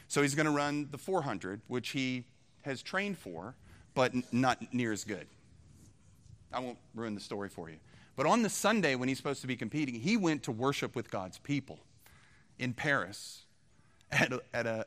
So 0.08 0.22
he's 0.22 0.34
going 0.34 0.46
to 0.46 0.52
run 0.52 0.88
the 0.90 0.96
400, 0.96 1.60
which 1.66 1.90
he 1.90 2.24
has 2.62 2.80
trained 2.80 3.18
for, 3.18 3.54
but 3.94 4.12
not 4.32 4.72
near 4.72 4.92
as 4.92 5.04
good. 5.04 5.26
I 6.50 6.60
won't 6.60 6.78
ruin 6.94 7.14
the 7.14 7.20
story 7.20 7.50
for 7.50 7.68
you. 7.68 7.76
But 8.20 8.26
on 8.26 8.42
the 8.42 8.50
Sunday 8.50 8.96
when 8.96 9.08
he's 9.08 9.16
supposed 9.16 9.40
to 9.40 9.46
be 9.46 9.56
competing, 9.56 9.94
he 9.94 10.18
went 10.18 10.42
to 10.42 10.52
worship 10.52 10.94
with 10.94 11.10
God's 11.10 11.38
people 11.38 11.78
in 12.58 12.74
Paris 12.74 13.46
at 14.12 14.30
a, 14.30 14.42
at 14.52 14.66
a, 14.66 14.84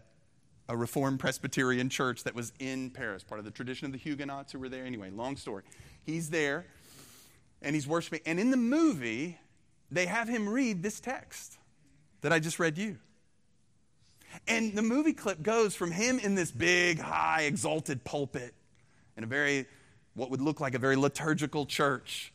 a 0.69 0.77
Reformed 0.77 1.19
Presbyterian 1.19 1.89
church 1.89 2.25
that 2.25 2.35
was 2.35 2.53
in 2.59 2.91
Paris, 2.91 3.23
part 3.23 3.39
of 3.39 3.45
the 3.45 3.49
tradition 3.49 3.87
of 3.87 3.91
the 3.91 3.97
Huguenots 3.97 4.51
who 4.51 4.59
were 4.59 4.69
there. 4.69 4.85
Anyway, 4.85 5.09
long 5.09 5.35
story. 5.35 5.63
He's 6.03 6.29
there 6.29 6.67
and 7.63 7.73
he's 7.73 7.87
worshiping. 7.87 8.19
And 8.27 8.39
in 8.39 8.51
the 8.51 8.57
movie, 8.57 9.39
they 9.89 10.05
have 10.05 10.27
him 10.27 10.47
read 10.47 10.83
this 10.83 10.99
text 10.99 11.57
that 12.21 12.31
I 12.31 12.37
just 12.37 12.59
read 12.59 12.77
you. 12.77 12.99
And 14.47 14.75
the 14.75 14.83
movie 14.83 15.13
clip 15.13 15.41
goes 15.41 15.73
from 15.73 15.89
him 15.89 16.19
in 16.19 16.35
this 16.35 16.51
big, 16.51 16.99
high, 16.99 17.45
exalted 17.47 18.03
pulpit 18.03 18.53
in 19.17 19.23
a 19.23 19.27
very, 19.27 19.65
what 20.13 20.29
would 20.29 20.39
look 20.39 20.61
like 20.61 20.75
a 20.75 20.79
very 20.79 20.97
liturgical 20.97 21.65
church 21.65 22.32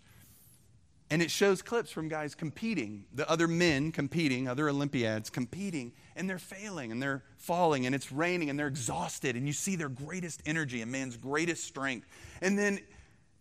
and 1.10 1.22
it 1.22 1.30
shows 1.30 1.62
clips 1.62 1.90
from 1.90 2.08
guys 2.08 2.34
competing, 2.34 3.04
the 3.14 3.28
other 3.30 3.48
men 3.48 3.92
competing, 3.92 4.46
other 4.46 4.68
Olympiads 4.68 5.30
competing, 5.30 5.92
and 6.14 6.28
they're 6.28 6.38
failing 6.38 6.92
and 6.92 7.02
they're 7.02 7.22
falling 7.38 7.86
and 7.86 7.94
it's 7.94 8.12
raining 8.12 8.50
and 8.50 8.58
they're 8.58 8.66
exhausted. 8.66 9.34
And 9.34 9.46
you 9.46 9.54
see 9.54 9.76
their 9.76 9.88
greatest 9.88 10.42
energy 10.44 10.82
and 10.82 10.92
man's 10.92 11.16
greatest 11.16 11.64
strength. 11.64 12.06
And 12.42 12.58
then 12.58 12.80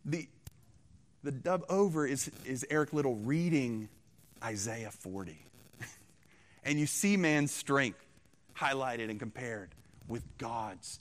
the, 0.06 0.30
the 1.23 1.32
dub 1.32 1.65
over 1.67 2.08
is, 2.08 2.32
is 2.45 2.65
Eric 2.69 2.93
Liddell 2.93 3.15
reading 3.15 3.89
Isaiah 4.41 4.91
40. 4.91 5.38
and 6.63 6.80
you 6.80 6.86
see 6.86 7.17
man's 7.17 7.51
strength 7.51 7.99
highlighted 8.56 9.10
and 9.10 9.19
compared 9.19 9.75
with 10.08 10.23
God's 10.38 10.99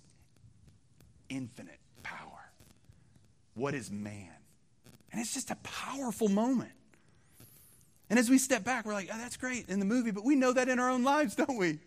infinite 1.29 1.79
power. 2.03 2.51
What 3.55 3.75
is 3.75 3.91
man? 3.91 4.36
And 5.17 5.25
it's 5.25 5.33
just 5.33 5.51
a 5.51 5.57
powerful 5.63 6.29
moment. 6.29 6.73
And 8.11 8.19
as 8.19 8.29
we 8.29 8.37
step 8.37 8.65
back, 8.65 8.85
we're 8.85 8.93
like, 8.93 9.09
oh, 9.11 9.17
that's 9.17 9.39
great 9.39 9.67
in 9.71 9.79
the 9.79 9.87
movie, 9.87 10.11
but 10.11 10.27
we 10.27 10.37
know 10.37 10.53
that 10.53 10.69
in 10.69 10.79
our 10.79 10.91
own 10.91 11.05
lives, 11.05 11.35
don't 11.37 11.57
we? 11.57 11.79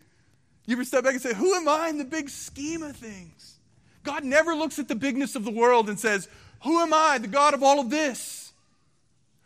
You 0.66 0.76
ever 0.76 0.84
step 0.84 1.04
back 1.04 1.14
and 1.14 1.22
say, 1.22 1.36
Who 1.36 1.54
am 1.54 1.70
I 1.70 1.90
in 1.90 2.00
the 2.00 2.06
big 2.06 2.28
scheme 2.28 2.82
of 2.82 2.96
things? 2.96 3.60
God 4.02 4.24
never 4.24 4.56
looks 4.56 4.80
at 4.80 4.88
the 4.88 4.96
bigness 4.96 5.36
of 5.36 5.46
the 5.46 5.52
world 5.52 5.90
and 5.90 6.00
says, 6.00 6.28
Who 6.64 6.80
am 6.80 6.92
I, 6.92 7.20
the 7.20 7.28
God 7.28 7.54
of 7.54 7.62
all 7.62 7.80
of 7.80 7.92
this? 7.92 8.52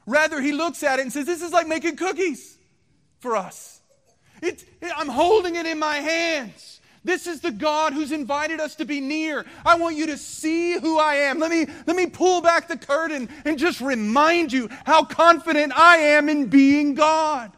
Rather, 0.05 0.39
he 0.39 0.53
looks 0.53 0.81
at 0.81 0.99
it 0.99 1.01
and 1.01 1.11
says, 1.11 1.25
This 1.25 1.41
is 1.41 1.51
like 1.51 1.67
making 1.67 1.97
cookies 1.97 2.57
for 3.19 3.35
us. 3.35 3.81
It, 4.41 4.63
it, 4.81 4.93
I'm 4.95 5.09
holding 5.09 5.55
it 5.55 5.65
in 5.65 5.77
my 5.77 5.97
hands. 5.97 6.79
This 7.05 7.27
is 7.27 7.41
the 7.41 7.51
God 7.51 7.91
who's 7.93 8.13
invited 8.13 8.61
us 8.61 8.75
to 8.75 8.85
be 8.85 9.01
near. 9.01 9.45
I 9.65 9.75
want 9.75 9.97
you 9.97 10.05
to 10.07 10.17
see 10.17 10.79
who 10.79 10.97
I 10.97 11.15
am. 11.15 11.37
Let 11.37 11.51
me, 11.51 11.67
let 11.85 11.97
me 11.97 12.05
pull 12.05 12.41
back 12.41 12.67
the 12.69 12.77
curtain 12.77 13.27
and 13.43 13.59
just 13.59 13.81
remind 13.81 14.53
you 14.53 14.69
how 14.85 15.03
confident 15.03 15.73
I 15.77 15.97
am 15.97 16.29
in 16.29 16.47
being 16.47 16.93
God. 16.93 17.51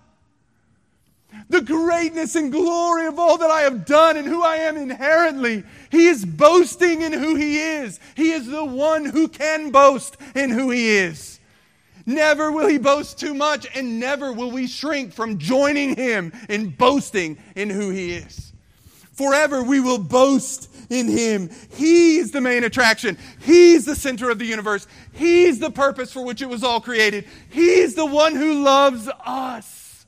the 1.49 1.61
greatness 1.61 2.35
and 2.35 2.51
glory 2.51 3.05
of 3.07 3.19
all 3.19 3.37
that 3.37 3.51
I 3.51 3.61
have 3.61 3.85
done 3.85 4.17
and 4.17 4.27
who 4.27 4.41
I 4.43 4.57
am 4.57 4.77
inherently. 4.77 5.63
He 5.91 6.07
is 6.07 6.25
boasting 6.25 7.01
in 7.01 7.13
who 7.13 7.35
He 7.35 7.59
is. 7.59 7.99
He 8.15 8.31
is 8.31 8.47
the 8.47 8.65
one 8.65 9.05
who 9.05 9.27
can 9.27 9.71
boast 9.71 10.17
in 10.33 10.49
who 10.49 10.71
He 10.71 10.97
is. 10.97 11.39
Never 12.05 12.51
will 12.51 12.67
He 12.67 12.77
boast 12.77 13.19
too 13.19 13.33
much, 13.33 13.67
and 13.75 13.99
never 13.99 14.31
will 14.31 14.51
we 14.51 14.67
shrink 14.67 15.13
from 15.13 15.37
joining 15.37 15.95
Him 15.95 16.31
in 16.49 16.69
boasting 16.69 17.37
in 17.55 17.69
who 17.69 17.89
He 17.89 18.13
is. 18.13 18.44
Forever 19.15 19.63
we 19.63 19.79
will 19.79 19.97
boast 19.97 20.69
in 20.89 21.07
Him. 21.07 21.49
He's 21.71 22.31
the 22.31 22.41
main 22.41 22.63
attraction. 22.63 23.17
He's 23.39 23.85
the 23.85 23.95
center 23.95 24.29
of 24.29 24.39
the 24.39 24.45
universe. 24.45 24.87
He's 25.13 25.59
the 25.59 25.71
purpose 25.71 26.11
for 26.11 26.23
which 26.23 26.41
it 26.41 26.49
was 26.49 26.63
all 26.63 26.81
created. 26.81 27.25
He's 27.49 27.95
the 27.95 28.05
one 28.05 28.35
who 28.35 28.63
loves 28.63 29.09
us. 29.25 30.05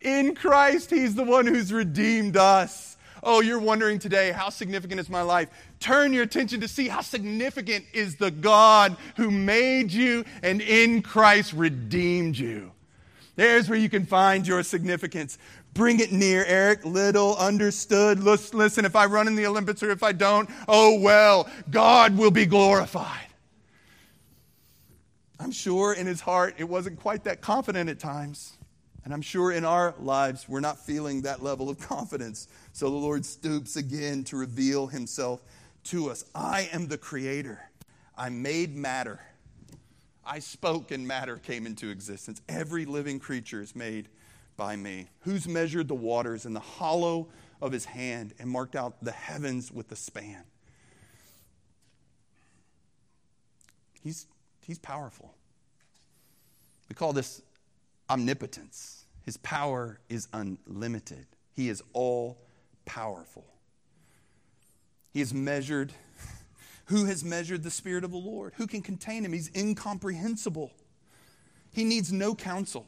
In 0.00 0.34
Christ, 0.34 0.90
He's 0.90 1.14
the 1.14 1.24
one 1.24 1.46
who's 1.46 1.72
redeemed 1.72 2.36
us. 2.36 2.96
Oh, 3.22 3.40
you're 3.40 3.58
wondering 3.58 3.98
today, 3.98 4.30
how 4.30 4.50
significant 4.50 5.00
is 5.00 5.10
my 5.10 5.22
life? 5.22 5.48
Turn 5.80 6.12
your 6.12 6.22
attention 6.22 6.60
to 6.60 6.68
see 6.68 6.86
how 6.86 7.00
significant 7.00 7.84
is 7.92 8.16
the 8.16 8.30
God 8.30 8.96
who 9.16 9.32
made 9.32 9.90
you 9.90 10.24
and 10.44 10.60
in 10.60 11.02
Christ 11.02 11.52
redeemed 11.52 12.38
you. 12.38 12.70
There's 13.34 13.68
where 13.68 13.78
you 13.78 13.88
can 13.88 14.06
find 14.06 14.46
your 14.46 14.62
significance. 14.62 15.38
Bring 15.76 16.00
it 16.00 16.10
near, 16.10 16.42
Eric. 16.46 16.86
Liddell 16.86 17.36
understood. 17.36 18.20
Listen, 18.20 18.84
if 18.86 18.96
I 18.96 19.04
run 19.04 19.28
in 19.28 19.36
the 19.36 19.46
Olympics 19.46 19.82
or 19.82 19.90
if 19.90 20.02
I 20.02 20.12
don't, 20.12 20.48
oh 20.66 20.98
well, 20.98 21.48
God 21.70 22.16
will 22.16 22.30
be 22.30 22.46
glorified. 22.46 23.26
I'm 25.38 25.52
sure 25.52 25.92
in 25.92 26.06
his 26.06 26.22
heart 26.22 26.54
it 26.56 26.64
wasn't 26.64 26.98
quite 26.98 27.24
that 27.24 27.42
confident 27.42 27.90
at 27.90 28.00
times. 28.00 28.54
And 29.04 29.12
I'm 29.12 29.20
sure 29.20 29.52
in 29.52 29.66
our 29.66 29.94
lives 30.00 30.48
we're 30.48 30.60
not 30.60 30.78
feeling 30.78 31.20
that 31.22 31.42
level 31.42 31.68
of 31.68 31.78
confidence. 31.78 32.48
So 32.72 32.88
the 32.88 32.96
Lord 32.96 33.24
stoops 33.24 33.76
again 33.76 34.24
to 34.24 34.36
reveal 34.36 34.86
himself 34.86 35.42
to 35.84 36.10
us. 36.10 36.24
I 36.34 36.70
am 36.72 36.88
the 36.88 36.98
creator. 36.98 37.60
I 38.16 38.30
made 38.30 38.74
matter. 38.74 39.20
I 40.24 40.38
spoke 40.38 40.90
and 40.90 41.06
matter 41.06 41.36
came 41.36 41.66
into 41.66 41.90
existence. 41.90 42.40
Every 42.48 42.86
living 42.86 43.20
creature 43.20 43.60
is 43.60 43.76
made 43.76 44.08
by 44.56 44.76
me. 44.76 45.08
Who's 45.20 45.46
measured 45.46 45.88
the 45.88 45.94
waters 45.94 46.46
in 46.46 46.54
the 46.54 46.60
hollow 46.60 47.28
of 47.60 47.72
his 47.72 47.84
hand 47.84 48.34
and 48.38 48.50
marked 48.50 48.76
out 48.76 49.02
the 49.02 49.12
heavens 49.12 49.70
with 49.72 49.88
the 49.88 49.96
span? 49.96 50.44
He's, 54.02 54.26
he's 54.66 54.78
powerful. 54.78 55.34
We 56.88 56.94
call 56.94 57.12
this 57.12 57.42
omnipotence. 58.08 59.04
His 59.24 59.36
power 59.38 59.98
is 60.08 60.28
unlimited. 60.32 61.26
He 61.52 61.68
is 61.68 61.82
all 61.92 62.38
powerful. 62.84 63.44
He 65.12 65.20
is 65.20 65.34
measured 65.34 65.92
who 66.86 67.06
has 67.06 67.24
measured 67.24 67.62
the 67.62 67.70
Spirit 67.70 68.04
of 68.04 68.12
the 68.12 68.16
Lord? 68.16 68.52
Who 68.56 68.66
can 68.66 68.82
contain 68.82 69.24
him? 69.24 69.32
He's 69.32 69.50
incomprehensible. 69.56 70.72
He 71.72 71.84
needs 71.84 72.12
no 72.12 72.34
counsel. 72.34 72.86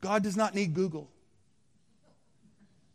God 0.00 0.22
does 0.22 0.36
not 0.36 0.54
need 0.54 0.74
Google. 0.74 1.10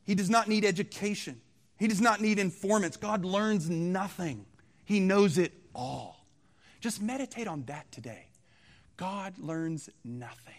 He 0.06 0.16
does 0.16 0.30
not 0.30 0.48
need 0.48 0.66
education. 0.66 1.42
He 1.78 1.88
does 1.88 2.02
not 2.02 2.22
need 2.22 2.40
informants. 2.40 2.98
God 2.98 3.26
learns 3.26 3.70
nothing, 3.70 4.46
He 4.86 5.00
knows 5.00 5.38
it 5.38 5.54
all. 5.74 6.26
Just 6.80 7.02
meditate 7.02 7.48
on 7.48 7.64
that 7.66 7.92
today. 7.92 8.28
God 8.98 9.34
learns 9.38 9.90
nothing, 10.04 10.54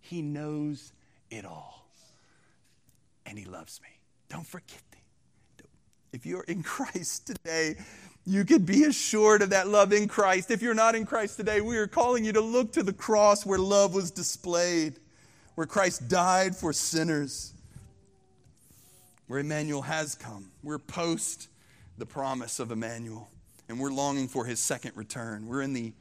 He 0.00 0.22
knows 0.22 0.92
it 1.30 1.44
all. 1.44 1.88
And 3.26 3.38
He 3.38 3.44
loves 3.44 3.80
me. 3.82 3.88
Don't 4.28 4.46
forget 4.46 4.82
that. 4.90 5.66
If 6.12 6.26
you're 6.26 6.44
in 6.44 6.62
Christ 6.64 7.26
today, 7.26 7.76
you 8.26 8.44
could 8.44 8.66
be 8.66 8.84
assured 8.84 9.42
of 9.42 9.50
that 9.50 9.68
love 9.68 9.92
in 9.92 10.08
Christ. 10.08 10.50
If 10.50 10.62
you're 10.62 10.74
not 10.74 10.94
in 10.94 11.06
Christ 11.06 11.36
today, 11.36 11.60
we 11.60 11.76
are 11.78 11.86
calling 11.86 12.24
you 12.24 12.32
to 12.32 12.40
look 12.40 12.72
to 12.72 12.82
the 12.82 12.92
cross 12.92 13.46
where 13.46 13.58
love 13.58 13.94
was 13.94 14.10
displayed, 14.10 14.98
where 15.60 15.66
Christ 15.66 16.08
died 16.08 16.56
for 16.56 16.72
sinners, 16.72 17.52
where 19.26 19.40
Emmanuel 19.40 19.82
has 19.82 20.14
come. 20.14 20.50
We're 20.62 20.78
post 20.78 21.48
the 21.98 22.06
promise 22.06 22.60
of 22.60 22.72
Emmanuel, 22.72 23.28
and 23.68 23.78
we're 23.78 23.92
longing 23.92 24.26
for 24.26 24.46
his 24.46 24.58
second 24.58 24.96
return. 24.96 25.46
We're 25.46 25.60
in 25.60 25.74
the 25.74 25.92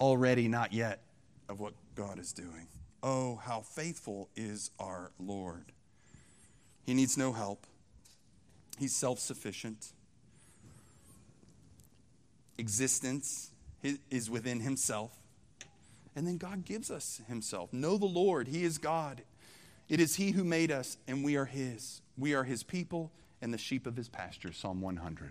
already 0.00 0.48
not 0.48 0.72
yet 0.72 1.02
of 1.50 1.60
what 1.60 1.74
God 1.96 2.18
is 2.18 2.32
doing. 2.32 2.66
Oh, 3.02 3.36
how 3.44 3.60
faithful 3.60 4.30
is 4.34 4.70
our 4.78 5.12
Lord! 5.18 5.66
He 6.86 6.94
needs 6.94 7.18
no 7.18 7.34
help, 7.34 7.66
he's 8.78 8.96
self 8.96 9.18
sufficient 9.18 9.92
existence 12.56 13.50
is 13.82 14.30
within 14.30 14.60
himself. 14.60 15.12
And 16.18 16.26
then 16.26 16.36
God 16.36 16.64
gives 16.64 16.90
us 16.90 17.20
himself. 17.28 17.72
Know 17.72 17.96
the 17.96 18.04
Lord, 18.04 18.48
he 18.48 18.64
is 18.64 18.76
God. 18.78 19.22
It 19.88 20.00
is 20.00 20.16
he 20.16 20.32
who 20.32 20.42
made 20.42 20.72
us, 20.72 20.98
and 21.06 21.24
we 21.24 21.36
are 21.36 21.44
his. 21.44 22.02
We 22.16 22.34
are 22.34 22.42
his 22.42 22.64
people 22.64 23.12
and 23.40 23.54
the 23.54 23.58
sheep 23.58 23.86
of 23.86 23.94
his 23.94 24.08
pasture, 24.08 24.52
Psalm 24.52 24.80
100. 24.80 25.30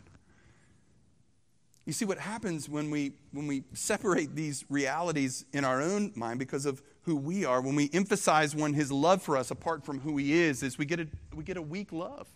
You 1.86 1.92
see 1.92 2.06
what 2.06 2.20
happens 2.20 2.70
when 2.70 2.90
we 2.90 3.12
when 3.34 3.48
we 3.48 3.66
separate 3.74 4.34
these 4.34 4.64
realities 4.70 5.44
in 5.52 5.66
our 5.66 5.82
own 5.82 6.14
mind 6.16 6.40
because 6.40 6.66
of 6.66 6.82
who 7.02 7.18
we 7.18 7.44
are, 7.44 7.60
when 7.60 7.76
we 7.76 7.90
emphasize 7.92 8.56
one 8.56 8.74
his 8.74 8.90
love 8.90 9.22
for 9.22 9.36
us 9.36 9.52
apart 9.52 9.84
from 9.84 10.00
who 10.00 10.16
he 10.16 10.32
is, 10.32 10.64
is 10.64 10.78
we 10.78 10.86
get 10.86 11.02
a 11.02 11.08
we 11.36 11.44
get 11.44 11.58
a 11.58 11.62
weak 11.62 11.92
love. 11.92 12.30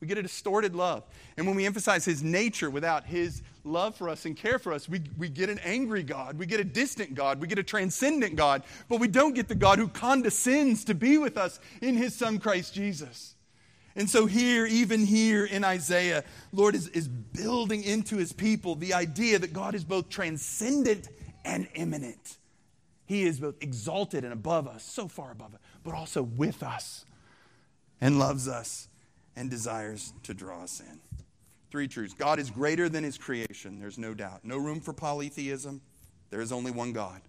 We 0.00 0.08
get 0.08 0.16
a 0.16 0.22
distorted 0.22 0.74
love. 0.74 1.04
And 1.36 1.46
when 1.46 1.56
we 1.56 1.66
emphasize 1.66 2.06
his 2.06 2.22
nature 2.22 2.70
without 2.70 3.04
his 3.04 3.42
love 3.64 3.94
for 3.96 4.08
us 4.08 4.24
and 4.24 4.36
care 4.36 4.58
for 4.58 4.72
us, 4.72 4.88
we, 4.88 5.00
we 5.16 5.28
get 5.28 5.48
an 5.48 5.58
angry 5.60 6.02
God. 6.02 6.38
We 6.38 6.46
get 6.46 6.60
a 6.60 6.64
distant 6.64 7.14
God. 7.14 7.40
We 7.40 7.46
get 7.46 7.58
a 7.58 7.62
transcendent 7.62 8.36
God. 8.36 8.62
But 8.88 9.00
we 9.00 9.08
don't 9.08 9.34
get 9.34 9.48
the 9.48 9.54
God 9.54 9.78
who 9.78 9.88
condescends 9.88 10.84
to 10.84 10.94
be 10.94 11.18
with 11.18 11.36
us 11.36 11.60
in 11.80 11.96
his 11.96 12.14
son 12.14 12.38
Christ 12.38 12.74
Jesus. 12.74 13.34
And 13.94 14.08
so, 14.08 14.24
here, 14.24 14.66
even 14.66 15.04
here 15.04 15.44
in 15.44 15.64
Isaiah, 15.64 16.24
Lord 16.50 16.74
is, 16.74 16.88
is 16.88 17.08
building 17.08 17.82
into 17.82 18.16
his 18.16 18.32
people 18.32 18.74
the 18.74 18.94
idea 18.94 19.38
that 19.38 19.52
God 19.52 19.74
is 19.74 19.84
both 19.84 20.08
transcendent 20.08 21.08
and 21.44 21.68
immanent. 21.74 22.38
He 23.04 23.24
is 23.24 23.38
both 23.38 23.56
exalted 23.60 24.24
and 24.24 24.32
above 24.32 24.66
us, 24.66 24.82
so 24.82 25.08
far 25.08 25.32
above 25.32 25.54
us, 25.54 25.60
but 25.84 25.94
also 25.94 26.22
with 26.22 26.62
us 26.62 27.04
and 28.00 28.18
loves 28.18 28.48
us 28.48 28.88
and 29.36 29.50
desires 29.50 30.14
to 30.22 30.32
draw 30.32 30.62
us 30.62 30.80
in. 30.80 31.00
Three 31.72 31.88
truths 31.88 32.12
God 32.12 32.38
is 32.38 32.50
greater 32.50 32.90
than 32.90 33.02
his 33.02 33.16
creation, 33.16 33.80
there's 33.80 33.96
no 33.96 34.12
doubt. 34.12 34.44
No 34.44 34.58
room 34.58 34.78
for 34.78 34.92
polytheism, 34.92 35.80
there 36.28 36.42
is 36.42 36.52
only 36.52 36.70
one 36.70 36.92
God. 36.92 37.22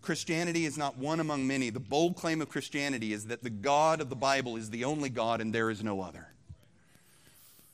Christianity 0.00 0.64
is 0.64 0.78
not 0.78 0.96
one 0.96 1.20
among 1.20 1.46
many. 1.46 1.68
The 1.68 1.78
bold 1.78 2.16
claim 2.16 2.40
of 2.40 2.48
Christianity 2.48 3.12
is 3.12 3.26
that 3.26 3.42
the 3.42 3.50
God 3.50 4.00
of 4.00 4.08
the 4.08 4.16
Bible 4.16 4.56
is 4.56 4.70
the 4.70 4.84
only 4.84 5.10
God 5.10 5.42
and 5.42 5.54
there 5.54 5.68
is 5.68 5.84
no 5.84 6.00
other. 6.00 6.28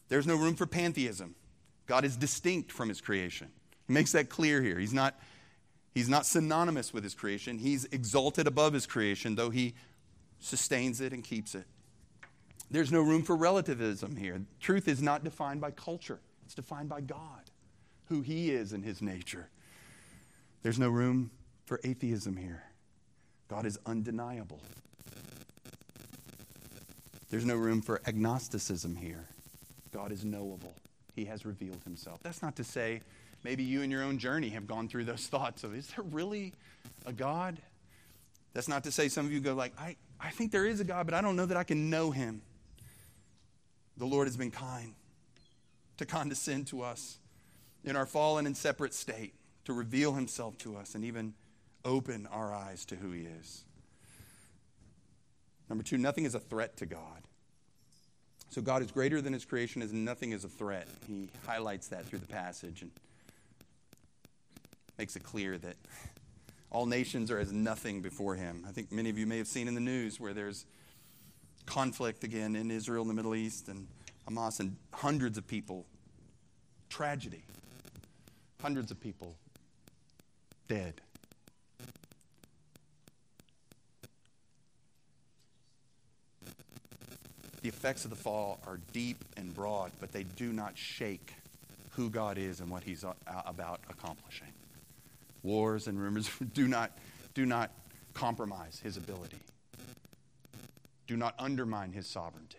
There's 0.08 0.26
no 0.26 0.34
room 0.34 0.56
for 0.56 0.66
pantheism. 0.66 1.36
God 1.86 2.04
is 2.04 2.16
distinct 2.16 2.72
from 2.72 2.88
his 2.88 3.00
creation. 3.00 3.48
He 3.86 3.92
makes 3.92 4.10
that 4.10 4.30
clear 4.30 4.60
here. 4.60 4.80
He's 4.80 4.94
not, 4.94 5.14
he's 5.94 6.08
not 6.08 6.26
synonymous 6.26 6.92
with 6.92 7.04
his 7.04 7.14
creation. 7.14 7.58
He's 7.58 7.84
exalted 7.84 8.48
above 8.48 8.72
his 8.72 8.86
creation, 8.86 9.36
though 9.36 9.50
he 9.50 9.74
sustains 10.40 11.00
it 11.00 11.12
and 11.12 11.22
keeps 11.22 11.54
it. 11.54 11.66
There's 12.74 12.90
no 12.90 13.02
room 13.02 13.22
for 13.22 13.36
relativism 13.36 14.16
here. 14.16 14.42
Truth 14.58 14.88
is 14.88 15.00
not 15.00 15.22
defined 15.22 15.60
by 15.60 15.70
culture, 15.70 16.18
it's 16.44 16.56
defined 16.56 16.88
by 16.88 17.02
God, 17.02 17.52
who 18.08 18.20
He 18.20 18.50
is 18.50 18.72
in 18.72 18.82
His 18.82 19.00
nature. 19.00 19.48
There's 20.64 20.78
no 20.78 20.88
room 20.88 21.30
for 21.66 21.78
atheism 21.84 22.36
here. 22.36 22.64
God 23.46 23.64
is 23.64 23.78
undeniable. 23.86 24.58
There's 27.30 27.44
no 27.44 27.54
room 27.54 27.80
for 27.80 28.00
agnosticism 28.06 28.96
here. 28.96 29.28
God 29.92 30.10
is 30.10 30.24
knowable. 30.24 30.74
He 31.14 31.26
has 31.26 31.46
revealed 31.46 31.84
himself. 31.84 32.24
That's 32.24 32.42
not 32.42 32.56
to 32.56 32.64
say 32.64 33.02
maybe 33.44 33.62
you 33.62 33.82
in 33.82 33.90
your 33.90 34.02
own 34.02 34.18
journey 34.18 34.48
have 34.48 34.66
gone 34.66 34.88
through 34.88 35.04
those 35.04 35.26
thoughts 35.28 35.62
of, 35.62 35.76
is 35.76 35.86
there 35.88 36.04
really 36.10 36.52
a 37.06 37.12
God? 37.12 37.56
That's 38.52 38.66
not 38.66 38.82
to 38.82 38.90
say 38.90 39.08
some 39.08 39.26
of 39.26 39.32
you 39.32 39.38
go 39.38 39.54
like, 39.54 39.72
I, 39.78 39.94
I 40.18 40.30
think 40.30 40.50
there 40.50 40.66
is 40.66 40.80
a 40.80 40.84
God, 40.84 41.06
but 41.06 41.14
I 41.14 41.20
don't 41.20 41.36
know 41.36 41.46
that 41.46 41.56
I 41.56 41.62
can 41.62 41.88
know 41.88 42.10
him 42.10 42.42
the 43.96 44.06
Lord 44.06 44.26
has 44.26 44.36
been 44.36 44.50
kind 44.50 44.94
to 45.98 46.06
condescend 46.06 46.66
to 46.68 46.82
us 46.82 47.18
in 47.84 47.96
our 47.96 48.06
fallen 48.06 48.46
and 48.46 48.56
separate 48.56 48.94
state, 48.94 49.34
to 49.64 49.72
reveal 49.72 50.14
himself 50.14 50.58
to 50.58 50.76
us 50.76 50.94
and 50.94 51.04
even 51.04 51.34
open 51.84 52.26
our 52.30 52.52
eyes 52.52 52.84
to 52.86 52.96
who 52.96 53.12
he 53.12 53.22
is. 53.22 53.64
Number 55.68 55.84
two, 55.84 55.98
nothing 55.98 56.24
is 56.24 56.34
a 56.34 56.40
threat 56.40 56.76
to 56.78 56.86
God. 56.86 57.22
So 58.50 58.62
God 58.62 58.82
is 58.82 58.90
greater 58.90 59.20
than 59.20 59.32
his 59.32 59.44
creation, 59.44 59.82
as 59.82 59.92
nothing 59.92 60.32
is 60.32 60.44
a 60.44 60.48
threat. 60.48 60.86
He 61.06 61.28
highlights 61.46 61.88
that 61.88 62.04
through 62.06 62.20
the 62.20 62.26
passage 62.26 62.82
and 62.82 62.90
makes 64.98 65.16
it 65.16 65.22
clear 65.22 65.58
that 65.58 65.76
all 66.70 66.86
nations 66.86 67.30
are 67.30 67.38
as 67.38 67.52
nothing 67.52 68.00
before 68.00 68.34
him. 68.34 68.64
I 68.68 68.72
think 68.72 68.92
many 68.92 69.10
of 69.10 69.18
you 69.18 69.26
may 69.26 69.38
have 69.38 69.48
seen 69.48 69.68
in 69.68 69.74
the 69.74 69.80
news 69.80 70.20
where 70.20 70.32
there's 70.32 70.66
conflict 71.66 72.24
again 72.24 72.56
in 72.56 72.70
Israel 72.70 73.02
and 73.02 73.10
the 73.10 73.14
Middle 73.14 73.34
East 73.34 73.68
and 73.68 73.86
Hamas 74.28 74.60
and 74.60 74.76
hundreds 74.92 75.38
of 75.38 75.46
people. 75.46 75.86
Tragedy. 76.88 77.44
Hundreds 78.60 78.90
of 78.90 79.00
people 79.00 79.36
dead. 80.68 81.00
The 87.62 87.68
effects 87.68 88.04
of 88.04 88.10
the 88.10 88.16
fall 88.16 88.60
are 88.66 88.78
deep 88.92 89.24
and 89.36 89.54
broad, 89.54 89.90
but 89.98 90.12
they 90.12 90.24
do 90.24 90.52
not 90.52 90.76
shake 90.76 91.32
who 91.92 92.10
God 92.10 92.36
is 92.36 92.60
and 92.60 92.70
what 92.70 92.82
He's 92.82 93.04
about 93.26 93.80
accomplishing. 93.88 94.52
Wars 95.42 95.86
and 95.86 95.98
rumors 95.98 96.30
do 96.52 96.68
not, 96.68 96.92
do 97.32 97.46
not 97.46 97.70
compromise 98.12 98.80
His 98.82 98.96
ability, 98.96 99.38
do 101.06 101.16
not 101.16 101.34
undermine 101.38 101.92
His 101.92 102.06
sovereignty. 102.06 102.58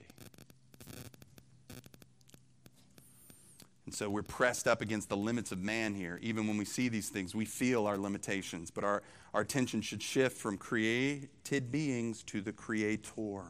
And 3.85 3.93
so 3.93 4.09
we're 4.09 4.23
pressed 4.23 4.67
up 4.67 4.81
against 4.81 5.09
the 5.09 5.17
limits 5.17 5.51
of 5.51 5.61
man 5.61 5.93
here. 5.93 6.19
Even 6.21 6.47
when 6.47 6.57
we 6.57 6.65
see 6.65 6.89
these 6.89 7.09
things, 7.09 7.35
we 7.35 7.45
feel 7.45 7.85
our 7.85 7.97
limitations, 7.97 8.71
but 8.71 8.83
our, 8.83 9.03
our 9.33 9.41
attention 9.41 9.81
should 9.81 10.01
shift 10.01 10.37
from 10.37 10.57
created 10.57 11.71
beings 11.71 12.23
to 12.23 12.41
the 12.41 12.51
Creator. 12.51 13.43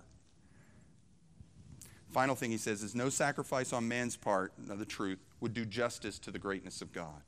Final 2.10 2.36
thing 2.36 2.51
he 2.51 2.58
says 2.58 2.84
is 2.84 2.95
no 2.95 3.10
sacrifice 3.10 3.71
on 3.71 3.88
man's 3.88 4.17
part, 4.17 4.53
the 4.58 4.86
truth, 4.86 5.19
would 5.39 5.53
do 5.53 5.65
justice 5.65 6.19
to 6.19 6.31
the 6.31 6.39
greatness 6.39 6.81
of 6.81 6.91
God. 6.91 7.21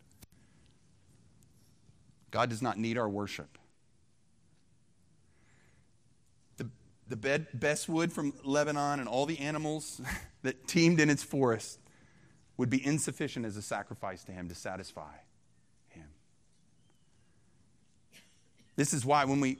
God 2.32 2.49
does 2.49 2.62
not 2.62 2.77
need 2.77 2.97
our 2.97 3.10
worship. 3.10 3.58
The, 7.10 7.15
bed, 7.15 7.48
best 7.54 7.88
wood 7.88 8.12
from 8.12 8.34
Lebanon 8.43 9.00
and 9.00 9.08
all 9.08 9.26
the 9.26 9.39
animals 9.39 10.02
that 10.43 10.67
teemed 10.67 11.00
in 11.00 11.10
its 11.10 11.24
forest 11.24 11.80
would 12.58 12.70
be 12.70 12.84
insufficient 12.86 13.46
as 13.46 13.56
a 13.56 13.62
sacrifice 13.62 14.24
to 14.26 14.32
him 14.32 14.50
to 14.50 14.56
satisfy 14.56 15.13
him. 15.89 16.08
This 18.76 18.93
is 18.93 19.06
why 19.06 19.26
when 19.26 19.39
we 19.39 19.58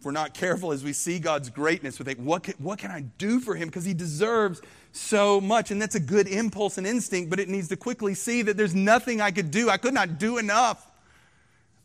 if 0.00 0.06
we're 0.06 0.12
not 0.12 0.32
careful 0.32 0.72
as 0.72 0.82
we 0.82 0.94
see 0.94 1.18
God's 1.18 1.50
greatness, 1.50 1.98
we 1.98 2.06
think, 2.06 2.20
what 2.20 2.44
can, 2.44 2.54
what 2.54 2.78
can 2.78 2.90
I 2.90 3.02
do 3.18 3.38
for 3.38 3.54
him? 3.54 3.68
Because 3.68 3.84
he 3.84 3.92
deserves 3.92 4.62
so 4.92 5.42
much. 5.42 5.70
And 5.70 5.80
that's 5.80 5.94
a 5.94 6.00
good 6.00 6.26
impulse 6.26 6.78
and 6.78 6.86
instinct, 6.86 7.28
but 7.28 7.38
it 7.38 7.50
needs 7.50 7.68
to 7.68 7.76
quickly 7.76 8.14
see 8.14 8.40
that 8.40 8.56
there's 8.56 8.74
nothing 8.74 9.20
I 9.20 9.30
could 9.30 9.50
do. 9.50 9.68
I 9.68 9.76
could 9.76 9.92
not 9.92 10.18
do 10.18 10.38
enough. 10.38 10.90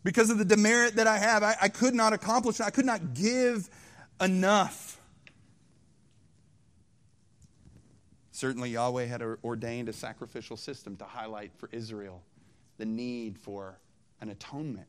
Because 0.06 0.30
of 0.30 0.38
the 0.38 0.46
demerit 0.46 0.96
that 0.96 1.08
I 1.08 1.18
have, 1.18 1.44
I, 1.44 1.58
I 1.64 1.68
could 1.68 1.94
not 1.94 2.14
accomplish, 2.14 2.62
I 2.62 2.70
could 2.70 2.86
not 2.86 3.16
give 3.16 3.70
enough. 4.22 5.00
Certainly, 8.32 8.72
Yahweh 8.72 9.06
had 9.06 9.22
ordained 9.22 9.90
a 9.90 9.94
sacrificial 9.94 10.58
system 10.58 10.98
to 10.98 11.06
highlight 11.06 11.52
for 11.58 11.70
Israel 11.72 12.22
the 12.78 12.86
need 12.86 13.38
for 13.38 13.80
an 14.22 14.30
atonement 14.30 14.88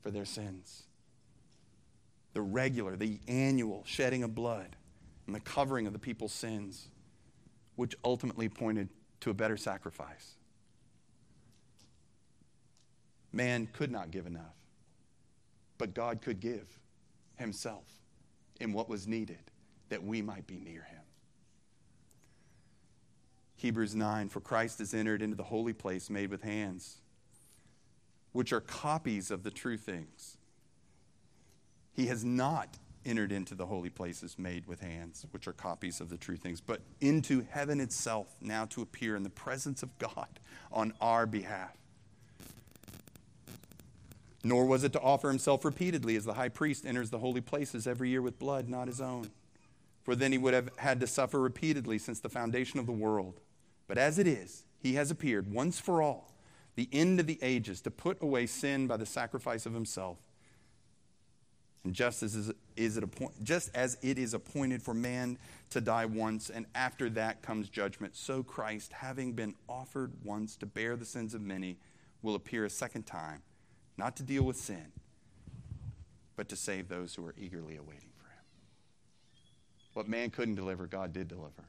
for 0.00 0.10
their 0.10 0.24
sins 0.24 0.84
the 2.32 2.40
regular, 2.40 2.96
the 2.96 3.18
annual 3.28 3.82
shedding 3.86 4.22
of 4.22 4.34
blood 4.34 4.76
and 5.26 5.34
the 5.34 5.40
covering 5.40 5.86
of 5.86 5.92
the 5.92 5.98
people's 5.98 6.32
sins, 6.32 6.88
which 7.76 7.94
ultimately 8.04 8.48
pointed 8.48 8.88
to 9.20 9.30
a 9.30 9.34
better 9.34 9.56
sacrifice. 9.56 10.34
Man 13.32 13.68
could 13.72 13.90
not 13.90 14.10
give 14.10 14.26
enough, 14.26 14.56
but 15.78 15.94
God 15.94 16.22
could 16.22 16.40
give 16.40 16.66
Himself 17.36 17.84
in 18.62 18.72
what 18.72 18.88
was 18.88 19.06
needed 19.06 19.50
that 19.88 20.02
we 20.02 20.22
might 20.22 20.46
be 20.46 20.58
near 20.58 20.82
Him. 20.82 21.02
Hebrews 23.56 23.94
9 23.94 24.28
For 24.28 24.40
Christ 24.40 24.78
has 24.78 24.94
entered 24.94 25.20
into 25.20 25.36
the 25.36 25.42
holy 25.42 25.72
place 25.72 26.08
made 26.08 26.30
with 26.30 26.42
hands, 26.42 26.98
which 28.32 28.52
are 28.52 28.60
copies 28.60 29.30
of 29.30 29.42
the 29.42 29.50
true 29.50 29.76
things 29.76 30.38
he 31.92 32.06
has 32.06 32.24
not 32.24 32.78
entered 33.04 33.32
into 33.32 33.54
the 33.54 33.66
holy 33.66 33.90
places 33.90 34.38
made 34.38 34.66
with 34.66 34.80
hands, 34.80 35.26
which 35.32 35.46
are 35.46 35.52
copies 35.52 36.00
of 36.00 36.08
the 36.08 36.16
true 36.16 36.36
things, 36.36 36.60
but 36.60 36.80
into 37.00 37.44
heaven 37.50 37.80
itself, 37.80 38.34
now 38.40 38.64
to 38.66 38.80
appear 38.80 39.16
in 39.16 39.22
the 39.22 39.30
presence 39.30 39.82
of 39.82 39.96
God 39.98 40.40
on 40.70 40.92
our 41.00 41.26
behalf. 41.26 41.76
Nor 44.44 44.66
was 44.66 44.82
it 44.84 44.92
to 44.94 45.00
offer 45.00 45.28
himself 45.28 45.64
repeatedly, 45.64 46.16
as 46.16 46.24
the 46.24 46.34
high 46.34 46.48
priest 46.48 46.84
enters 46.84 47.10
the 47.10 47.18
holy 47.18 47.40
places 47.40 47.86
every 47.86 48.08
year 48.08 48.22
with 48.22 48.38
blood 48.38 48.68
not 48.68 48.88
his 48.88 49.00
own. 49.00 49.30
For 50.02 50.16
then 50.16 50.32
he 50.32 50.38
would 50.38 50.54
have 50.54 50.70
had 50.76 50.98
to 51.00 51.06
suffer 51.06 51.38
repeatedly 51.38 51.98
since 51.98 52.18
the 52.18 52.28
foundation 52.28 52.80
of 52.80 52.86
the 52.86 52.92
world. 52.92 53.40
But 53.86 53.98
as 53.98 54.18
it 54.18 54.26
is, 54.26 54.64
he 54.78 54.94
has 54.94 55.10
appeared 55.10 55.52
once 55.52 55.78
for 55.78 56.02
all, 56.02 56.32
the 56.74 56.88
end 56.92 57.20
of 57.20 57.26
the 57.26 57.38
ages, 57.40 57.80
to 57.82 57.90
put 57.90 58.20
away 58.20 58.46
sin 58.46 58.88
by 58.88 58.96
the 58.96 59.06
sacrifice 59.06 59.64
of 59.64 59.74
himself. 59.74 60.18
And 61.84 61.94
just 61.94 62.22
as, 62.22 62.52
is 62.76 62.96
it 62.96 63.04
just 63.42 63.70
as 63.74 63.96
it 64.02 64.18
is 64.18 64.34
appointed 64.34 64.82
for 64.82 64.94
man 64.94 65.38
to 65.70 65.80
die 65.80 66.06
once, 66.06 66.48
and 66.50 66.66
after 66.74 67.10
that 67.10 67.42
comes 67.42 67.68
judgment, 67.68 68.16
so 68.16 68.42
Christ, 68.42 68.92
having 68.92 69.32
been 69.32 69.54
offered 69.68 70.12
once 70.24 70.56
to 70.56 70.66
bear 70.66 70.96
the 70.96 71.04
sins 71.04 71.34
of 71.34 71.42
many, 71.42 71.78
will 72.22 72.34
appear 72.36 72.64
a 72.64 72.70
second 72.70 73.04
time, 73.04 73.42
not 73.96 74.16
to 74.16 74.22
deal 74.22 74.42
with 74.42 74.56
sin, 74.56 74.92
but 76.36 76.48
to 76.48 76.56
save 76.56 76.88
those 76.88 77.14
who 77.14 77.26
are 77.26 77.34
eagerly 77.38 77.76
awaiting 77.76 78.10
for 78.16 78.26
him. 78.26 78.44
What 79.94 80.08
man 80.08 80.30
couldn't 80.30 80.54
deliver, 80.54 80.86
God 80.86 81.12
did 81.12 81.28
deliver 81.28 81.64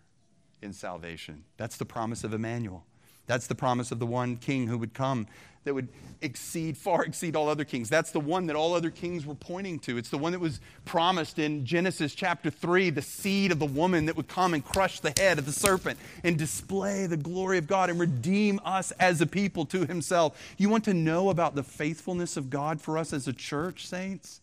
in 0.62 0.74
salvation. 0.74 1.44
That's 1.58 1.78
the 1.78 1.86
promise 1.86 2.24
of 2.24 2.34
Emmanuel. 2.34 2.86
That's 3.26 3.48
the 3.48 3.56
promise 3.56 3.92
of 3.92 4.00
the 4.00 4.06
one 4.06 4.38
king 4.38 4.68
who 4.68 4.78
would 4.78 4.94
come 4.94 5.28
that 5.64 5.74
would 5.74 5.88
exceed, 6.22 6.78
far 6.78 7.04
exceed 7.04 7.36
all 7.36 7.50
other 7.50 7.64
kings. 7.64 7.90
That's 7.90 8.12
the 8.12 8.20
one 8.20 8.48
that 8.48 8.56
all 8.56 8.74
other 8.74 8.90
kings 8.90 9.26
were 9.26 9.36
pointing 9.36 9.80
to. 9.80 9.98
It's 9.98 10.10
the 10.10 10.18
one 10.18 10.32
that 10.34 10.40
was 10.40 10.60
promised 10.86 11.40
in 11.40 11.66
Genesis 11.66 12.16
chapter 12.16 12.50
3 12.50 12.90
the 12.90 13.02
seed 13.02 13.52
of 13.52 13.60
the 13.60 13.66
woman 13.66 14.06
that 14.06 14.18
would 14.18 14.28
come 14.28 14.54
and 14.54 14.64
crush 14.64 15.00
the 15.00 15.14
head 15.18 15.40
of 15.40 15.46
the 15.46 15.52
serpent 15.52 15.98
and 16.24 16.38
display 16.38 17.06
the 17.06 17.18
glory 17.18 17.58
of 17.58 17.68
God 17.68 17.90
and 17.90 18.00
redeem 18.00 18.60
us 18.66 18.92
as 19.00 19.22
a 19.22 19.26
people 19.26 19.66
to 19.68 19.86
himself. 19.86 20.38
You 20.58 20.70
want 20.70 20.84
to 20.86 20.94
know 20.94 21.30
about 21.30 21.56
the 21.56 21.64
faithfulness 21.64 22.38
of 22.38 22.50
God 22.50 22.82
for 22.82 22.98
us 22.98 23.14
as 23.14 23.28
a 23.28 23.34
church, 23.34 23.88
saints? 23.88 24.42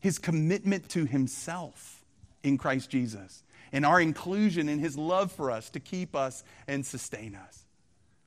His 0.00 0.18
commitment 0.18 0.88
to 0.90 1.04
himself 1.06 2.04
in 2.42 2.58
Christ 2.58 2.90
Jesus 2.90 3.42
and 3.72 3.86
our 3.86 4.00
inclusion 4.00 4.68
in 4.68 4.78
his 4.78 4.98
love 4.98 5.32
for 5.32 5.50
us 5.50 5.70
to 5.70 5.80
keep 5.80 6.14
us 6.14 6.44
and 6.68 6.84
sustain 6.84 7.34
us. 7.34 7.61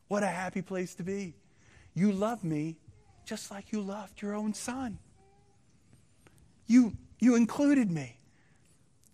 What 0.08 0.24
a 0.24 0.28
happy 0.28 0.62
place 0.62 0.96
to 0.96 1.04
be. 1.04 1.36
You 1.94 2.12
love 2.12 2.44
me 2.44 2.78
just 3.26 3.50
like 3.50 3.72
you 3.72 3.82
loved 3.82 4.22
your 4.22 4.36
own 4.36 4.54
son. 4.54 5.00
You, 6.68 6.94
you 7.20 7.36
included 7.36 7.90
me. 7.90 8.18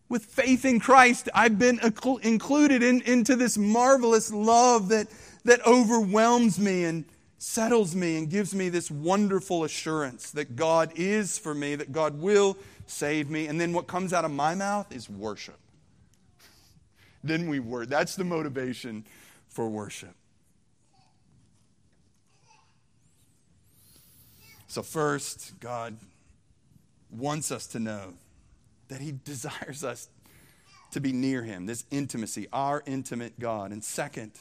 With 0.10 0.26
faith 0.26 0.66
in 0.66 0.82
Christ, 0.82 1.30
I've 1.34 1.58
been 1.58 1.80
included 1.80 2.84
in, 2.84 3.02
into 3.04 3.38
this 3.38 3.58
marvelous 3.58 4.32
love 4.32 4.90
that, 4.90 5.08
that 5.46 5.66
overwhelms 5.66 6.60
me 6.60 6.84
and 6.84 7.06
settles 7.38 7.96
me 7.96 8.18
and 8.18 8.30
gives 8.30 8.54
me 8.54 8.68
this 8.68 8.92
wonderful 8.92 9.64
assurance 9.64 10.32
that 10.32 10.56
God 10.56 10.92
is 10.96 11.38
for 11.38 11.56
me, 11.56 11.76
that 11.76 11.94
God 11.94 12.20
will 12.20 12.58
save 12.88 13.30
me. 13.30 13.48
And 13.48 13.60
then 13.60 13.72
what 13.72 13.88
comes 13.88 14.12
out 14.12 14.26
of 14.26 14.32
my 14.32 14.54
mouth 14.54 14.94
is 14.94 15.10
worship. 15.10 15.58
then 17.24 17.48
we 17.48 17.60
work. 17.60 17.88
That's 17.88 18.16
the 18.16 18.26
motivation 18.26 19.06
for 19.48 19.70
worship. 19.70 20.14
So, 24.72 24.82
first, 24.82 25.60
God 25.60 25.98
wants 27.10 27.52
us 27.52 27.68
to 27.68 27.80
know 27.80 28.14
that 28.88 29.02
He 29.02 29.12
desires 29.26 29.84
us 29.84 30.08
to 30.92 31.02
be 31.02 31.12
near 31.12 31.44
Him, 31.44 31.66
this 31.66 31.84
intimacy, 31.92 32.48
our 32.54 32.82
intimate 32.86 33.38
God. 33.38 33.74
And 33.74 33.84
second, 33.84 34.32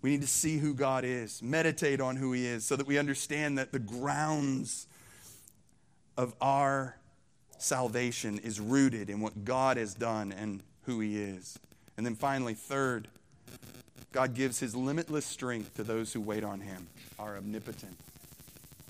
we 0.00 0.10
need 0.10 0.22
to 0.22 0.26
see 0.26 0.58
who 0.58 0.74
God 0.74 1.04
is, 1.04 1.40
meditate 1.40 2.00
on 2.00 2.16
who 2.16 2.32
He 2.32 2.44
is, 2.44 2.64
so 2.64 2.74
that 2.74 2.88
we 2.88 2.98
understand 2.98 3.56
that 3.56 3.70
the 3.70 3.78
grounds 3.78 4.88
of 6.16 6.34
our 6.40 6.96
salvation 7.58 8.40
is 8.40 8.58
rooted 8.58 9.10
in 9.10 9.20
what 9.20 9.44
God 9.44 9.76
has 9.76 9.94
done 9.94 10.32
and 10.32 10.60
who 10.86 10.98
He 10.98 11.22
is. 11.22 11.56
And 11.96 12.04
then 12.04 12.16
finally, 12.16 12.54
third, 12.54 13.06
God 14.10 14.34
gives 14.34 14.58
His 14.58 14.74
limitless 14.74 15.24
strength 15.24 15.76
to 15.76 15.84
those 15.84 16.12
who 16.12 16.20
wait 16.20 16.42
on 16.42 16.58
Him, 16.58 16.88
our 17.16 17.36
omnipotent 17.36 17.96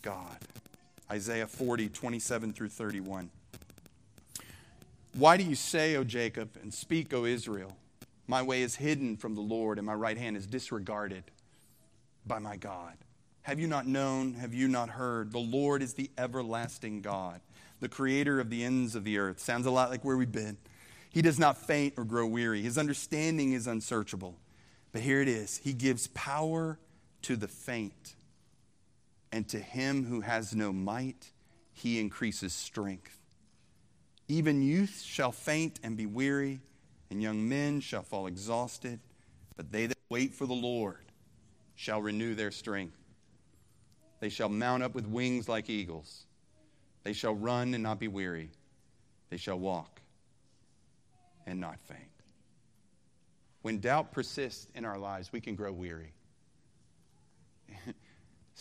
God. 0.02 0.36
Isaiah 1.10 1.46
40, 1.46 1.88
27 1.88 2.52
through 2.52 2.68
31. 2.68 3.30
Why 5.14 5.36
do 5.36 5.44
you 5.44 5.54
say, 5.54 5.96
O 5.96 6.04
Jacob, 6.04 6.56
and 6.62 6.72
speak, 6.72 7.12
O 7.12 7.24
Israel? 7.24 7.76
My 8.26 8.42
way 8.42 8.62
is 8.62 8.76
hidden 8.76 9.16
from 9.16 9.34
the 9.34 9.40
Lord, 9.40 9.78
and 9.78 9.86
my 9.86 9.94
right 9.94 10.16
hand 10.16 10.36
is 10.36 10.46
disregarded 10.46 11.24
by 12.26 12.38
my 12.38 12.56
God. 12.56 12.94
Have 13.42 13.58
you 13.58 13.66
not 13.66 13.86
known? 13.86 14.34
Have 14.34 14.54
you 14.54 14.68
not 14.68 14.88
heard? 14.88 15.32
The 15.32 15.38
Lord 15.38 15.82
is 15.82 15.94
the 15.94 16.10
everlasting 16.16 17.02
God, 17.02 17.40
the 17.80 17.88
creator 17.88 18.40
of 18.40 18.50
the 18.50 18.64
ends 18.64 18.94
of 18.94 19.04
the 19.04 19.18
earth. 19.18 19.40
Sounds 19.40 19.66
a 19.66 19.70
lot 19.70 19.90
like 19.90 20.04
where 20.04 20.16
we've 20.16 20.30
been. 20.30 20.56
He 21.10 21.20
does 21.20 21.38
not 21.38 21.58
faint 21.58 21.94
or 21.96 22.04
grow 22.04 22.26
weary. 22.26 22.62
His 22.62 22.78
understanding 22.78 23.52
is 23.52 23.66
unsearchable. 23.66 24.36
But 24.92 25.02
here 25.02 25.20
it 25.20 25.28
is 25.28 25.58
He 25.58 25.72
gives 25.72 26.06
power 26.08 26.78
to 27.22 27.36
the 27.36 27.48
faint, 27.48 28.14
and 29.32 29.48
to 29.48 29.58
him 29.58 30.04
who 30.04 30.20
has 30.20 30.54
no 30.54 30.72
might, 30.72 31.32
He 31.72 31.98
increases 31.98 32.52
strength. 32.52 33.18
Even 34.28 34.62
youth 34.62 35.02
shall 35.02 35.32
faint 35.32 35.80
and 35.82 35.96
be 35.96 36.06
weary, 36.06 36.60
and 37.10 37.22
young 37.22 37.48
men 37.48 37.80
shall 37.80 38.02
fall 38.02 38.26
exhausted. 38.26 39.00
But 39.56 39.72
they 39.72 39.86
that 39.86 39.98
wait 40.08 40.34
for 40.34 40.46
the 40.46 40.54
Lord 40.54 41.04
shall 41.74 42.00
renew 42.00 42.34
their 42.34 42.50
strength. 42.50 42.96
They 44.20 44.28
shall 44.28 44.48
mount 44.48 44.82
up 44.82 44.94
with 44.94 45.06
wings 45.06 45.48
like 45.48 45.68
eagles. 45.68 46.26
They 47.02 47.12
shall 47.12 47.34
run 47.34 47.74
and 47.74 47.82
not 47.82 47.98
be 47.98 48.08
weary. 48.08 48.50
They 49.30 49.36
shall 49.36 49.58
walk 49.58 50.00
and 51.46 51.58
not 51.58 51.80
faint. 51.80 52.00
When 53.62 53.78
doubt 53.78 54.12
persists 54.12 54.68
in 54.74 54.84
our 54.84 54.98
lives, 54.98 55.32
we 55.32 55.40
can 55.40 55.54
grow 55.54 55.72
weary. 55.72 56.12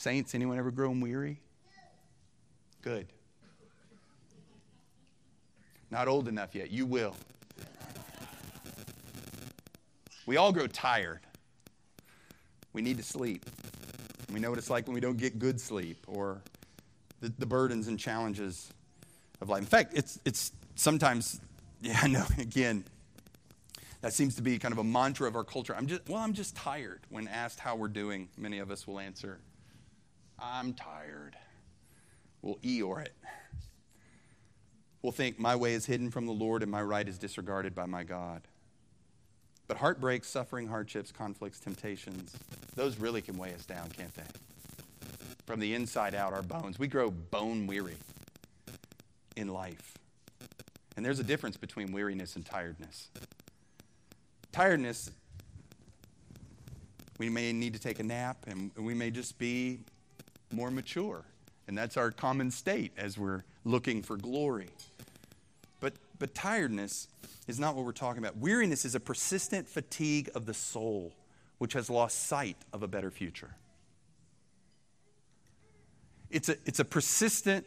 Saints, 0.02 0.34
anyone 0.34 0.58
ever 0.58 0.72
grown 0.72 1.00
weary? 1.00 1.40
Good. 2.82 3.06
Not 5.92 6.08
old 6.08 6.28
enough 6.28 6.56
yet. 6.56 6.72
You 6.72 6.88
will. 6.88 7.16
We 10.26 10.38
all 10.38 10.52
grow 10.52 10.66
tired. 10.66 11.20
We 12.74 12.82
need 12.82 12.98
to 12.98 13.04
sleep. 13.04 13.46
We 14.34 14.40
know 14.40 14.50
what 14.50 14.58
it's 14.58 14.72
like 14.72 14.88
when 14.88 14.96
we 14.96 15.02
don't 15.02 15.18
get 15.18 15.38
good 15.38 15.62
sleep 15.62 16.04
or 16.08 16.42
the, 17.20 17.32
the 17.38 17.46
burdens 17.46 17.88
and 17.88 18.00
challenges 18.00 18.74
of 19.40 19.50
life. 19.50 19.60
In 19.60 19.68
fact, 19.68 19.94
it's, 19.96 20.20
it's 20.26 20.52
sometimes, 20.74 21.40
yeah, 21.84 22.00
I 22.02 22.08
know, 22.08 22.26
again, 22.40 22.86
that 24.02 24.14
seems 24.14 24.34
to 24.38 24.42
be 24.42 24.58
kind 24.58 24.72
of 24.72 24.80
a 24.80 24.84
mantra 24.84 25.28
of 25.28 25.36
our 25.36 25.44
culture. 25.44 25.76
I'm 25.76 25.86
just, 25.86 26.10
well, 26.10 26.24
I'm 26.24 26.34
just 26.34 26.56
tired. 26.56 27.02
When 27.10 27.28
asked 27.28 27.60
how 27.60 27.76
we're 27.76 27.88
doing, 27.88 28.30
many 28.36 28.58
of 28.58 28.72
us 28.72 28.88
will 28.88 29.00
answer, 29.00 29.38
I'm 30.42 30.74
tired. 30.74 31.36
We'll 32.42 32.56
Eeyore 32.58 33.06
it. 33.06 33.14
We'll 35.04 35.12
think, 35.12 35.40
my 35.40 35.56
way 35.56 35.74
is 35.74 35.86
hidden 35.86 36.10
from 36.10 36.26
the 36.26 36.32
Lord 36.32 36.64
and 36.64 36.72
my 36.72 36.82
right 36.82 37.08
is 37.08 37.18
disregarded 37.18 37.76
by 37.76 37.86
my 37.86 38.04
God. 38.04 38.42
But 39.68 39.78
heartbreaks, 39.78 40.28
suffering, 40.28 40.68
hardships, 40.68 41.12
conflicts, 41.12 41.60
temptations, 41.60 42.36
those 42.76 42.98
really 42.98 43.22
can 43.22 43.38
weigh 43.38 43.54
us 43.54 43.66
down, 43.66 43.90
can't 43.90 44.14
they? 44.16 44.24
From 45.46 45.60
the 45.60 45.74
inside 45.74 46.14
out, 46.14 46.34
our 46.34 46.42
bones. 46.42 46.78
We 46.78 46.88
grow 46.88 47.10
bone 47.10 47.68
weary 47.68 47.96
in 49.36 49.48
life. 49.48 49.98
And 50.98 51.06
there's 51.06 51.20
a 51.20 51.24
difference 51.24 51.58
between 51.58 51.92
weariness 51.92 52.36
and 52.36 52.46
tiredness. 52.46 53.10
Tiredness, 54.52 55.12
we 57.18 57.30
may 57.30 57.54
need 57.54 57.74
to 57.74 57.80
take 57.80 58.00
a 58.00 58.04
nap 58.04 58.46
and 58.48 58.72
we 58.76 58.94
may 58.94 59.10
just 59.10 59.38
be 59.40 59.80
more 60.54 60.72
mature. 60.72 61.24
And 61.68 61.78
that's 61.78 61.98
our 61.98 62.12
common 62.12 62.52
state 62.52 62.92
as 62.98 63.18
we're 63.18 63.44
looking 63.64 64.02
for 64.02 64.18
glory. 64.18 64.70
But, 65.80 65.94
but 66.20 66.34
tiredness 66.34 67.08
is 67.48 67.60
not 67.60 67.76
what 67.76 67.86
we're 67.86 67.92
talking 67.92 68.24
about. 68.24 68.38
Weariness 68.38 68.86
is 68.86 68.96
a 68.96 69.00
persistent 69.00 69.68
fatigue 69.68 70.30
of 70.36 70.46
the 70.46 70.54
soul, 70.54 71.14
which 71.58 71.74
has 71.74 71.90
lost 71.90 72.28
sight 72.28 72.58
of 72.74 72.84
a 72.84 72.88
better 72.88 73.12
future. 73.12 73.56
It's 76.30 76.50
a, 76.50 76.56
it's 76.66 76.80
a 76.80 76.86
persistent 76.86 77.66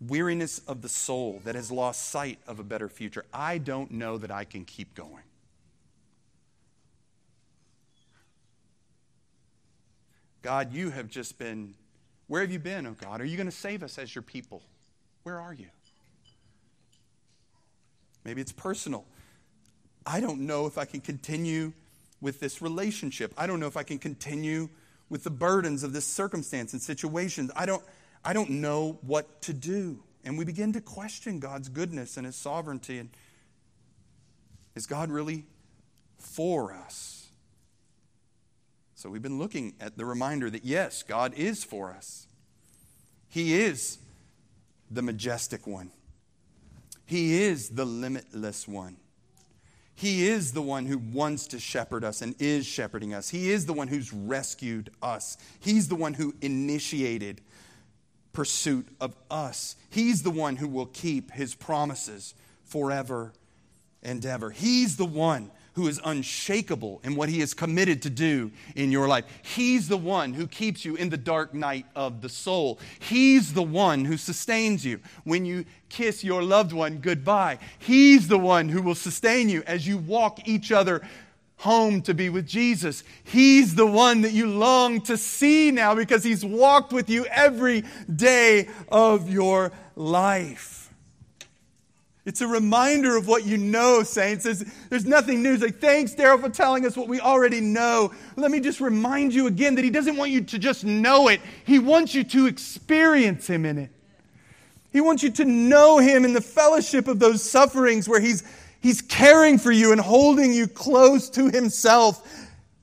weariness 0.00 0.60
of 0.60 0.82
the 0.82 0.88
soul 0.88 1.40
that 1.44 1.54
has 1.54 1.70
lost 1.70 2.10
sight 2.10 2.38
of 2.46 2.60
a 2.60 2.64
better 2.64 2.88
future. 2.88 3.24
I 3.32 3.58
don't 3.58 3.90
know 3.90 4.18
that 4.18 4.30
I 4.30 4.44
can 4.44 4.64
keep 4.64 4.94
going. 4.94 5.22
God, 10.44 10.74
you 10.74 10.90
have 10.90 11.08
just 11.08 11.38
been, 11.38 11.72
where 12.26 12.42
have 12.42 12.52
you 12.52 12.58
been, 12.58 12.86
oh 12.86 12.94
God? 13.00 13.22
Are 13.22 13.24
you 13.24 13.38
going 13.38 13.48
to 13.48 13.56
save 13.56 13.82
us 13.82 13.98
as 13.98 14.14
your 14.14 14.20
people? 14.20 14.62
Where 15.22 15.40
are 15.40 15.54
you? 15.54 15.68
Maybe 18.26 18.42
it's 18.42 18.52
personal. 18.52 19.06
I 20.04 20.20
don't 20.20 20.40
know 20.40 20.66
if 20.66 20.76
I 20.76 20.84
can 20.84 21.00
continue 21.00 21.72
with 22.20 22.40
this 22.40 22.60
relationship. 22.60 23.32
I 23.38 23.46
don't 23.46 23.58
know 23.58 23.66
if 23.66 23.78
I 23.78 23.84
can 23.84 23.98
continue 23.98 24.68
with 25.08 25.24
the 25.24 25.30
burdens 25.30 25.82
of 25.82 25.94
this 25.94 26.04
circumstance 26.04 26.74
and 26.74 26.82
situations. 26.82 27.50
I 27.56 27.64
don't, 27.64 27.82
I 28.22 28.34
don't 28.34 28.50
know 28.50 28.98
what 29.00 29.40
to 29.42 29.54
do. 29.54 30.02
And 30.26 30.36
we 30.36 30.44
begin 30.44 30.74
to 30.74 30.82
question 30.82 31.40
God's 31.40 31.70
goodness 31.70 32.18
and 32.18 32.26
His 32.26 32.36
sovereignty. 32.36 32.98
And 32.98 33.08
is 34.74 34.84
God 34.84 35.10
really 35.10 35.46
for 36.18 36.74
us? 36.74 37.23
So 38.94 39.10
we've 39.10 39.22
been 39.22 39.38
looking 39.38 39.74
at 39.80 39.98
the 39.98 40.04
reminder 40.04 40.48
that 40.50 40.64
yes, 40.64 41.02
God 41.02 41.34
is 41.34 41.64
for 41.64 41.90
us. 41.90 42.26
He 43.28 43.60
is 43.60 43.98
the 44.90 45.02
majestic 45.02 45.66
one. 45.66 45.90
He 47.04 47.42
is 47.42 47.70
the 47.70 47.84
limitless 47.84 48.68
one. 48.68 48.96
He 49.96 50.26
is 50.26 50.52
the 50.52 50.62
one 50.62 50.86
who 50.86 50.98
wants 50.98 51.48
to 51.48 51.60
shepherd 51.60 52.04
us 52.04 52.22
and 52.22 52.34
is 52.40 52.66
shepherding 52.66 53.14
us. 53.14 53.28
He 53.28 53.50
is 53.50 53.66
the 53.66 53.72
one 53.72 53.88
who's 53.88 54.12
rescued 54.12 54.90
us. 55.02 55.36
He's 55.60 55.88
the 55.88 55.94
one 55.94 56.14
who 56.14 56.34
initiated 56.40 57.40
pursuit 58.32 58.88
of 59.00 59.14
us. 59.30 59.76
He's 59.90 60.22
the 60.22 60.30
one 60.30 60.56
who 60.56 60.68
will 60.68 60.86
keep 60.86 61.30
his 61.30 61.54
promises 61.54 62.34
forever 62.64 63.32
and 64.02 64.24
ever. 64.26 64.50
He's 64.50 64.96
the 64.96 65.04
one 65.04 65.50
who 65.74 65.88
is 65.88 66.00
unshakable 66.04 67.00
in 67.04 67.16
what 67.16 67.28
he 67.28 67.40
is 67.40 67.52
committed 67.52 68.02
to 68.02 68.10
do 68.10 68.50
in 68.76 68.92
your 68.92 69.08
life. 69.08 69.24
He's 69.42 69.88
the 69.88 69.96
one 69.96 70.32
who 70.32 70.46
keeps 70.46 70.84
you 70.84 70.94
in 70.94 71.10
the 71.10 71.16
dark 71.16 71.52
night 71.52 71.86
of 71.96 72.22
the 72.22 72.28
soul. 72.28 72.78
He's 73.00 73.52
the 73.54 73.62
one 73.62 74.04
who 74.04 74.16
sustains 74.16 74.84
you 74.84 75.00
when 75.24 75.44
you 75.44 75.64
kiss 75.88 76.22
your 76.24 76.42
loved 76.42 76.72
one 76.72 76.98
goodbye. 76.98 77.58
He's 77.78 78.28
the 78.28 78.38
one 78.38 78.68
who 78.68 78.82
will 78.82 78.94
sustain 78.94 79.48
you 79.48 79.62
as 79.66 79.86
you 79.86 79.98
walk 79.98 80.46
each 80.48 80.70
other 80.70 81.02
home 81.58 82.02
to 82.02 82.14
be 82.14 82.28
with 82.28 82.46
Jesus. 82.46 83.02
He's 83.24 83.74
the 83.74 83.86
one 83.86 84.20
that 84.22 84.32
you 84.32 84.46
long 84.46 85.00
to 85.02 85.16
see 85.16 85.70
now 85.70 85.94
because 85.94 86.22
he's 86.22 86.44
walked 86.44 86.92
with 86.92 87.08
you 87.08 87.26
every 87.26 87.84
day 88.14 88.68
of 88.88 89.28
your 89.28 89.72
life. 89.96 90.83
It's 92.26 92.40
a 92.40 92.46
reminder 92.46 93.16
of 93.16 93.28
what 93.28 93.44
you 93.44 93.58
know, 93.58 94.02
saints. 94.02 94.44
There's, 94.44 94.64
there's 94.88 95.04
nothing 95.04 95.42
new. 95.42 95.52
It's 95.52 95.62
like, 95.62 95.78
thanks, 95.78 96.14
Darrel, 96.14 96.38
for 96.38 96.48
telling 96.48 96.86
us 96.86 96.96
what 96.96 97.06
we 97.06 97.20
already 97.20 97.60
know. 97.60 98.12
Let 98.36 98.50
me 98.50 98.60
just 98.60 98.80
remind 98.80 99.34
you 99.34 99.46
again 99.46 99.74
that 99.74 99.84
He 99.84 99.90
doesn't 99.90 100.16
want 100.16 100.30
you 100.30 100.40
to 100.40 100.58
just 100.58 100.84
know 100.84 101.28
it, 101.28 101.40
He 101.66 101.78
wants 101.78 102.14
you 102.14 102.24
to 102.24 102.46
experience 102.46 103.46
Him 103.46 103.66
in 103.66 103.76
it. 103.76 103.90
He 104.90 105.02
wants 105.02 105.22
you 105.22 105.30
to 105.32 105.44
know 105.44 105.98
Him 105.98 106.24
in 106.24 106.32
the 106.32 106.40
fellowship 106.40 107.08
of 107.08 107.18
those 107.18 107.42
sufferings 107.42 108.08
where 108.08 108.20
He's, 108.20 108.42
he's 108.80 109.02
caring 109.02 109.58
for 109.58 109.72
you 109.72 109.92
and 109.92 110.00
holding 110.00 110.54
you 110.54 110.66
close 110.66 111.28
to 111.30 111.50
Himself, 111.50 112.26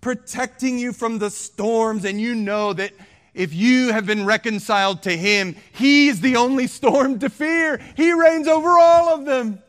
protecting 0.01 0.77
you 0.77 0.93
from 0.93 1.17
the 1.17 1.31
storms, 1.31 2.05
and 2.05 2.21
you 2.21 2.35
know 2.35 2.73
that 2.73 2.91
if 3.33 3.53
you 3.53 3.93
have 3.93 4.05
been 4.05 4.25
reconciled 4.25 5.03
to 5.03 5.15
Him, 5.15 5.55
He's 5.71 6.21
the 6.21 6.35
only 6.35 6.67
storm 6.67 7.19
to 7.19 7.29
fear. 7.29 7.79
He 7.95 8.11
reigns 8.11 8.47
over 8.47 8.77
all 8.77 9.09
of 9.09 9.25
them. 9.25 9.61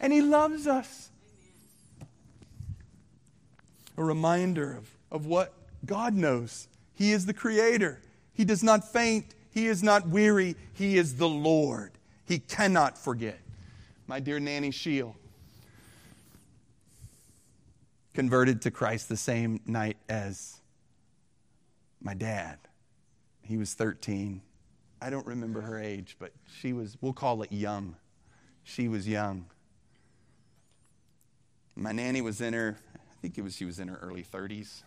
And 0.00 0.12
He 0.12 0.22
loves 0.22 0.66
us. 0.66 1.10
A 3.96 4.02
reminder 4.02 4.72
of, 4.72 4.90
of 5.10 5.26
what 5.26 5.52
God 5.84 6.14
knows. 6.14 6.68
He 6.94 7.12
is 7.12 7.26
the 7.26 7.34
Creator. 7.34 8.00
He 8.32 8.44
does 8.44 8.62
not 8.62 8.90
faint. 8.90 9.34
He 9.52 9.66
is 9.66 9.82
not 9.82 10.08
weary. 10.08 10.56
He 10.72 10.96
is 10.96 11.16
the 11.16 11.28
Lord. 11.28 11.92
He 12.26 12.38
cannot 12.38 12.96
forget. 12.96 13.38
My 14.06 14.20
dear 14.20 14.40
Nanny 14.40 14.70
Schiel 14.70 15.14
converted 18.14 18.62
to 18.62 18.70
Christ 18.70 19.08
the 19.08 19.16
same 19.16 19.60
night 19.66 19.96
as 20.08 20.60
my 22.02 22.14
dad. 22.14 22.58
He 23.42 23.56
was 23.56 23.74
13. 23.74 24.42
I 25.02 25.10
don't 25.10 25.26
remember 25.26 25.62
her 25.62 25.78
age, 25.78 26.16
but 26.18 26.32
she 26.60 26.72
was, 26.72 26.96
we'll 27.00 27.12
call 27.12 27.42
it 27.42 27.52
young. 27.52 27.96
She 28.62 28.88
was 28.88 29.08
young. 29.08 29.46
My 31.74 31.92
nanny 31.92 32.20
was 32.20 32.40
in 32.40 32.52
her, 32.52 32.76
I 32.94 33.20
think 33.22 33.38
it 33.38 33.42
was 33.42 33.56
she 33.56 33.64
was 33.64 33.78
in 33.78 33.88
her 33.88 33.96
early 33.96 34.22
30s. 34.22 34.82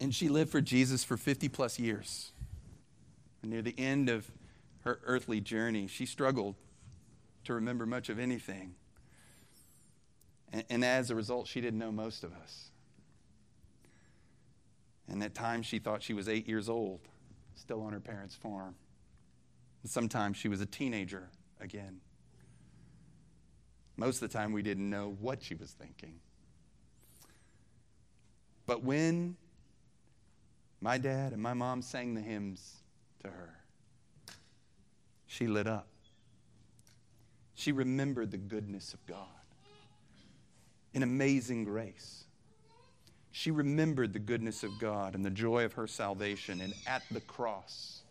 And 0.00 0.14
she 0.14 0.28
lived 0.28 0.50
for 0.50 0.60
Jesus 0.60 1.04
for 1.04 1.16
50 1.16 1.48
plus 1.48 1.78
years. 1.78 2.30
And 3.42 3.50
near 3.50 3.62
the 3.62 3.74
end 3.76 4.08
of 4.08 4.30
her 4.82 5.00
earthly 5.04 5.40
journey, 5.40 5.86
she 5.86 6.06
struggled 6.06 6.54
to 7.44 7.54
remember 7.54 7.86
much 7.86 8.08
of 8.08 8.18
anything. 8.18 8.74
And, 10.52 10.64
and 10.70 10.84
as 10.84 11.10
a 11.10 11.14
result, 11.14 11.48
she 11.48 11.60
didn't 11.60 11.78
know 11.78 11.92
most 11.92 12.24
of 12.24 12.32
us. 12.32 12.69
And 15.10 15.22
at 15.22 15.34
times 15.34 15.66
she 15.66 15.80
thought 15.80 16.02
she 16.02 16.14
was 16.14 16.28
eight 16.28 16.48
years 16.48 16.68
old, 16.68 17.00
still 17.56 17.82
on 17.82 17.92
her 17.92 18.00
parents' 18.00 18.34
farm. 18.34 18.76
Sometimes 19.84 20.36
she 20.36 20.48
was 20.48 20.60
a 20.60 20.66
teenager 20.66 21.28
again. 21.60 22.00
Most 23.96 24.22
of 24.22 24.30
the 24.30 24.38
time, 24.38 24.52
we 24.52 24.62
didn't 24.62 24.88
know 24.88 25.16
what 25.20 25.42
she 25.42 25.54
was 25.54 25.72
thinking. 25.72 26.14
But 28.66 28.82
when 28.82 29.36
my 30.80 30.96
dad 30.96 31.32
and 31.32 31.42
my 31.42 31.54
mom 31.54 31.82
sang 31.82 32.14
the 32.14 32.20
hymns 32.20 32.76
to 33.22 33.28
her, 33.28 33.56
she 35.26 35.46
lit 35.46 35.66
up. 35.66 35.88
She 37.54 37.72
remembered 37.72 38.30
the 38.30 38.38
goodness 38.38 38.94
of 38.94 39.04
God 39.06 39.26
in 40.94 41.02
amazing 41.02 41.64
grace. 41.64 42.24
She 43.32 43.50
remembered 43.50 44.12
the 44.12 44.18
goodness 44.18 44.62
of 44.62 44.78
God 44.80 45.14
and 45.14 45.24
the 45.24 45.30
joy 45.30 45.64
of 45.64 45.74
her 45.74 45.86
salvation, 45.86 46.60
and 46.60 46.74
at 46.86 47.02
the 47.10 47.20
cross, 47.20 48.02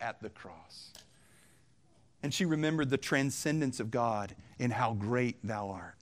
at 0.00 0.22
the 0.22 0.30
cross. 0.30 0.92
And 2.22 2.32
she 2.32 2.44
remembered 2.44 2.90
the 2.90 2.96
transcendence 2.96 3.80
of 3.80 3.90
God 3.90 4.34
in 4.58 4.70
how 4.70 4.94
great 4.94 5.36
thou 5.44 5.70
art. 5.70 5.94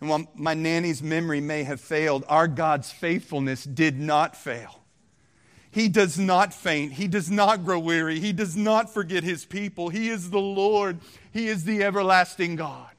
And 0.00 0.10
while 0.10 0.26
my 0.34 0.54
nanny's 0.54 1.02
memory 1.02 1.40
may 1.40 1.62
have 1.62 1.80
failed, 1.80 2.24
our 2.28 2.48
God's 2.48 2.90
faithfulness 2.90 3.64
did 3.64 4.00
not 4.00 4.36
fail. 4.36 4.80
He 5.70 5.88
does 5.88 6.18
not 6.18 6.52
faint. 6.52 6.92
He 6.92 7.08
does 7.08 7.30
not 7.30 7.64
grow 7.64 7.78
weary. 7.78 8.20
He 8.20 8.32
does 8.32 8.56
not 8.56 8.92
forget 8.92 9.22
his 9.22 9.44
people. 9.44 9.88
He 9.88 10.10
is 10.10 10.30
the 10.30 10.40
Lord. 10.40 10.98
He 11.32 11.48
is 11.48 11.64
the 11.64 11.82
everlasting 11.82 12.56
God. 12.56 12.90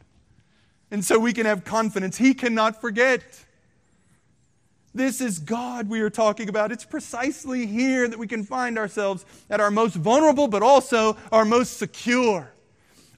And 0.90 1.04
so 1.06 1.20
we 1.20 1.34
can 1.34 1.46
have 1.46 1.64
confidence. 1.64 2.18
He 2.18 2.34
cannot 2.34 2.80
forget. 2.82 3.22
This 4.96 5.22
is 5.22 5.40
God 5.40 5.90
we 5.90 6.02
are 6.02 6.10
talking 6.10 6.50
about. 6.50 6.72
It's 6.72 6.86
precisely 6.86 7.66
here 7.66 8.08
that 8.08 8.20
we 8.20 8.28
can 8.28 8.44
find 8.44 8.78
ourselves 8.78 9.26
at 9.50 9.60
our 9.60 9.72
most 9.72 9.96
vulnerable, 9.96 10.48
but 10.48 10.62
also 10.62 11.18
our 11.32 11.46
most 11.46 11.78
secure. 11.78 12.52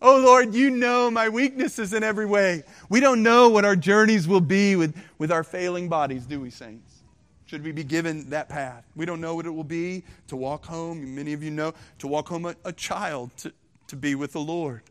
Oh 0.02 0.18
Lord, 0.18 0.54
you 0.54 0.70
know 0.70 1.12
my 1.12 1.28
weaknesses 1.30 1.94
in 1.94 2.04
every 2.04 2.26
way. 2.26 2.64
We 2.90 3.00
don't 3.00 3.24
know 3.24 3.50
what 3.50 3.66
our 3.66 3.76
journeys 3.76 4.28
will 4.28 4.42
be 4.42 4.76
with, 4.76 4.96
with 5.18 5.32
our 5.32 5.44
failing 5.44 5.90
bodies, 5.90 6.26
do 6.26 6.40
we, 6.40 6.50
saints? 6.50 7.02
Should 7.46 7.64
we 7.64 7.72
be 7.72 7.84
given 7.84 8.30
that 8.30 8.50
path? 8.50 8.86
We 8.96 9.06
don't 9.06 9.22
know 9.22 9.36
what 9.36 9.46
it 9.46 9.52
will 9.52 9.64
be 9.64 10.04
to 10.28 10.36
walk 10.36 10.66
home. 10.66 11.16
Many 11.16 11.34
of 11.34 11.44
you 11.44 11.52
know 11.52 11.74
to 12.00 12.08
walk 12.08 12.30
home 12.30 12.46
a, 12.46 12.56
a 12.66 12.74
child 12.74 13.36
to, 13.38 13.54
to 13.88 13.96
be 13.96 14.16
with 14.16 14.32
the 14.32 14.40
Lord. 14.40 14.82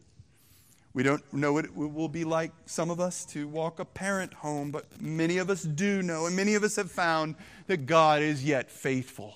We 0.95 1.03
don't 1.03 1.33
know 1.33 1.53
what 1.53 1.65
it 1.65 1.77
will 1.77 2.09
be 2.09 2.23
like, 2.23 2.53
some 2.67 2.89
of 2.89 3.01
us, 3.01 3.25
to 3.27 3.49
walk 3.49 3.81
a 3.81 3.85
parent 3.85 4.33
home, 4.33 4.71
but 4.71 4.87
many 5.03 5.39
of 5.39 5.51
us 5.51 5.65
do 5.65 6.03
know, 6.03 6.27
and 6.27 6.37
many 6.37 6.55
of 6.55 6.63
us 6.63 6.77
have 6.77 6.91
found 6.91 7.35
that 7.67 7.85
God 7.85 8.23
is 8.23 8.45
yet 8.45 8.71
faithful 8.71 9.35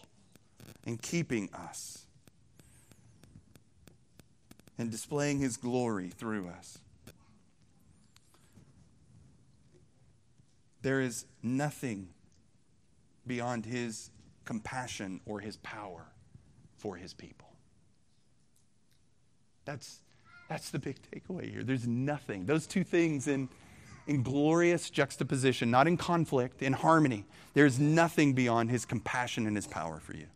in 0.86 0.98
keeping 0.98 1.50
us 1.52 2.06
and 4.78 4.88
displaying 4.88 5.40
his 5.40 5.56
glory 5.56 6.10
through 6.10 6.48
us. 6.48 6.78
There 10.82 11.00
is 11.00 11.26
nothing 11.42 12.10
beyond 13.26 13.66
his 13.66 14.10
compassion 14.44 15.20
or 15.26 15.40
his 15.40 15.56
power 15.56 16.06
for 16.76 16.94
his 16.94 17.12
people. 17.12 17.48
That's 19.64 19.98
that's 20.48 20.70
the 20.70 20.78
big 20.78 20.96
takeaway 21.12 21.50
here. 21.50 21.62
There's 21.62 21.86
nothing. 21.86 22.46
Those 22.46 22.66
two 22.66 22.84
things 22.84 23.28
in, 23.28 23.48
in 24.06 24.22
glorious 24.22 24.88
juxtaposition, 24.90 25.70
not 25.70 25.86
in 25.86 25.96
conflict, 25.96 26.62
in 26.62 26.72
harmony. 26.72 27.24
There's 27.54 27.78
nothing 27.78 28.32
beyond 28.32 28.70
his 28.70 28.84
compassion 28.84 29.46
and 29.46 29.54
his 29.54 29.66
power 29.66 30.00
for 30.00 30.14
you. 30.14 30.26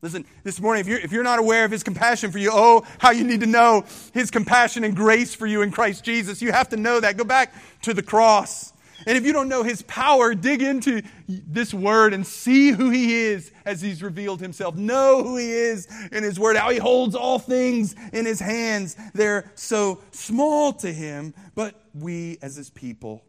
Listen, 0.00 0.24
this 0.42 0.60
morning, 0.60 0.80
if 0.80 0.88
you're, 0.88 0.98
if 0.98 1.12
you're 1.12 1.22
not 1.22 1.38
aware 1.38 1.64
of 1.64 1.70
his 1.70 1.84
compassion 1.84 2.32
for 2.32 2.38
you, 2.38 2.50
oh, 2.52 2.84
how 2.98 3.12
you 3.12 3.22
need 3.22 3.40
to 3.40 3.46
know 3.46 3.84
his 4.12 4.32
compassion 4.32 4.82
and 4.82 4.96
grace 4.96 5.32
for 5.32 5.46
you 5.46 5.62
in 5.62 5.70
Christ 5.70 6.02
Jesus. 6.04 6.42
You 6.42 6.50
have 6.50 6.70
to 6.70 6.76
know 6.76 6.98
that. 6.98 7.16
Go 7.16 7.22
back 7.22 7.54
to 7.82 7.94
the 7.94 8.02
cross. 8.02 8.71
And 9.06 9.16
if 9.16 9.24
you 9.24 9.32
don't 9.32 9.48
know 9.48 9.62
his 9.62 9.82
power, 9.82 10.34
dig 10.34 10.62
into 10.62 11.02
this 11.28 11.74
word 11.74 12.14
and 12.14 12.26
see 12.26 12.70
who 12.70 12.90
he 12.90 13.14
is 13.14 13.52
as 13.64 13.80
he's 13.80 14.02
revealed 14.02 14.40
himself. 14.40 14.76
Know 14.76 15.22
who 15.22 15.36
he 15.36 15.50
is 15.50 15.88
in 16.10 16.22
his 16.22 16.38
word, 16.38 16.56
how 16.56 16.70
he 16.70 16.78
holds 16.78 17.14
all 17.14 17.38
things 17.38 17.94
in 18.12 18.26
his 18.26 18.40
hands. 18.40 18.96
They're 19.14 19.50
so 19.54 20.00
small 20.10 20.72
to 20.74 20.92
him, 20.92 21.34
but 21.54 21.74
we 21.94 22.38
as 22.42 22.56
his 22.56 22.70
people 22.70 23.24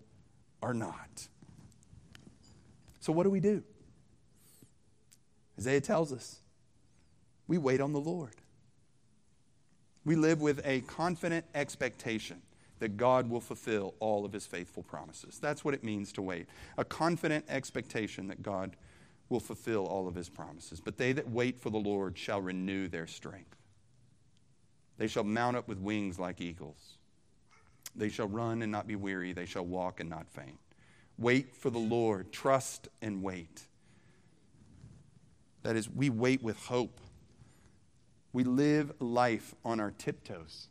are 0.62 0.74
not. 0.74 1.28
So, 3.00 3.12
what 3.12 3.24
do 3.24 3.30
we 3.30 3.40
do? 3.40 3.64
Isaiah 5.60 5.82
tells 5.82 6.14
us 6.14 6.40
we 7.48 7.58
wait 7.58 7.82
on 7.82 7.94
the 7.94 8.00
Lord. 8.00 8.36
We 10.06 10.16
live 10.16 10.42
with 10.42 10.62
a 10.66 10.82
confident 10.82 11.46
expectation 11.56 12.42
that 12.80 12.98
God 12.98 13.30
will 13.30 13.42
fulfill 13.42 13.94
all 14.00 14.26
of 14.26 14.34
his 14.34 14.46
faithful 14.46 14.84
promises. 14.84 15.40
That's 15.40 15.64
what 15.64 15.74
it 15.74 15.84
means 15.84 16.12
to 16.14 16.22
wait. 16.22 16.48
A 16.78 16.84
confident 16.84 17.46
expectation 17.48 18.28
that 18.28 18.42
God 18.42 18.76
will 19.30 19.40
fulfill 19.40 19.86
all 19.86 20.08
of 20.08 20.16
his 20.16 20.30
promises. 20.30 20.80
But 20.80 20.98
they 20.98 21.14
that 21.14 21.30
wait 21.30 21.60
for 21.60 21.70
the 21.70 21.78
Lord 21.78 22.18
shall 22.18 22.42
renew 22.42 22.88
their 22.88 23.08
strength. 23.08 23.56
They 24.98 25.08
shall 25.08 25.24
mount 25.24 25.58
up 25.58 25.68
with 25.68 25.80
wings 25.80 26.20
like 26.20 26.42
eagles. 26.42 26.98
They 27.96 28.10
shall 28.10 28.28
run 28.28 28.62
and 28.62 28.72
not 28.72 28.88
be 28.88 28.96
weary. 28.96 29.34
They 29.34 29.46
shall 29.46 29.66
walk 29.66 30.00
and 30.00 30.10
not 30.10 30.28
faint. 30.28 30.60
Wait 31.18 31.56
for 31.56 31.70
the 31.70 31.80
Lord. 31.80 32.32
Trust 32.32 32.90
and 33.02 33.22
wait. 33.22 33.68
That 35.64 35.76
is, 35.76 35.90
we 35.90 36.10
wait 36.10 36.44
with 36.44 36.58
hope. 36.66 37.00
We 38.34 38.44
live 38.44 38.92
life 39.00 39.54
on 39.64 39.80
our 39.80 39.92
tiptoes. 39.92 40.68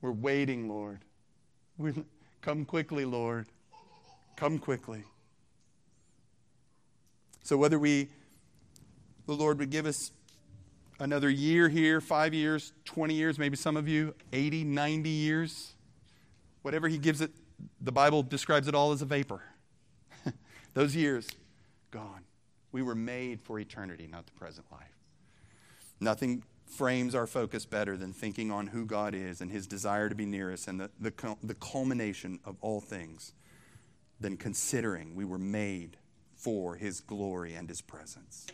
We're 0.00 0.12
waiting, 0.12 0.68
Lord. 0.68 1.00
We, 1.78 1.92
come 2.42 2.64
quickly, 2.64 3.04
Lord. 3.04 3.46
Come 4.36 4.58
quickly. 4.58 5.04
So, 7.42 7.56
whether 7.56 7.78
we, 7.78 8.08
the 9.26 9.32
Lord 9.34 9.58
would 9.58 9.70
give 9.70 9.86
us 9.86 10.10
another 10.98 11.30
year 11.30 11.68
here, 11.68 12.00
five 12.00 12.34
years, 12.34 12.72
20 12.84 13.14
years, 13.14 13.38
maybe 13.38 13.56
some 13.56 13.76
of 13.76 13.88
you, 13.88 14.14
80, 14.32 14.64
90 14.64 15.08
years, 15.08 15.74
whatever 16.62 16.88
He 16.88 16.98
gives 16.98 17.20
it, 17.20 17.30
the 17.80 17.92
Bible 17.92 18.22
describes 18.22 18.68
it 18.68 18.74
all 18.74 18.92
as 18.92 19.02
a 19.02 19.06
vapor. 19.06 19.42
Those 20.74 20.94
years, 20.94 21.26
gone. 21.90 22.24
We 22.72 22.82
were 22.82 22.94
made 22.94 23.40
for 23.40 23.58
eternity, 23.58 24.06
not 24.10 24.26
the 24.26 24.32
present 24.32 24.66
life. 24.70 24.82
Nothing 26.00 26.42
frames 26.66 27.14
our 27.14 27.26
focus 27.26 27.64
better 27.64 27.96
than 27.96 28.12
thinking 28.12 28.50
on 28.50 28.66
who 28.68 28.84
God 28.84 29.14
is 29.14 29.40
and 29.40 29.50
his 29.50 29.66
desire 29.66 30.08
to 30.08 30.14
be 30.14 30.26
near 30.26 30.52
us 30.52 30.68
and 30.68 30.80
the, 30.80 30.90
the, 31.00 31.36
the 31.42 31.54
culmination 31.54 32.40
of 32.44 32.56
all 32.60 32.80
things 32.80 33.32
than 34.20 34.36
considering 34.36 35.14
we 35.14 35.24
were 35.24 35.38
made 35.38 35.96
for 36.34 36.76
his 36.76 37.00
glory 37.00 37.54
and 37.54 37.68
his 37.68 37.80
presence. 37.80 38.46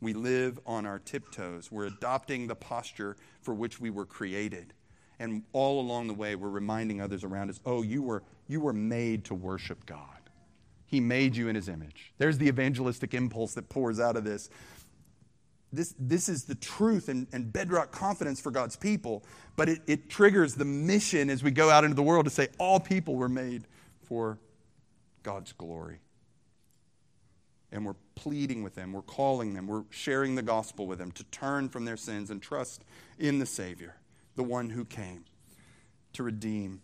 We 0.00 0.12
live 0.12 0.60
on 0.64 0.86
our 0.86 0.98
tiptoes. 0.98 1.70
We're 1.72 1.86
adopting 1.86 2.46
the 2.46 2.54
posture 2.54 3.16
for 3.42 3.54
which 3.54 3.80
we 3.80 3.90
were 3.90 4.06
created. 4.06 4.72
And 5.18 5.42
all 5.52 5.80
along 5.80 6.06
the 6.06 6.14
way, 6.14 6.36
we're 6.36 6.48
reminding 6.48 7.00
others 7.00 7.24
around 7.24 7.50
us 7.50 7.60
oh, 7.66 7.82
you 7.82 8.02
were, 8.02 8.22
you 8.46 8.60
were 8.60 8.72
made 8.72 9.24
to 9.26 9.34
worship 9.34 9.84
God. 9.86 10.02
He 10.86 11.00
made 11.00 11.36
you 11.36 11.48
in 11.48 11.54
his 11.54 11.68
image. 11.68 12.12
There's 12.18 12.38
the 12.38 12.48
evangelistic 12.48 13.12
impulse 13.12 13.54
that 13.54 13.68
pours 13.68 14.00
out 14.00 14.16
of 14.16 14.24
this 14.24 14.48
this, 15.72 15.94
this 15.98 16.28
is 16.28 16.44
the 16.44 16.54
truth 16.54 17.08
and, 17.08 17.26
and 17.32 17.52
bedrock 17.52 17.92
confidence 17.92 18.40
for 18.40 18.50
God's 18.50 18.76
people, 18.76 19.24
but 19.56 19.68
it, 19.68 19.80
it 19.86 20.08
triggers 20.08 20.54
the 20.54 20.64
mission 20.64 21.28
as 21.28 21.42
we 21.42 21.50
go 21.50 21.70
out 21.70 21.84
into 21.84 21.94
the 21.94 22.02
world 22.02 22.24
to 22.24 22.30
say 22.30 22.48
all 22.58 22.80
people 22.80 23.16
were 23.16 23.28
made 23.28 23.64
for 24.02 24.38
God's 25.22 25.52
glory. 25.52 26.00
And 27.70 27.84
we're 27.84 27.96
pleading 28.14 28.62
with 28.62 28.74
them, 28.74 28.92
we're 28.94 29.02
calling 29.02 29.52
them, 29.52 29.66
we're 29.66 29.84
sharing 29.90 30.36
the 30.36 30.42
gospel 30.42 30.86
with 30.86 30.98
them 30.98 31.10
to 31.12 31.24
turn 31.24 31.68
from 31.68 31.84
their 31.84 31.98
sins 31.98 32.30
and 32.30 32.40
trust 32.40 32.82
in 33.18 33.38
the 33.38 33.46
Savior, 33.46 33.96
the 34.36 34.42
one 34.42 34.70
who 34.70 34.86
came 34.86 35.26
to 36.14 36.22
redeem 36.22 36.80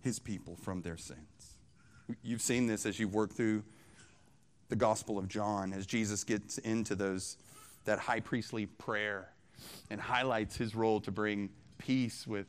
his 0.00 0.18
people 0.18 0.56
from 0.56 0.80
their 0.80 0.96
sins. 0.96 1.58
You've 2.22 2.40
seen 2.40 2.66
this 2.66 2.86
as 2.86 2.98
you've 2.98 3.12
worked 3.12 3.34
through 3.34 3.64
the 4.68 4.76
Gospel 4.76 5.18
of 5.18 5.28
John 5.28 5.72
as 5.72 5.86
Jesus 5.86 6.24
gets 6.24 6.58
into 6.58 6.94
those 6.94 7.36
that 7.84 7.98
high 7.98 8.20
priestly 8.20 8.66
prayer 8.66 9.30
and 9.90 10.00
highlights 10.00 10.56
his 10.56 10.74
role 10.74 11.00
to 11.00 11.10
bring 11.10 11.48
peace 11.78 12.26
with 12.26 12.46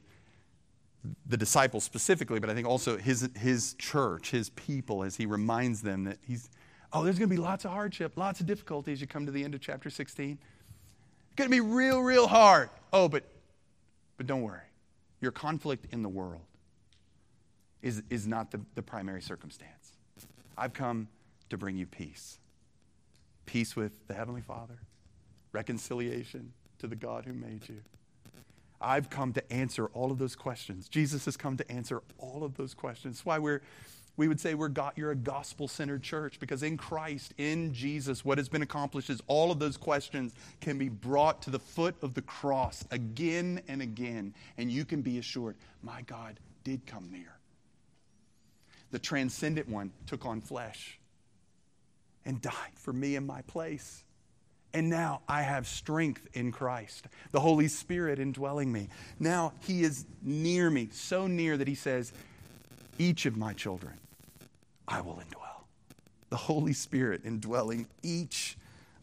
the 1.28 1.38
disciples 1.38 1.84
specifically, 1.84 2.40
but 2.40 2.50
I 2.50 2.54
think 2.54 2.68
also 2.68 2.98
his, 2.98 3.30
his 3.38 3.74
church, 3.76 4.32
his 4.32 4.50
people, 4.52 5.04
as 5.04 5.16
he 5.16 5.26
reminds 5.26 5.82
them 5.82 6.04
that 6.04 6.18
he's, 6.28 6.50
oh, 6.92 7.04
there's 7.04 7.18
going 7.18 7.30
to 7.30 7.36
be 7.36 7.42
lots 7.42 7.64
of 7.64 7.72
hardship, 7.72 8.18
lots 8.18 8.42
of 8.42 8.46
difficulty 8.46 8.92
as 8.92 9.00
you 9.00 9.08
come 9.08 9.26
to 9.26 9.32
the 9.32 9.44
end 9.44 9.56
of 9.56 9.62
chapter 9.62 9.90
16. 9.90 10.38
It's 10.38 11.36
going 11.36 11.50
to 11.50 11.56
be 11.56 11.62
real, 11.62 12.02
real 12.02 12.28
hard. 12.28 12.70
Oh, 12.92 13.08
but, 13.08 13.24
but 14.18 14.28
don't 14.28 14.42
worry. 14.42 14.60
Your 15.22 15.32
conflict 15.32 15.88
in 15.94 16.02
the 16.02 16.10
world 16.10 16.42
is, 17.82 18.04
is 18.10 18.28
not 18.28 18.52
the, 18.52 18.60
the 18.76 18.82
primary 18.82 19.22
circumstance. 19.22 19.94
I've 20.58 20.74
come 20.74 21.08
to 21.50 21.58
bring 21.58 21.78
you 21.78 21.86
peace 21.86 22.40
peace 23.50 23.76
with 23.76 24.08
the 24.08 24.14
Heavenly 24.14 24.42
Father, 24.42 24.78
reconciliation 25.54 26.54
to 26.78 26.86
the 26.86 26.96
God 26.96 27.26
who 27.26 27.34
made 27.34 27.68
you. 27.68 27.82
I've 28.80 29.10
come 29.10 29.34
to 29.34 29.52
answer 29.52 29.88
all 29.88 30.12
of 30.12 30.20
those 30.20 30.36
questions. 30.36 30.88
Jesus 30.88 31.26
has 31.26 31.36
come 31.36 31.58
to 31.58 31.72
answer 31.72 32.04
all 32.20 32.44
of 32.44 32.58
those 32.58 32.76
questions. 32.76 33.16
That's 33.16 33.26
why 33.26 33.40
we're, 33.40 33.64
we 34.18 34.28
would 34.28 34.40
say 34.40 34.54
we're 34.54 34.68
got, 34.68 35.00
you're 35.00 35.10
a 35.10 35.16
gospel 35.16 35.68
centered 35.68 36.04
church 36.04 36.40
because 36.40 36.62
in 36.62 36.78
Christ, 36.78 37.34
in 37.40 37.74
Jesus, 37.74 38.24
what 38.24 38.38
has 38.38 38.48
been 38.48 38.62
accomplished 38.62 39.10
is 39.10 39.20
all 39.26 39.52
of 39.52 39.58
those 39.58 39.78
questions 39.78 40.36
can 40.62 40.78
be 40.78 40.88
brought 40.88 41.42
to 41.42 41.50
the 41.50 41.60
foot 41.60 41.96
of 42.04 42.14
the 42.14 42.22
cross 42.22 42.86
again 42.92 43.64
and 43.68 43.82
again. 43.82 44.36
And 44.60 44.72
you 44.72 44.86
can 44.86 45.02
be 45.02 45.18
assured, 45.18 45.56
my 45.82 46.04
God 46.04 46.40
did 46.64 46.86
come 46.86 47.10
near. 47.12 47.36
The 48.92 49.00
transcendent 49.00 49.68
one 49.68 49.92
took 50.06 50.24
on 50.28 50.40
flesh 50.40 50.99
and 52.30 52.40
died 52.44 52.54
for 52.76 52.94
me 52.94 53.16
in 53.16 53.26
my 53.26 53.42
place. 53.42 54.04
And 54.72 54.88
now 54.88 55.22
I 55.28 55.42
have 55.42 55.66
strength 55.68 56.28
in 56.34 56.52
Christ, 56.52 57.08
the 57.32 57.40
Holy 57.40 57.68
Spirit 57.68 58.20
indwelling 58.20 58.72
me. 58.72 58.90
Now 59.20 59.54
He 59.62 59.82
is 59.82 60.06
near 60.22 60.70
me, 60.70 60.90
so 60.92 61.26
near 61.26 61.58
that 61.58 61.68
He 61.68 61.74
says, 61.74 62.14
Each 63.00 63.26
of 63.26 63.36
my 63.36 63.54
children 63.54 63.96
I 64.88 65.02
will 65.02 65.16
indwell. 65.16 65.64
The 66.30 66.38
Holy 66.38 66.74
Spirit 66.74 67.22
indwelling 67.26 67.88
each 68.04 68.60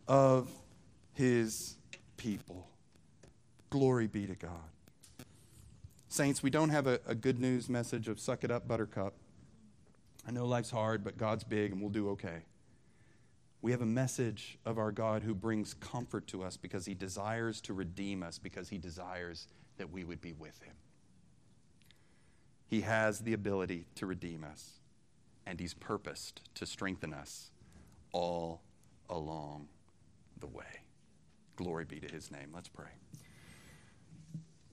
of 0.06 0.48
His 1.12 1.74
people. 2.16 2.68
Glory 3.70 4.06
be 4.06 4.28
to 4.28 4.36
God. 4.36 4.70
Saints, 6.08 6.44
we 6.44 6.50
don't 6.50 6.70
have 6.70 6.86
a, 6.86 7.00
a 7.08 7.16
good 7.16 7.40
news 7.40 7.68
message 7.68 8.06
of 8.06 8.20
suck 8.20 8.44
it 8.44 8.52
up, 8.52 8.68
buttercup. 8.68 9.14
I 10.28 10.30
know 10.30 10.46
life's 10.46 10.70
hard, 10.70 11.02
but 11.02 11.18
God's 11.18 11.42
big 11.42 11.72
and 11.72 11.80
we'll 11.80 11.90
do 11.90 12.10
okay. 12.10 12.44
We 13.66 13.72
have 13.72 13.82
a 13.82 13.84
message 13.84 14.58
of 14.64 14.78
our 14.78 14.92
God 14.92 15.24
who 15.24 15.34
brings 15.34 15.74
comfort 15.74 16.28
to 16.28 16.44
us 16.44 16.56
because 16.56 16.86
he 16.86 16.94
desires 16.94 17.60
to 17.62 17.72
redeem 17.74 18.22
us, 18.22 18.38
because 18.38 18.68
he 18.68 18.78
desires 18.78 19.48
that 19.78 19.90
we 19.90 20.04
would 20.04 20.20
be 20.20 20.32
with 20.34 20.62
him. 20.62 20.74
He 22.68 22.82
has 22.82 23.18
the 23.18 23.32
ability 23.32 23.86
to 23.96 24.06
redeem 24.06 24.44
us, 24.44 24.74
and 25.46 25.58
he's 25.58 25.74
purposed 25.74 26.42
to 26.54 26.64
strengthen 26.64 27.12
us 27.12 27.50
all 28.12 28.62
along 29.10 29.66
the 30.38 30.46
way. 30.46 30.82
Glory 31.56 31.86
be 31.86 31.98
to 31.98 32.06
his 32.06 32.30
name. 32.30 32.52
Let's 32.54 32.68
pray. 32.68 32.92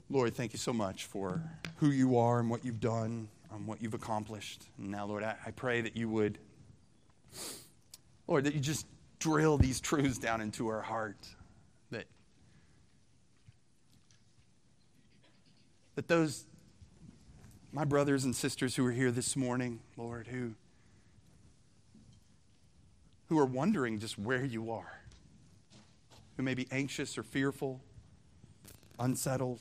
Lord, 0.07 0.35
thank 0.35 0.53
you 0.53 0.59
so 0.59 0.71
much 0.71 1.05
for 1.05 1.41
who 1.77 1.89
you 1.89 2.19
are 2.19 2.39
and 2.39 2.47
what 2.47 2.63
you've 2.63 2.79
done, 2.79 3.27
and 3.51 3.65
what 3.65 3.81
you've 3.81 3.95
accomplished. 3.95 4.67
And 4.77 4.91
now, 4.91 5.07
Lord, 5.07 5.23
I, 5.23 5.35
I 5.47 5.49
pray 5.49 5.81
that 5.81 5.97
you 5.97 6.09
would 6.09 6.37
Lord, 8.27 8.45
that 8.45 8.53
you 8.53 8.59
just 8.59 8.85
drill 9.19 9.57
these 9.57 9.79
truths 9.79 10.17
down 10.17 10.41
into 10.41 10.67
our 10.67 10.81
heart. 10.81 11.17
That, 11.91 12.05
that 15.95 16.07
those, 16.07 16.45
my 17.71 17.83
brothers 17.83 18.23
and 18.23 18.35
sisters 18.35 18.75
who 18.75 18.85
are 18.85 18.91
here 18.91 19.11
this 19.11 19.35
morning, 19.35 19.79
Lord, 19.97 20.27
who, 20.27 20.53
who 23.29 23.37
are 23.39 23.45
wondering 23.45 23.99
just 23.99 24.17
where 24.17 24.45
you 24.45 24.71
are, 24.71 25.01
who 26.37 26.43
may 26.43 26.53
be 26.53 26.67
anxious 26.71 27.17
or 27.17 27.23
fearful, 27.23 27.81
unsettled, 28.99 29.59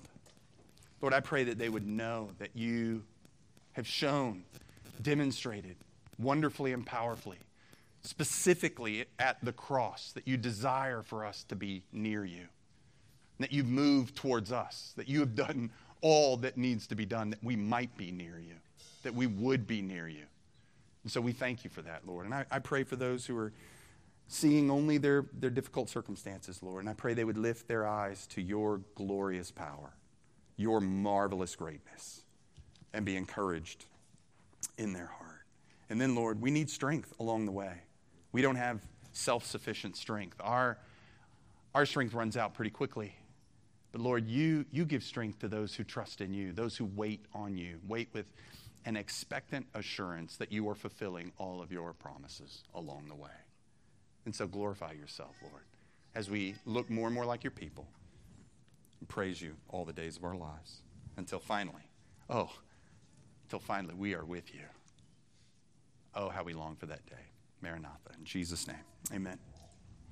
Lord, 1.00 1.14
I 1.14 1.20
pray 1.20 1.44
that 1.44 1.58
they 1.58 1.68
would 1.68 1.86
know 1.86 2.30
that 2.38 2.50
you 2.54 3.02
have 3.72 3.88
shown, 3.88 4.44
demonstrated 5.02 5.74
wonderfully 6.18 6.72
and 6.72 6.86
powerfully 6.86 7.38
specifically 8.02 9.06
at 9.18 9.42
the 9.44 9.52
cross, 9.52 10.12
that 10.12 10.26
you 10.26 10.36
desire 10.36 11.02
for 11.02 11.24
us 11.24 11.44
to 11.44 11.56
be 11.56 11.82
near 11.92 12.24
you, 12.24 12.46
that 13.38 13.52
you've 13.52 13.68
moved 13.68 14.16
towards 14.16 14.52
us, 14.52 14.92
that 14.96 15.08
you 15.08 15.20
have 15.20 15.34
done 15.34 15.70
all 16.00 16.36
that 16.38 16.56
needs 16.56 16.86
to 16.88 16.94
be 16.94 17.06
done 17.06 17.30
that 17.30 17.42
we 17.42 17.56
might 17.56 17.96
be 17.96 18.10
near 18.10 18.38
you, 18.38 18.54
that 19.04 19.14
we 19.14 19.26
would 19.26 19.66
be 19.66 19.80
near 19.80 20.08
you. 20.08 20.24
And 21.04 21.12
so 21.12 21.20
we 21.20 21.32
thank 21.32 21.64
you 21.64 21.70
for 21.70 21.82
that, 21.82 22.06
Lord. 22.06 22.26
And 22.26 22.34
I, 22.34 22.44
I 22.50 22.58
pray 22.58 22.84
for 22.84 22.96
those 22.96 23.26
who 23.26 23.36
are 23.38 23.52
seeing 24.28 24.70
only 24.70 24.98
their, 24.98 25.26
their 25.38 25.50
difficult 25.50 25.88
circumstances, 25.88 26.62
Lord. 26.62 26.80
And 26.80 26.90
I 26.90 26.94
pray 26.94 27.14
they 27.14 27.24
would 27.24 27.38
lift 27.38 27.68
their 27.68 27.86
eyes 27.86 28.26
to 28.28 28.42
your 28.42 28.80
glorious 28.94 29.50
power, 29.50 29.94
your 30.56 30.80
marvelous 30.80 31.54
greatness, 31.54 32.22
and 32.92 33.04
be 33.04 33.16
encouraged 33.16 33.86
in 34.78 34.92
their 34.92 35.06
heart. 35.06 35.46
And 35.90 36.00
then, 36.00 36.14
Lord, 36.14 36.40
we 36.40 36.50
need 36.50 36.70
strength 36.70 37.12
along 37.20 37.46
the 37.46 37.52
way. 37.52 37.82
We 38.32 38.42
don't 38.42 38.56
have 38.56 38.80
self 39.12 39.46
sufficient 39.46 39.96
strength. 39.96 40.36
Our, 40.40 40.78
our 41.74 41.86
strength 41.86 42.14
runs 42.14 42.36
out 42.36 42.54
pretty 42.54 42.70
quickly. 42.70 43.14
But 43.92 44.00
Lord, 44.00 44.26
you, 44.26 44.64
you 44.70 44.86
give 44.86 45.02
strength 45.02 45.38
to 45.40 45.48
those 45.48 45.74
who 45.74 45.84
trust 45.84 46.22
in 46.22 46.32
you, 46.32 46.52
those 46.52 46.76
who 46.76 46.86
wait 46.86 47.26
on 47.34 47.56
you, 47.56 47.78
wait 47.86 48.08
with 48.14 48.32
an 48.86 48.96
expectant 48.96 49.66
assurance 49.74 50.36
that 50.36 50.50
you 50.50 50.68
are 50.68 50.74
fulfilling 50.74 51.30
all 51.38 51.60
of 51.62 51.70
your 51.70 51.92
promises 51.92 52.64
along 52.74 53.04
the 53.08 53.14
way. 53.14 53.30
And 54.24 54.34
so 54.34 54.46
glorify 54.46 54.92
yourself, 54.92 55.36
Lord, 55.42 55.64
as 56.14 56.30
we 56.30 56.54
look 56.64 56.88
more 56.88 57.06
and 57.06 57.14
more 57.14 57.26
like 57.26 57.44
your 57.44 57.50
people 57.50 57.86
and 58.98 59.08
praise 59.08 59.40
you 59.42 59.54
all 59.68 59.84
the 59.84 59.92
days 59.92 60.16
of 60.16 60.24
our 60.24 60.34
lives 60.34 60.78
until 61.16 61.38
finally, 61.38 61.82
oh, 62.30 62.50
until 63.44 63.58
finally 63.58 63.94
we 63.94 64.14
are 64.14 64.24
with 64.24 64.54
you. 64.54 64.62
Oh, 66.14 66.30
how 66.30 66.42
we 66.42 66.54
long 66.54 66.76
for 66.76 66.86
that 66.86 67.04
day. 67.06 67.31
Maranatha. 67.62 68.10
In 68.18 68.24
Jesus' 68.24 68.66
name, 68.66 68.76
amen. 69.12 69.38